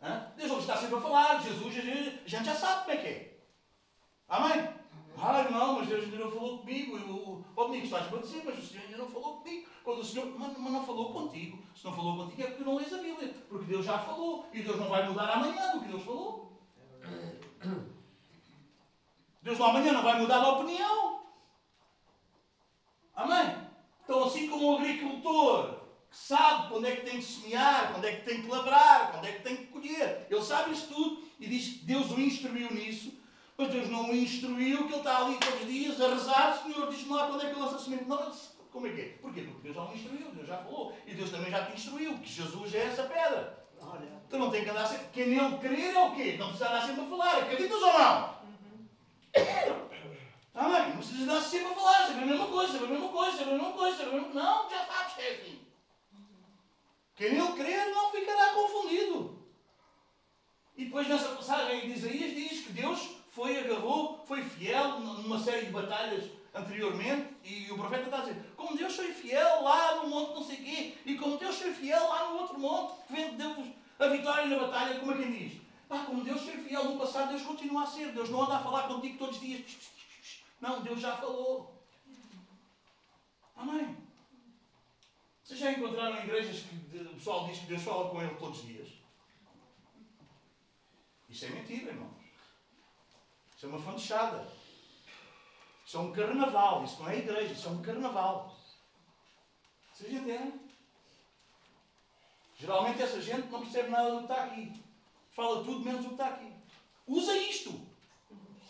[0.00, 0.32] Hã?
[0.34, 3.38] Deus não está sempre a falar, Jesus, a gente já sabe como é que é.
[4.30, 4.66] Amém?
[5.18, 6.96] Ah, não, mas Deus ainda não falou comigo.
[6.96, 9.68] O oh, amigo, estás a dizer, mas o Senhor ainda não falou comigo.
[9.84, 11.62] Quando o Senhor, mas, mas, não falou contigo.
[11.76, 13.28] Se não falou contigo é porque não lês a Bíblia.
[13.46, 14.46] Porque Deus já falou.
[14.54, 16.58] E Deus não vai mudar amanhã do que Deus falou.
[19.42, 21.21] Deus não amanhã não vai mudar de opinião.
[23.14, 23.56] Amém?
[24.04, 25.80] Então, assim como o agricultor
[26.10, 29.24] que sabe quando é que tem que semear, quando é que tem que lavrar, quando
[29.26, 32.72] é que tem que colher, ele sabe isso tudo e diz que Deus o instruiu
[32.72, 33.14] nisso,
[33.56, 36.90] mas Deus não o instruiu, que ele está ali todos os dias a rezar, Senhor,
[36.90, 38.04] diz-me lá quando é que ele lança a semente.
[38.04, 38.32] Não,
[38.72, 39.04] como é que é?
[39.20, 39.42] Porquê?
[39.42, 40.96] Porque Deus já o instruiu, Deus já falou.
[41.06, 43.62] E Deus também já te instruiu, que Jesus é essa pedra.
[44.30, 45.06] Tu não tem que andar sempre.
[45.12, 46.36] Quem nele crer é o quê?
[46.38, 47.38] Não precisa andar sempre a falar.
[47.38, 48.42] Acreditas ou não?
[50.54, 50.88] Amém?
[50.88, 52.06] Não precisa andar sempre a falar.
[52.06, 53.96] Sempre a mesma coisa, sempre a mesma coisa, sempre a mesma coisa.
[53.96, 54.42] Sempre a mesma...
[54.42, 55.60] Não, já sabes que é assim.
[57.16, 59.38] Quem nele crer não ficará confundido.
[60.76, 65.66] E depois nessa passagem de Isaías diz que Deus foi, agarrou, foi fiel numa série
[65.66, 66.24] de batalhas
[66.54, 70.44] anteriormente, e o profeta está a dizer, como Deus foi fiel lá no monte não
[70.44, 73.68] sei quê, e como Deus foi fiel lá no outro monte, que vendeu-vos
[73.98, 75.60] a vitória na batalha, como é quem diz?
[75.88, 78.12] Pá, como Deus foi fiel no passado, Deus continua a ser.
[78.12, 79.60] Deus não anda a falar contigo todos os dias.
[80.62, 81.84] Não, Deus já falou.
[83.56, 83.96] Amém.
[85.42, 88.66] Vocês já encontraram igrejas que o pessoal diz que Deus fala com ele todos os
[88.66, 88.88] dias?
[91.28, 92.22] Isso é mentira, irmãos.
[93.56, 94.46] Isso é uma fanchada.
[95.84, 96.84] Isso é um carnaval.
[96.84, 98.56] Isso não é igreja, isso é um carnaval.
[99.92, 100.60] Vocês entendem?
[102.54, 104.84] Geralmente essa gente não percebe nada do que está aqui.
[105.32, 106.52] Fala tudo menos o que está aqui.
[107.04, 107.84] Usa isto.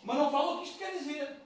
[0.03, 1.42] Mas não fala o que isto quer dizer.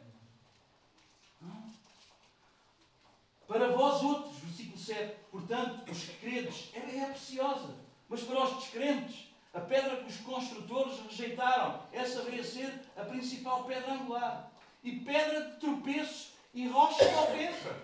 [3.48, 7.76] Para vós outros, versículo 7, portanto, os credos, ela é preciosa.
[8.10, 13.06] Mas para os descrentes, a pedra que os construtores rejeitaram, essa veio a ser a
[13.06, 14.52] principal pedra angular.
[14.84, 17.76] E pedra de tropeço e rocha de ofensa.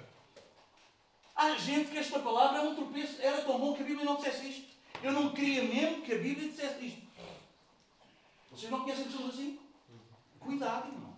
[1.36, 3.22] Há gente que esta palavra é um tropeço.
[3.22, 4.74] Era tão bom que a Bíblia não dissesse isto.
[5.02, 7.02] Eu não queria mesmo que a Bíblia dissesse isto.
[8.52, 9.60] Vocês não conhecem pessoas assim?
[10.40, 11.14] Cuidado, irmão.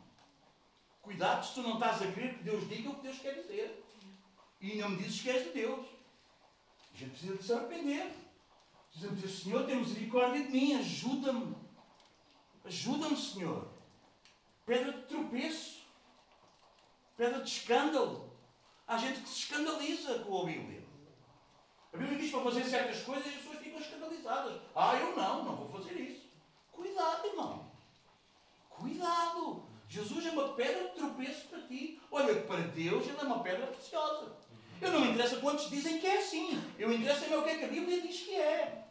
[1.02, 3.85] Cuidado se tu não estás a querer que Deus diga o que Deus quer dizer.
[4.62, 5.86] E não me dizes que és de Deus.
[6.94, 8.14] A gente precisa de se arrepender.
[8.90, 11.56] Precisamos dizer, Senhor, tem misericórdia de mim, ajuda-me.
[12.64, 13.68] Ajuda-me, Senhor.
[14.66, 15.82] Pedra de tropeço.
[17.18, 18.32] Pedra de escândalo.
[18.88, 20.86] Há gente que se escandaliza com a Bíblia.
[21.94, 24.62] A Bíblia diz para fazer certas coisas e as pessoas ficam escandalizadas.
[24.76, 26.26] Ah, eu não, não vou fazer isso.
[26.72, 27.72] Cuidado, irmão.
[28.70, 29.64] Cuidado.
[29.88, 32.02] Jesus é uma pedra de tropeço para ti.
[32.12, 34.36] Olha, para Deus ele é uma pedra preciosa.
[34.82, 36.62] Eu não me interessa quantos dizem que é assim.
[36.78, 38.86] Eu interessa-me o que é que a Bíblia diz que é.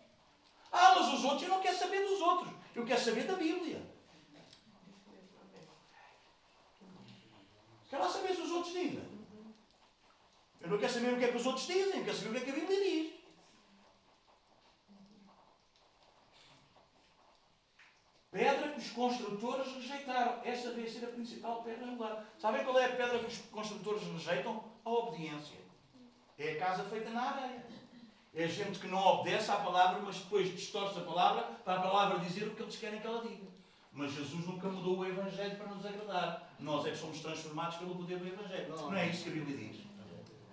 [0.73, 2.53] Ah, mas os outros, eu não quero saber dos outros.
[2.75, 3.81] Eu quero saber da Bíblia.
[7.89, 9.15] Quero lá saber se os outros dizem.
[10.61, 12.33] Eu não quero saber o que é que os outros dizem, eu quero saber o
[12.33, 13.15] que é que a Bíblia diz.
[18.33, 20.41] Pedra que os construtores rejeitaram.
[20.43, 22.27] Essa deve ser a principal pedra angular.
[22.37, 24.65] Sabem qual é a pedra que os construtores rejeitam?
[24.85, 25.64] A obediência.
[26.39, 27.65] É a casa feita na areia.
[28.35, 32.19] É gente que não obedece à palavra, mas depois distorce a palavra para a palavra
[32.19, 33.47] dizer o que eles querem que ela diga.
[33.93, 36.53] Mas Jesus nunca mudou o Evangelho para nos agradar.
[36.59, 38.69] Nós é que somos transformados pelo poder do Evangelho.
[38.77, 39.83] Não é isso que a Bíblia diz.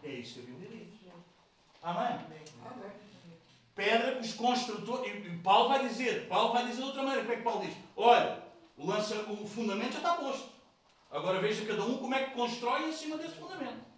[0.03, 1.11] É isso que a Bíblia diz.
[1.81, 2.19] Amém?
[3.73, 5.25] Pedra que os construtores.
[5.25, 7.23] E Paulo vai dizer, Paulo vai dizer de outra maneira.
[7.23, 7.75] Como é que Paulo diz?
[7.95, 8.43] Olha,
[8.77, 10.49] o, lança, o fundamento já está posto.
[11.09, 13.90] Agora veja cada um como é que constrói em cima desse fundamento.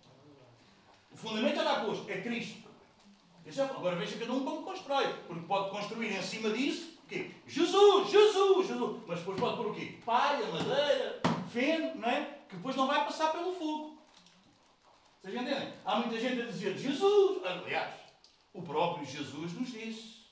[1.23, 2.67] Fundamento está posto, é Cristo.
[3.45, 5.07] É agora veja cada um como constrói.
[5.25, 7.31] Porque pode construir em cima disso o quê?
[7.47, 9.01] Jesus, Jesus, Jesus.
[9.07, 9.99] Mas depois pode pôr o quê?
[10.05, 12.39] Palha, madeira, feno, não é?
[12.49, 14.03] Que depois não vai passar pelo fogo.
[15.21, 15.73] Vocês entendem?
[15.85, 17.41] Há muita gente a dizer Jesus.
[17.45, 17.93] Aliás,
[18.53, 20.25] o próprio Jesus nos disse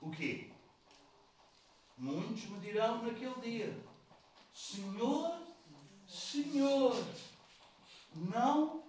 [0.00, 0.50] o quê?
[1.96, 3.78] Muitos me dirão naquele dia:
[4.52, 5.38] Senhor,
[6.08, 7.04] Senhor,
[8.12, 8.81] não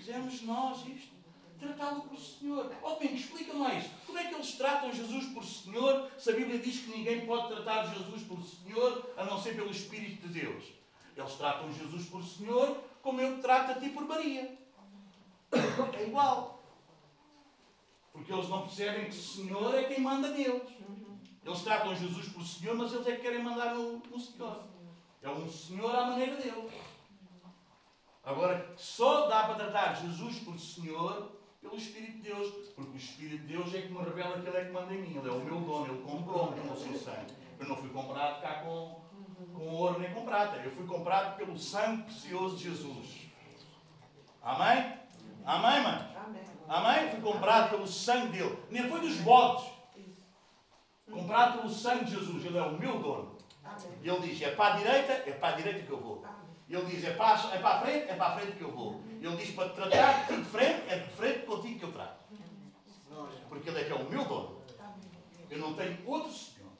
[0.00, 1.20] fizemos nós isto?
[1.58, 2.72] Tratá-lo por Senhor.
[2.82, 3.84] Ó oh, explica mais.
[4.06, 7.48] Como é que eles tratam Jesus por Senhor se a Bíblia diz que ninguém pode
[7.48, 10.64] tratar Jesus por Senhor a não ser pelo Espírito de Deus?
[11.14, 14.58] Eles tratam Jesus por Senhor como eu trato a ti por Maria.
[15.52, 16.62] É igual.
[18.12, 20.62] Porque eles não percebem que o Senhor é quem manda neles.
[21.44, 24.64] Eles tratam Jesus por Senhor, mas eles é que querem mandar no, no Senhor.
[25.22, 26.70] É um Senhor à maneira dele.
[28.22, 32.48] Agora, só dá para tratar Jesus por Senhor pelo Espírito de Deus.
[32.74, 35.02] Porque o Espírito de Deus é que me revela que Ele é que manda em
[35.02, 35.16] mim.
[35.16, 35.86] Ele é o meu dono.
[35.86, 37.32] Ele comprou-me com o seu sangue.
[37.58, 39.02] Eu não fui comprado cá com,
[39.54, 40.56] com ouro nem com prata.
[40.56, 43.30] Eu fui comprado pelo sangue precioso de Jesus.
[44.42, 44.98] Amém?
[45.44, 46.16] Amém, mãe?
[46.16, 46.42] Amém.
[46.68, 47.10] Amém?
[47.10, 48.58] Fui comprado pelo sangue dele.
[48.70, 49.66] Nem foi dos bodes.
[51.10, 52.44] Comprado pelo sangue de Jesus.
[52.44, 53.38] Ele é o meu dono.
[54.02, 56.24] E ele diz: é para a direita, é para a direita que eu vou.
[56.70, 59.02] Ele diz: é para, é para a frente, é para a frente que eu vou.
[59.20, 62.20] Ele diz: para te tratar de frente, é de frente contigo que eu trato.
[63.48, 64.62] Porque ele é que é o meu dono.
[65.50, 66.70] Eu não tenho outro Senhor.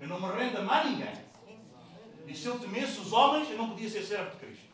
[0.00, 1.14] Eu não me rendo a mais ninguém.
[2.26, 4.64] E se eu temesse os homens, eu não podia ser servo de Cristo.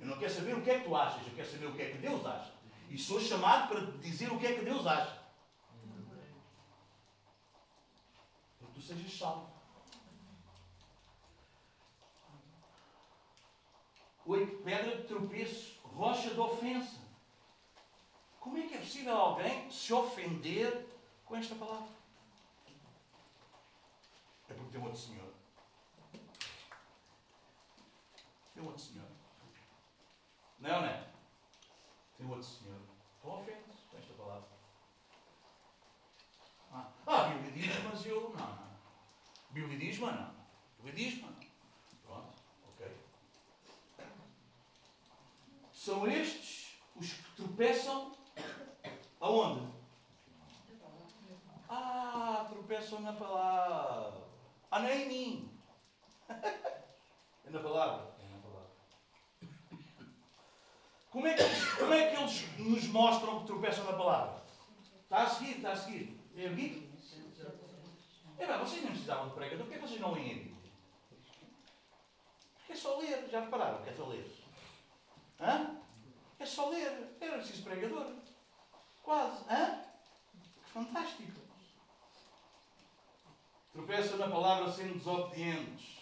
[0.00, 1.82] Eu não quero saber o que é que tu achas, eu quero saber o que
[1.82, 2.52] é que Deus acha.
[2.88, 5.18] E sou chamado para dizer o que é que Deus acha.
[8.74, 9.57] tu sejas salvo.
[14.28, 17.00] Oito, pedra de tropeço, rocha de ofensa.
[18.38, 20.86] Como é que é possível alguém se ofender
[21.24, 21.88] com esta palavra?
[24.50, 25.32] É porque tem outro Senhor.
[28.52, 29.08] Tem outro Senhor.
[30.58, 31.08] Não, não é?
[32.18, 32.82] Tem outro Senhor.
[33.16, 34.48] Estão ofendes com esta palavra.
[36.70, 38.28] Ah, ah, a Bíblia diz, mas eu.
[38.36, 38.78] Não, não.
[39.52, 40.34] Bíblia diz, mas não.
[40.82, 41.48] Bíblia diz, mas não.
[42.04, 43.08] Pronto, ok.
[45.78, 48.10] São estes os que tropeçam
[49.20, 49.64] aonde?
[51.68, 54.26] Ah, tropeçam na palavra.
[54.72, 55.60] Ah, não é em mim.
[57.46, 58.14] É na palavra.
[58.20, 58.70] É na palavra.
[61.10, 61.42] Como é, que,
[61.78, 64.42] como é que eles nos mostram que tropeçam na palavra?
[65.04, 66.20] Está a seguir, está a seguir.
[66.36, 66.92] É aqui?
[68.36, 70.72] É bem, vocês não precisavam de pregador, porquê é que vocês não leem a Bíblia?
[72.58, 74.37] Porque é só ler, já repararam que é só ler?
[75.40, 75.76] Hã?
[76.38, 78.12] É só ler, era preciso pregador.
[79.02, 79.80] Quase, hã?
[80.62, 81.40] Que fantástico.
[83.72, 85.98] Tropeçam na palavra sendo desobedientes.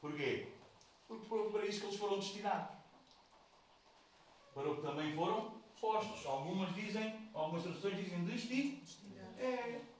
[0.00, 0.48] Porquê?
[1.08, 2.76] Porque foi para isso que eles foram destinados.
[4.54, 6.24] Para o que também foram postos.
[6.26, 8.98] Algumas dizem, algumas traduções dizem destinados.
[9.38, 9.42] É.
[9.42, 9.95] É.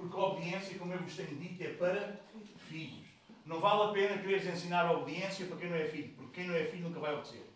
[0.00, 2.18] Porque a obediência, como eu vos tenho dito, é para
[2.68, 3.06] filhos.
[3.44, 6.48] Não vale a pena quereres ensinar a obediência para quem não é filho, porque quem
[6.48, 7.46] não é filho nunca vai obedecer.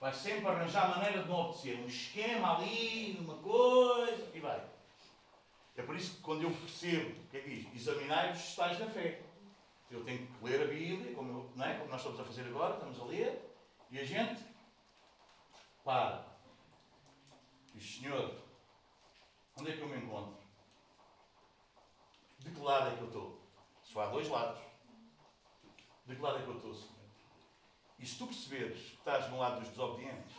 [0.00, 1.78] Vai sempre arranjar maneira de não obedecer.
[1.78, 4.60] Um esquema ali, uma coisa, e vai.
[5.76, 7.74] É por isso que quando eu percebo, o que é que diz?
[7.74, 9.22] Examinai-vos se estáis na fé.
[9.90, 11.74] Eu tenho que ler a Bíblia, como, eu, não é?
[11.78, 13.56] como nós estamos a fazer agora, estamos a ler,
[13.90, 14.42] e a gente
[15.84, 16.26] para.
[17.72, 18.34] Diz, Senhor,
[19.58, 20.43] onde é que eu me encontro?
[22.44, 23.40] De que lado é que eu estou?
[23.82, 24.60] Só há dois lados.
[26.06, 26.94] De que lado é que eu estou, Senhor?
[27.98, 30.36] E se tu perceberes que estás no lado dos desobedientes,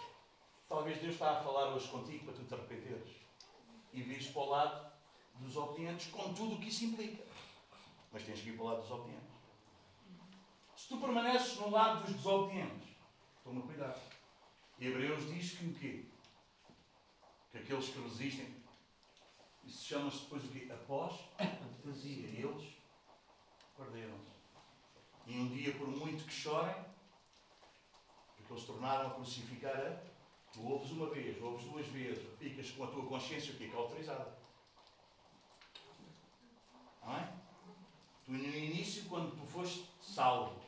[0.69, 3.15] talvez Deus está a falar hoje contigo para tu te arrependeres.
[3.91, 4.91] E vires para o lado
[5.39, 7.23] dos obedientes com tudo o que isso implica.
[8.11, 9.35] Mas tens que ir para o lado dos obedientes.
[10.75, 12.89] Se tu permaneces no lado dos desobedientes,
[13.43, 13.99] toma cuidado.
[14.79, 16.05] Hebreus diz que o quê?
[17.51, 18.63] Que aqueles que resistem,
[19.65, 20.67] isso chama-se depois o quê?
[20.71, 22.27] Após fantasia.
[22.27, 22.73] Eles
[23.75, 24.35] perderam-se.
[25.27, 26.75] E um dia, por muito que chorem,
[28.35, 30.15] porque eles tornaram a crucificar a.
[30.53, 33.67] Tu ouves uma vez, ouves duas vezes, ficas com a tua consciência o quê?
[33.67, 34.37] Cauterizada.
[37.03, 37.33] Não é?
[38.25, 40.61] Tu no início, quando tu foste salvo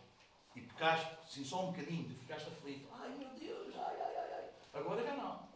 [0.56, 2.88] e pecaste, assim, só um bocadinho, tu ficaste aflito.
[2.94, 4.49] Ai meu Deus, ai, ai, ai, ai.
[4.74, 5.48] Agora já não.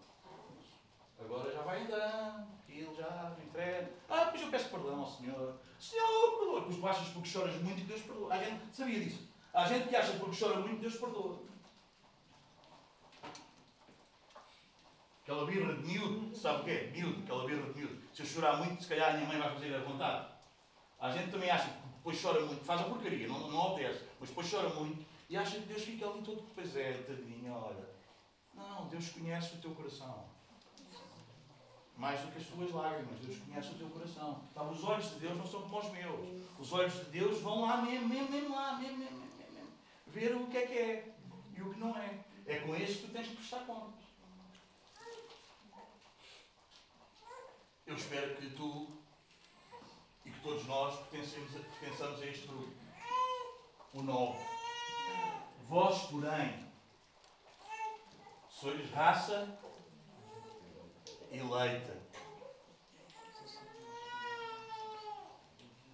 [1.19, 2.47] Agora já vai andando,
[2.95, 3.91] já entrega.
[4.09, 5.59] Ah, depois eu peço perdão ao Senhor.
[5.79, 6.59] Senhor, perdoa.
[6.61, 8.33] Depois tu achas porque choras muito e Deus perdoa.
[8.33, 9.27] A gente sabia disso.
[9.53, 11.39] Há gente que acha porque chora muito Deus perdoa.
[15.23, 16.89] Aquela birra de miúdo, sabe o quê?
[16.93, 18.01] Miúdo, aquela birra de miúdo.
[18.13, 20.27] Se eu chorar muito, se calhar a minha mãe vai fazer a vontade.
[20.99, 24.29] A gente também acha que depois chora muito, faz a porcaria, não, não obedece, mas
[24.29, 27.89] depois chora muito e acha que Deus fica ali todo, pois é, tadinho, olha.
[28.53, 30.25] Não, Deus conhece o teu coração.
[31.97, 34.41] Mais do que as tuas lágrimas, Deus conhece o teu coração.
[34.53, 36.43] Tá, os olhos de Deus não são como os meus.
[36.59, 39.71] Os olhos de Deus vão lá mesmo, mesmo, mesmo lá, mesmo, mesmo, mesmo, mesmo.
[40.07, 41.15] Ver o que é que é
[41.55, 42.19] e o que não é.
[42.47, 44.01] É com esse que tu tens que prestar contas.
[47.85, 48.87] Eu espero que tu
[50.25, 52.73] e que todos nós pertencemos a, pertençamos a este grupo.
[53.93, 54.39] O novo.
[55.67, 56.67] Vós, porém,
[58.49, 59.59] sois raça
[61.31, 61.97] eleita.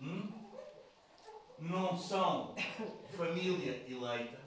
[0.01, 0.31] Hum?
[1.59, 2.55] Não são
[3.15, 4.39] família eleita.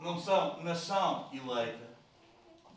[0.00, 1.88] Não são nação eleita.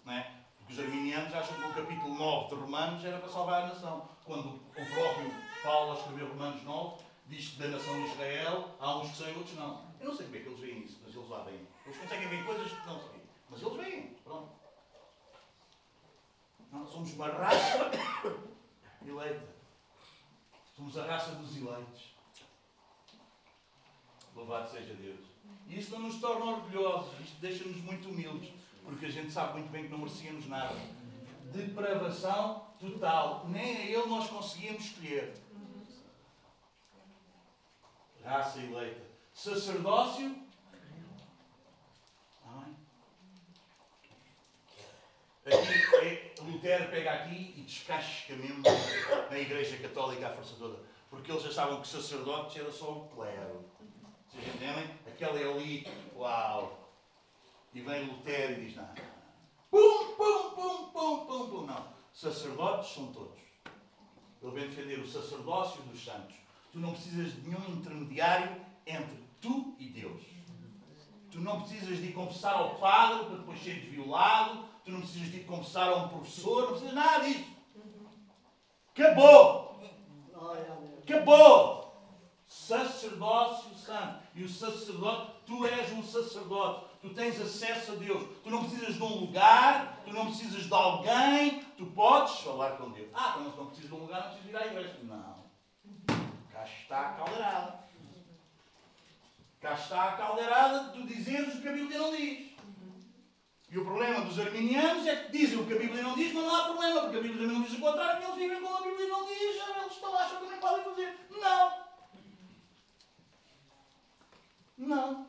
[0.06, 0.31] Não é?
[0.57, 4.10] Porque os arminianos acham que o capítulo 9 de Romanos era para salvar a nação.
[4.26, 5.31] Quando o próprio
[5.64, 9.30] Paulo, a escrever Romanos 9, diz que da nação de Israel há uns que são
[9.30, 9.88] e outros não.
[9.99, 11.68] Eu não sei como é que eles veem isso, mas eles lá veem.
[11.85, 13.07] Eles conseguem ver coisas que não se.
[13.49, 14.15] Mas eles veem.
[14.23, 14.66] Pronto.
[16.72, 17.91] Nós somos uma raça
[19.06, 19.48] eleita.
[20.76, 22.15] Somos a raça dos eleitos.
[24.35, 25.26] Louvado seja Deus.
[25.68, 28.53] E isso não nos torna orgulhosos, isto deixa-nos muito humildes,
[28.84, 30.76] porque a gente sabe muito bem que não merecíamos nada.
[31.52, 33.48] Depravação total.
[33.48, 35.35] Nem a Ele nós conseguíamos escolher.
[38.23, 39.07] Raça eleita.
[39.34, 40.35] Sacerdócio.
[42.45, 42.76] Amém?
[46.44, 48.64] Lutero pega aqui e descasca mesmo
[49.30, 50.80] na Igreja Católica à força toda.
[51.10, 53.65] Porque eles achavam que sacerdotes era só o clero.
[54.28, 54.90] Vocês entendem?
[55.07, 56.90] Aquela elite, uau!
[57.74, 58.90] E vem Lutero e diz: não,
[59.69, 61.65] Pum, pum, pum, pum, pum, pum.
[61.65, 61.88] Não.
[62.14, 63.40] Sacerdotes são todos.
[64.41, 66.36] Ele vem defender o sacerdócio dos santos.
[66.72, 68.56] Tu não precisas de nenhum intermediário
[68.86, 70.24] entre tu e Deus.
[71.32, 74.65] Tu não precisas de ir confessar ao padre para depois seres violado.
[74.88, 76.62] Tu não precisas de confessar a um professor.
[76.62, 77.44] Não precisas nada disso.
[78.96, 79.82] Acabou!
[81.04, 81.94] Acabou!
[82.48, 84.24] Sacerdócio santo.
[84.34, 86.86] E o sacerdote, tu és um sacerdote.
[87.02, 88.30] Tu tens acesso a Deus.
[88.42, 92.90] Tu não precisas de um lugar, tu não precisas de alguém, tu podes falar com
[92.92, 93.10] Deus.
[93.14, 95.00] Ah, então não precisas de um lugar, não precisas ir à igreja.
[95.04, 95.36] Não.
[96.50, 97.80] Cá está a caldeirada.
[99.60, 102.57] Cá está a caldeirada de tu dizeres o que a Bíblia não diz.
[103.69, 106.44] E o problema dos arminianos é que dizem o que a Bíblia não diz, mas
[106.45, 108.81] não há problema, porque a Bíblia não diz o contrário e eles vivem como a
[108.81, 111.19] Bíblia não diz, eles estão acham que também podem fazer.
[111.30, 111.88] Não!
[114.77, 115.27] Não!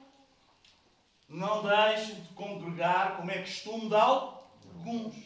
[1.28, 5.16] Não deixem de congregar como é costume de alguns.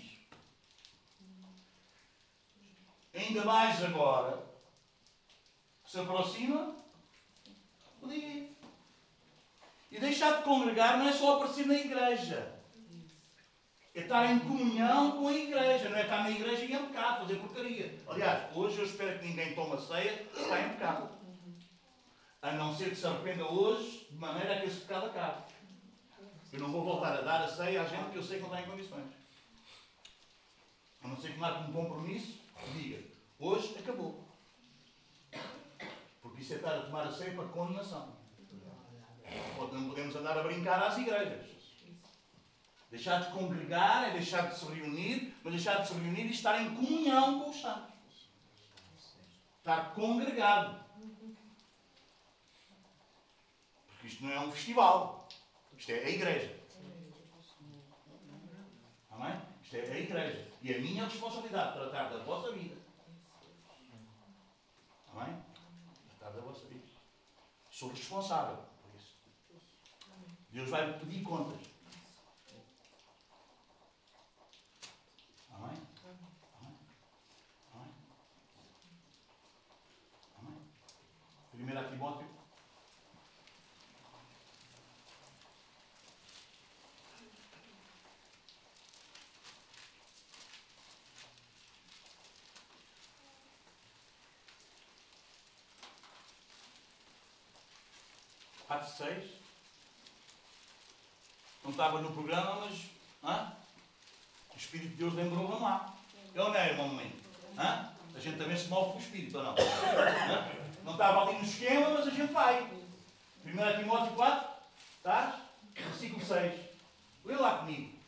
[3.15, 4.43] Ainda mais agora,
[5.85, 6.75] se aproxima
[8.01, 8.11] o.
[8.11, 12.52] E deixar de congregar não é só aparecer na igreja.
[13.95, 17.21] É estar em comunhão com a igreja, não é estar na igreja e em pecado,
[17.21, 17.99] fazer porcaria.
[18.09, 21.11] Aliás, hoje eu espero que ninguém tome a ceia, está em pecado.
[22.41, 25.43] A não ser que se arrependa hoje, de maneira a que esse pecado acabe.
[26.53, 28.51] Eu não vou voltar a dar a ceia à gente que eu sei que não
[28.51, 29.13] está em condições.
[31.03, 32.41] A não ser que marque um compromisso,
[32.75, 33.03] diga,
[33.39, 34.27] hoje acabou.
[36.23, 38.17] Porque isso é estar a tomar a ceia para condenação.
[39.73, 41.62] Não podemos andar a brincar às igrejas.
[42.93, 46.61] Deixar de congregar é deixar de se reunir, mas deixar de se reunir e estar
[46.61, 47.95] em comunhão com os santos.
[49.57, 50.85] Estar congregado.
[53.87, 55.27] Porque isto não é um festival.
[55.75, 56.61] Isto é a igreja.
[59.11, 59.41] Amém?
[59.63, 60.53] Isto é a igreja.
[60.61, 62.77] E a minha responsabilidade tratar da vossa vida.
[65.15, 65.43] Amém?
[66.19, 66.85] Tratar da vossa vida.
[67.71, 69.17] Sou responsável por isso.
[70.51, 71.72] Deus vai me pedir contas.
[81.63, 82.27] 1 Timóteo.
[98.69, 99.25] Atos 6.
[101.63, 102.91] Não estava no programa, mas
[103.23, 103.53] hã?
[104.53, 105.95] o Espírito de Deus lembrou-me lá.
[106.35, 107.01] É Eu não é, irmão.
[107.57, 107.93] Hã?
[108.17, 109.55] A gente também se move com o Espírito, ou não?
[110.85, 112.63] Não estava ali no esquema, mas a gente vai.
[113.45, 114.51] 1 Timóteo 4,
[114.97, 115.35] estás?
[115.75, 116.61] Versículo 6.
[117.25, 117.99] Lê lá comigo.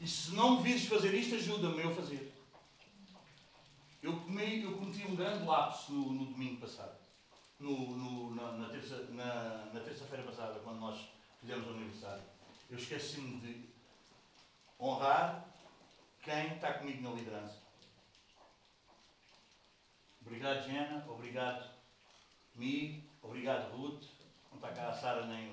[0.00, 2.32] E se não me vires fazer isto, ajuda-me eu a fazer.
[4.02, 7.02] Eu, comi, eu cometi um grande lapso no, no domingo passado
[7.62, 11.08] no, no, na, na terça-feira na, na terça passada, quando nós
[11.40, 12.22] fizemos o aniversário.
[12.68, 13.68] Eu esqueci-me de
[14.80, 15.46] honrar
[16.22, 17.61] quem está comigo na liderança.
[20.24, 21.04] Obrigado, Jana.
[21.08, 21.70] Obrigado,
[22.54, 23.04] Mi.
[23.22, 24.04] Obrigado, Ruth.
[24.50, 25.52] Não está cá a Sara nem,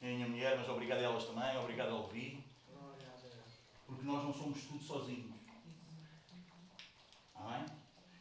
[0.00, 1.56] nem a minha mulher, mas obrigado a elas também.
[1.58, 2.44] Obrigado ao Vi.
[3.86, 5.34] Porque nós não somos tudo sozinhos.
[7.34, 7.66] Amém?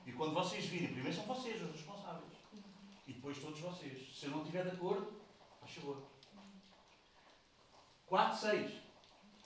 [0.05, 2.39] E quando vocês virem, primeiro são vocês os responsáveis
[3.19, 4.17] depois todos vocês.
[4.17, 5.11] Se eu não estiver de acordo,
[5.59, 6.01] faz favor.
[8.07, 8.71] 4, 6.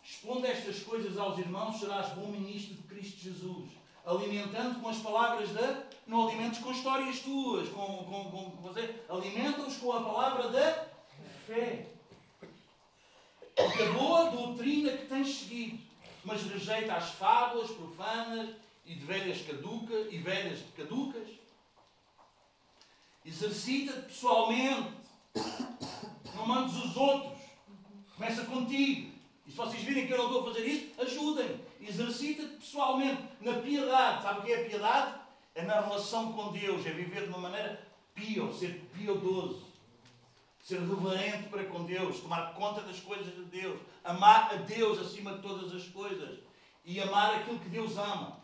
[0.03, 3.71] Expondo estas coisas aos irmãos, serás bom ministro de Cristo Jesus,
[4.05, 5.83] alimentando com as palavras da.
[6.05, 8.93] Não alimentes com histórias tuas, com, com, com você.
[9.07, 10.87] Alimenta-os com a palavra da
[11.47, 11.87] fé.
[13.55, 15.79] Da boa doutrina que tens seguido,
[16.25, 18.49] mas rejeita as fábulas profanas
[18.85, 21.29] e de velhas caducas e velhas caducas
[23.25, 24.91] Exercita-te pessoalmente.
[26.35, 27.39] Não mandes os outros.
[28.15, 29.13] Começa contigo.
[29.47, 31.61] E se vocês virem que eu não estou a fazer isso, ajudem.
[31.87, 33.21] Exercita-te pessoalmente.
[33.41, 34.23] Na piedade.
[34.23, 35.19] Sabe o que é piedade?
[35.55, 36.85] É na relação com Deus.
[36.85, 39.63] É viver de uma maneira pio, ser piedoso.
[40.63, 42.19] Ser reverente para com Deus.
[42.19, 43.79] Tomar conta das coisas de Deus.
[44.03, 46.39] Amar a Deus acima de todas as coisas.
[46.85, 48.43] E amar aquilo que Deus ama.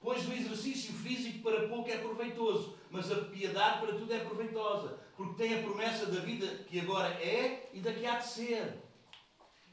[0.00, 4.98] Pois o exercício físico para pouco é proveitoso, mas a piedade para tudo é proveitosa,
[5.14, 8.82] porque tem a promessa da vida que agora é e da que há de ser.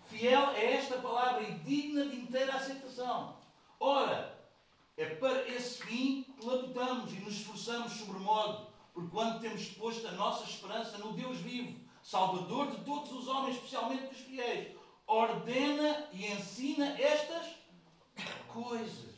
[0.10, 3.38] Fiel é esta palavra e digna de inteira aceitação.
[3.80, 4.38] Ora,
[4.96, 10.46] é para esse fim que labutamos e nos esforçamos sobremodo, porquanto temos posto a nossa
[10.46, 14.76] esperança no Deus vivo, Salvador de todos os homens, especialmente dos fiéis.
[15.06, 17.48] Ordena e ensina estas
[18.48, 19.16] coisas.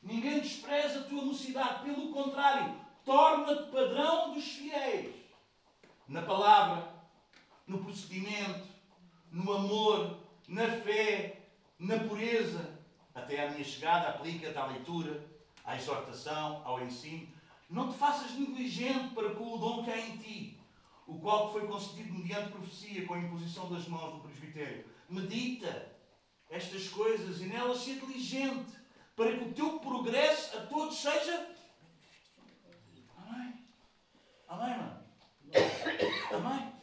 [0.00, 2.74] Ninguém despreza a tua mocidade, pelo contrário,
[3.04, 5.14] torna-te padrão dos fiéis.
[6.06, 6.88] Na palavra,
[7.66, 8.77] no procedimento,
[9.30, 11.42] no amor, na fé,
[11.78, 12.78] na pureza.
[13.14, 15.24] Até à minha chegada, aplica-te à leitura,
[15.64, 17.28] à exortação, ao ensino.
[17.68, 20.60] Não te faças negligente para com o dom que há em ti,
[21.06, 24.84] o qual te foi concedido mediante profecia, com a imposição das mãos do presbitério.
[25.08, 25.92] Medita
[26.48, 28.72] estas coisas e nelas seja diligente,
[29.14, 31.50] para que o teu progresso a todos seja.
[33.16, 33.66] Amém?
[34.48, 35.04] Amém, mano?
[36.32, 36.77] Amém?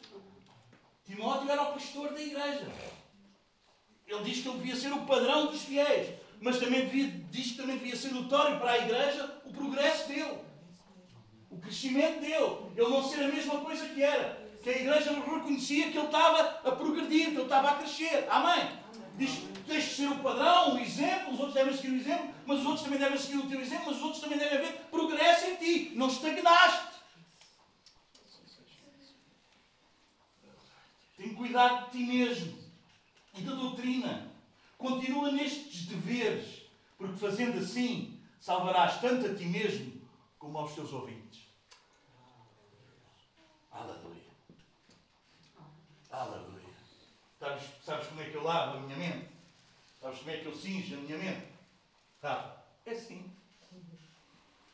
[1.06, 2.66] Timóteo era o pastor da igreja.
[4.06, 7.56] Ele diz que ele devia ser o padrão dos fiéis, mas também devia, diz que
[7.56, 10.38] também devia ser notório para a igreja o progresso dele,
[11.50, 12.56] o crescimento dele.
[12.76, 14.46] Ele não ser a mesma coisa que era.
[14.62, 18.26] Que a igreja reconhecia que ele estava a progredir, que ele estava a crescer.
[18.28, 18.68] Amém?
[19.16, 22.34] Diz que tens de ser o padrão, o exemplo, os outros devem seguir o exemplo,
[22.44, 24.72] mas os outros também devem seguir o teu exemplo, mas os outros também devem haver
[24.90, 25.92] progresso em ti.
[25.94, 26.95] Não estagnaste.
[31.26, 32.56] Tem cuidado de ti mesmo
[33.34, 34.32] e da doutrina.
[34.78, 36.62] Continua nestes deveres,
[36.96, 40.00] porque fazendo assim salvarás tanto a ti mesmo
[40.38, 41.48] como aos teus ouvintes.
[43.72, 44.22] Aleluia.
[46.12, 46.76] Aleluia.
[47.40, 49.26] Sabes, sabes como é que eu lavo a minha mente?
[50.00, 51.48] Sabes como é que eu cinjo a minha mente?
[52.22, 53.28] Rafa, é assim.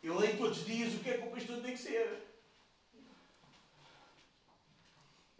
[0.02, 2.31] Eu leio todos os dias o que é que o pastor tem que ser.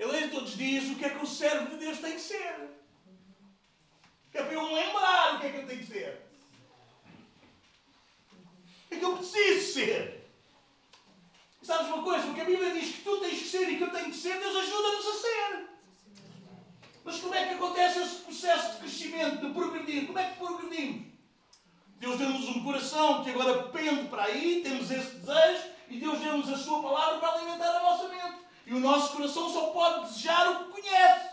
[0.02, 2.20] Eu leio todos os dias o que é que o servo de Deus tem que
[2.20, 2.54] ser.
[4.32, 6.26] Que é para eu me lembrar o que é que eu tenho que ser.
[8.84, 10.28] O que é que eu preciso ser.
[11.62, 12.26] E sabes uma coisa?
[12.26, 14.16] O que a Bíblia diz que tu tens que ser e que eu tenho que
[14.16, 15.68] ser, Deus ajuda-nos a ser.
[17.04, 20.06] Mas como é que acontece esse processo de crescimento, de progredir?
[20.08, 21.12] Como é que progredimos?
[21.98, 26.48] Deus deu-nos um coração que agora pende para aí, temos esse desejo, e Deus deu-nos
[26.48, 28.41] a Sua palavra para alimentar a nossa mente.
[28.66, 31.30] E o nosso coração só pode desejar o que conhece.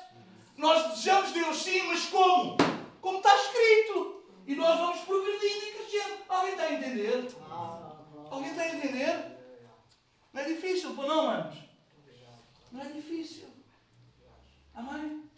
[0.57, 2.57] Nós desejamos Deus sim, mas como?
[3.01, 4.23] Como está escrito.
[4.45, 6.18] E nós vamos progredindo e crescendo.
[6.27, 7.35] Alguém está a entender?
[8.30, 9.38] Alguém está a entender?
[10.34, 11.57] Não é difícil, pô, não, manos?
[12.72, 13.47] Não é difícil.
[14.73, 15.30] Amém?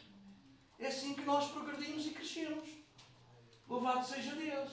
[0.79, 2.69] É assim que nós progredimos e crescemos.
[3.67, 4.71] Louvado seja Deus.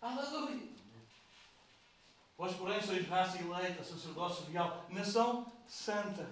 [0.00, 0.68] Aleluia.
[2.36, 6.28] Vós, porém, sois raça eleita, sacerdócio real, nação santa.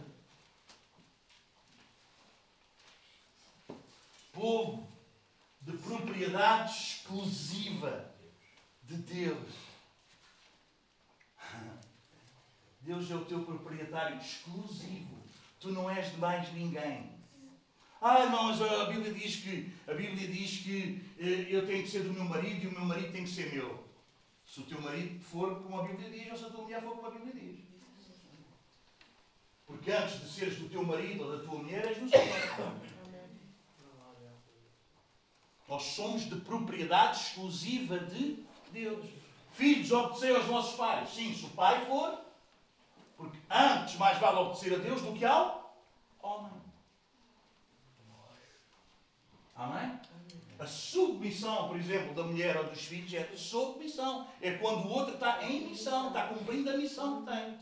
[4.32, 4.86] Povo
[5.62, 8.14] de propriedade exclusiva
[8.84, 9.54] de Deus.
[12.82, 15.18] Deus é o teu proprietário exclusivo.
[15.58, 17.10] Tu não és de mais ninguém.
[18.00, 21.90] Ah, não, mas a Bíblia diz que a Bíblia diz que eh, eu tenho que
[21.90, 23.86] ser do meu marido e o meu marido tem que ser meu.
[24.46, 26.96] Se o teu marido for como a Bíblia diz, ou se a tua mulher for
[26.96, 27.49] como a Bíblia diz.
[29.80, 32.72] Porque antes de seres do teu marido ou da tua mulher, és do Senhor.
[35.66, 39.06] Nós somos de propriedade exclusiva de Deus.
[39.52, 41.08] Filhos, obedecei aos vossos pais.
[41.08, 42.20] Sim, se o pai for,
[43.16, 45.74] porque antes mais vale obedecer a Deus do que ao
[46.20, 46.52] homem.
[49.56, 49.98] Amém?
[50.58, 54.28] A submissão, por exemplo, da mulher ou dos filhos é submissão.
[54.42, 57.58] É quando o outro está em missão, está cumprindo a missão que tem.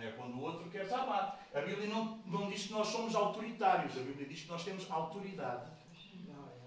[0.00, 1.44] É quando o outro quer salvar.
[1.52, 3.96] A Bíblia não, não diz que nós somos autoritários.
[3.96, 5.70] A Bíblia diz que nós temos autoridade.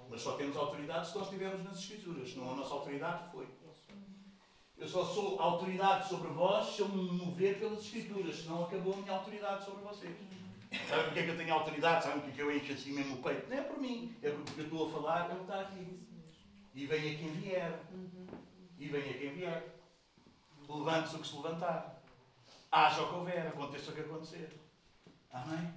[0.10, 2.30] Mas só temos autoridade se nós estivermos nas Escrituras.
[2.30, 3.48] Senão a nossa autoridade foi.
[4.78, 8.36] Eu só sou autoridade sobre vós se eu me mover pelas Escrituras.
[8.36, 10.18] Senão acabou a minha autoridade sobre vocês.
[10.90, 12.04] Sabe porque é que eu tenho autoridade?
[12.04, 13.50] Sabe porque é que eu encho assim mesmo o peito?
[13.50, 14.14] Não é por mim.
[14.22, 16.00] É porque eu estou a falar, ele está aqui.
[16.74, 17.80] E vem a quem vier.
[18.78, 19.80] E vem a quem vier.
[20.68, 22.01] Levante-se o que se levantar.
[22.72, 24.58] Haja o que houver, aconteça o que acontecer.
[25.32, 25.74] Amém?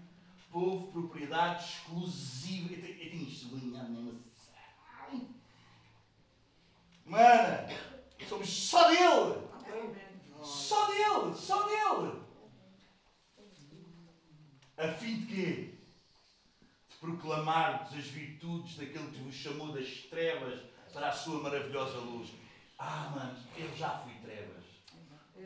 [0.52, 2.74] Povo, propriedade exclusiva.
[2.74, 5.34] Eu tenho isto sublinhado mesmo assim.
[7.04, 7.68] Mana,
[8.28, 9.44] somos só dele.
[10.42, 12.22] Só dele, só dele.
[14.76, 15.74] A fim de quê?
[16.88, 20.60] De proclamar-vos as virtudes daquele que vos chamou das trevas
[20.92, 22.30] para a sua maravilhosa luz.
[22.78, 24.63] Ah, mano, eu já fui trevas.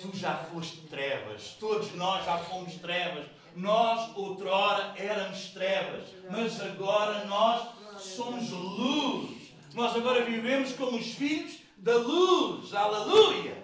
[0.00, 1.56] Tu já foste trevas.
[1.58, 3.26] Todos nós já fomos trevas.
[3.56, 6.04] Nós, outrora, éramos trevas.
[6.30, 7.68] Mas agora nós
[8.00, 9.52] somos luz.
[9.74, 12.72] Nós agora vivemos como os filhos da luz.
[12.72, 13.62] Aleluia!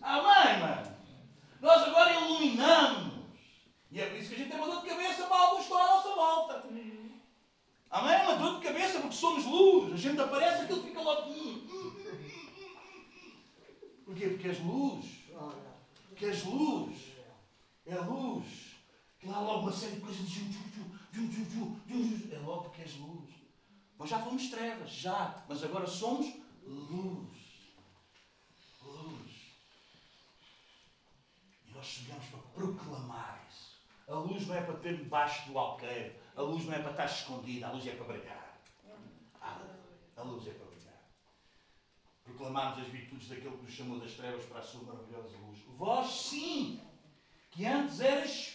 [0.00, 0.96] Amém, mano?
[1.60, 3.12] Nós agora iluminamos.
[3.90, 5.78] E é por isso que a gente tem uma dor de cabeça para alguns estão
[5.78, 6.64] à nossa volta.
[7.90, 8.22] Amém?
[8.22, 9.92] Uma dor de cabeça porque somos luz.
[9.92, 11.30] A gente aparece, aquilo fica logo.
[14.06, 14.28] Porquê?
[14.28, 15.21] Porque és luz.
[16.22, 16.98] Porque és luz.
[17.84, 18.76] É luz.
[19.18, 20.30] Que lá logo uma série de coisas.
[22.30, 23.34] É logo porque és luz.
[23.98, 25.44] Nós já fomos trevas, já.
[25.48, 26.32] Mas agora somos
[26.62, 27.74] luz.
[28.84, 29.32] Luz.
[31.66, 33.80] E nós chegamos para proclamar isso.
[34.06, 36.14] A luz não é para ter debaixo do alqueiro.
[36.36, 37.66] A luz não é para estar escondida.
[37.66, 38.60] A luz é para brilhar.
[40.16, 40.71] A luz é para.
[42.32, 45.58] Proclamarmos as virtudes daquele que nos chamou das trevas para a sua maravilhosa luz.
[45.76, 46.80] Vós sim,
[47.50, 48.54] que antes eras,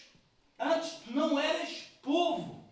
[0.60, 2.66] antes não eras povo.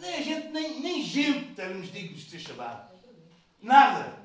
[0.00, 2.92] Nem a gente, nem, nem gente éramos dignos de ser chamado.
[3.62, 4.18] Nada.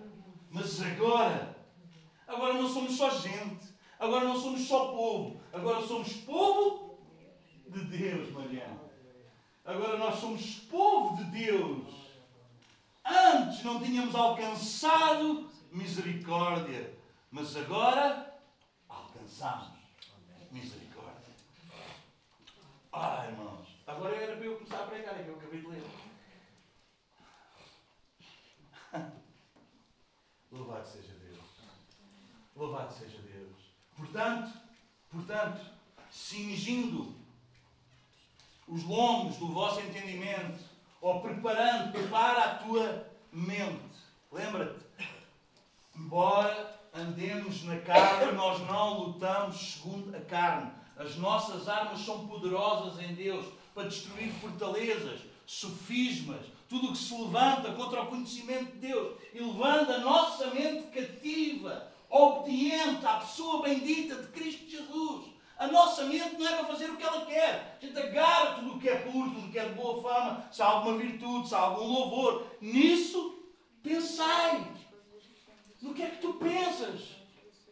[0.49, 1.55] Mas agora,
[2.27, 3.69] agora não somos só gente.
[3.99, 5.39] Agora não somos só povo.
[5.53, 6.97] Agora somos povo
[7.67, 8.79] de Deus, Mariana.
[9.63, 11.87] Agora nós somos povo de Deus.
[13.05, 16.93] Antes não tínhamos alcançado misericórdia,
[17.31, 18.39] mas agora
[18.87, 19.77] alcançamos
[20.51, 21.33] misericórdia.
[22.91, 25.83] Ah, irmãos, agora era para eu começar a pregar, é que eu acabei de ler.
[30.51, 31.45] Louvado seja Deus.
[32.55, 33.55] Louvado seja Deus.
[33.95, 34.57] Portanto,
[35.11, 35.61] portanto,
[36.09, 37.13] cingindo
[38.67, 40.63] os lombos do vosso entendimento,
[41.01, 43.99] ou preparando, prepara a tua mente.
[44.31, 44.79] Lembra-te,
[45.99, 50.71] embora andemos na carne, nós não lutamos segundo a carne.
[50.97, 57.13] As nossas armas são poderosas em Deus para destruir fortalezas, sofismas, tudo o que se
[57.13, 63.63] levanta contra o conhecimento de Deus e levando a nossa mente cativa, obediente à pessoa
[63.63, 65.25] bendita de Cristo Jesus.
[65.57, 67.77] A nossa mente não é para fazer o que ela quer.
[67.81, 70.47] A gente agarra tudo o que é puro, tudo o que é de boa fama,
[70.51, 72.47] se há alguma virtude, se há algum louvor.
[72.61, 73.43] Nisso,
[73.83, 74.79] pensai.
[75.81, 77.01] No que é que tu pensas?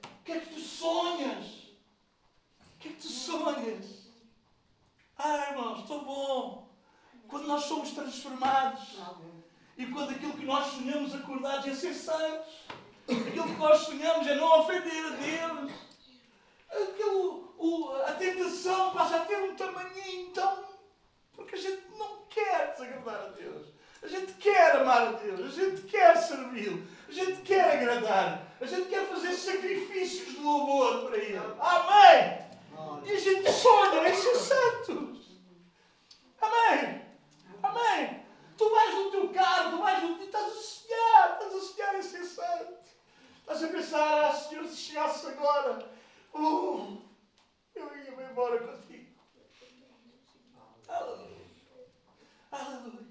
[0.03, 1.45] O que é que tu sonhas?
[2.75, 4.07] O que é que tu sonhas?
[5.17, 6.69] Ah, irmãos, estou bom.
[7.27, 8.95] Quando nós somos transformados
[9.77, 12.53] e quando aquilo que nós sonhamos acordados é ser santos,
[13.09, 15.71] aquilo que nós sonhamos é não ofender a Deus,
[16.69, 20.63] aquilo, o, a tentação passa a ter um tamanhinho tão.
[21.33, 23.67] porque a gente não quer desagradar a Deus.
[24.01, 28.65] A gente quer amar a Deus, a gente quer servi-lo, a gente quer agradar, a
[28.65, 31.37] gente quer fazer sacrifícios de louvor para Ele.
[31.37, 32.47] Amém!
[33.05, 35.17] E a gente sonha em ser santos.
[36.41, 37.01] Amém!
[37.63, 38.23] Amém!
[38.57, 40.23] Tu vais no teu carro, tu vais no.
[40.23, 42.77] estás a sonhar, estás a sonhar em ser santo.
[43.39, 45.89] Estás a pensar, ah, Senhor, se chegasse agora,
[46.33, 47.01] uh,
[47.75, 49.07] eu ia-me embora contigo.
[50.87, 51.47] Aleluia.
[52.51, 53.06] Aleluia.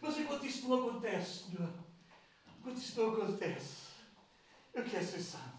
[0.00, 1.70] Mas enquanto isso não acontece, Senhor,
[2.58, 3.88] enquanto isso não acontece,
[4.74, 5.58] eu quero ser santo.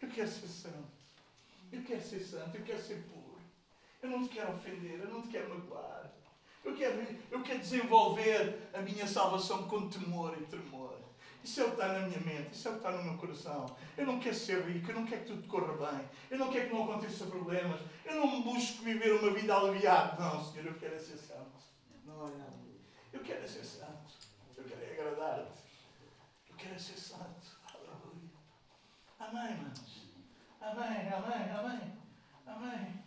[0.00, 0.96] Eu quero ser santo.
[1.72, 3.40] Eu quero ser santo, eu quero ser puro.
[4.02, 6.12] Eu não te quero ofender, eu não te quero magoar.
[6.64, 10.96] Eu quero, eu quero desenvolver a minha salvação com temor e tremor.
[11.42, 13.16] Isso é o que está na minha mente, isso é o que está no meu
[13.18, 13.76] coração.
[13.96, 16.68] Eu não quero ser rico, eu não quero que tudo corra bem, eu não quero
[16.68, 20.20] que não aconteça problemas, eu não busco viver uma vida aliviada.
[20.20, 21.56] Não, Senhor, eu quero é ser santo.
[23.16, 24.12] Eu quero ser santo.
[24.58, 25.62] Eu quero agradar-te.
[26.50, 27.46] Eu quero ser santo.
[27.72, 28.30] Aleluia.
[29.18, 30.06] Amém, irmãos.
[30.60, 31.98] Amém, amém, amém.
[32.46, 33.04] Amém.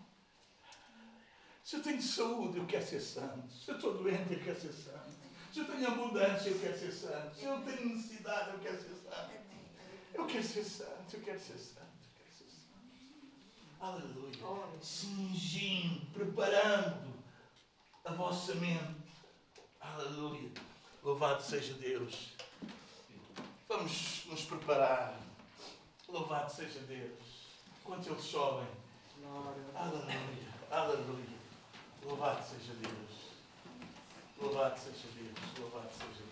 [1.64, 3.54] Se eu tenho saúde, eu quero ser santo.
[3.54, 5.12] Se eu estou doente, eu quero ser santo.
[5.54, 7.36] Se eu tenho abundância, eu quero ser santo.
[7.36, 9.34] Se eu tenho necessidade, eu quero ser santo.
[10.16, 12.80] Eu quero ser santo, eu quero ser santo, eu quero ser santo.
[13.80, 14.82] Aleluia.
[14.82, 17.14] Cingindo, preparando
[18.04, 19.09] a vossa mente.
[19.80, 20.52] Aleluia.
[21.04, 22.34] Louvado seja Deus.
[23.68, 25.18] Vamos nos preparar.
[26.08, 27.48] Louvado seja Deus.
[27.82, 28.68] Enquanto eles sobem.
[29.76, 30.50] Aleluia.
[30.70, 31.40] Aleluia.
[32.04, 33.32] Louvado seja Deus.
[34.42, 35.60] Louvado seja Deus.
[35.60, 36.29] Louvado seja Deus.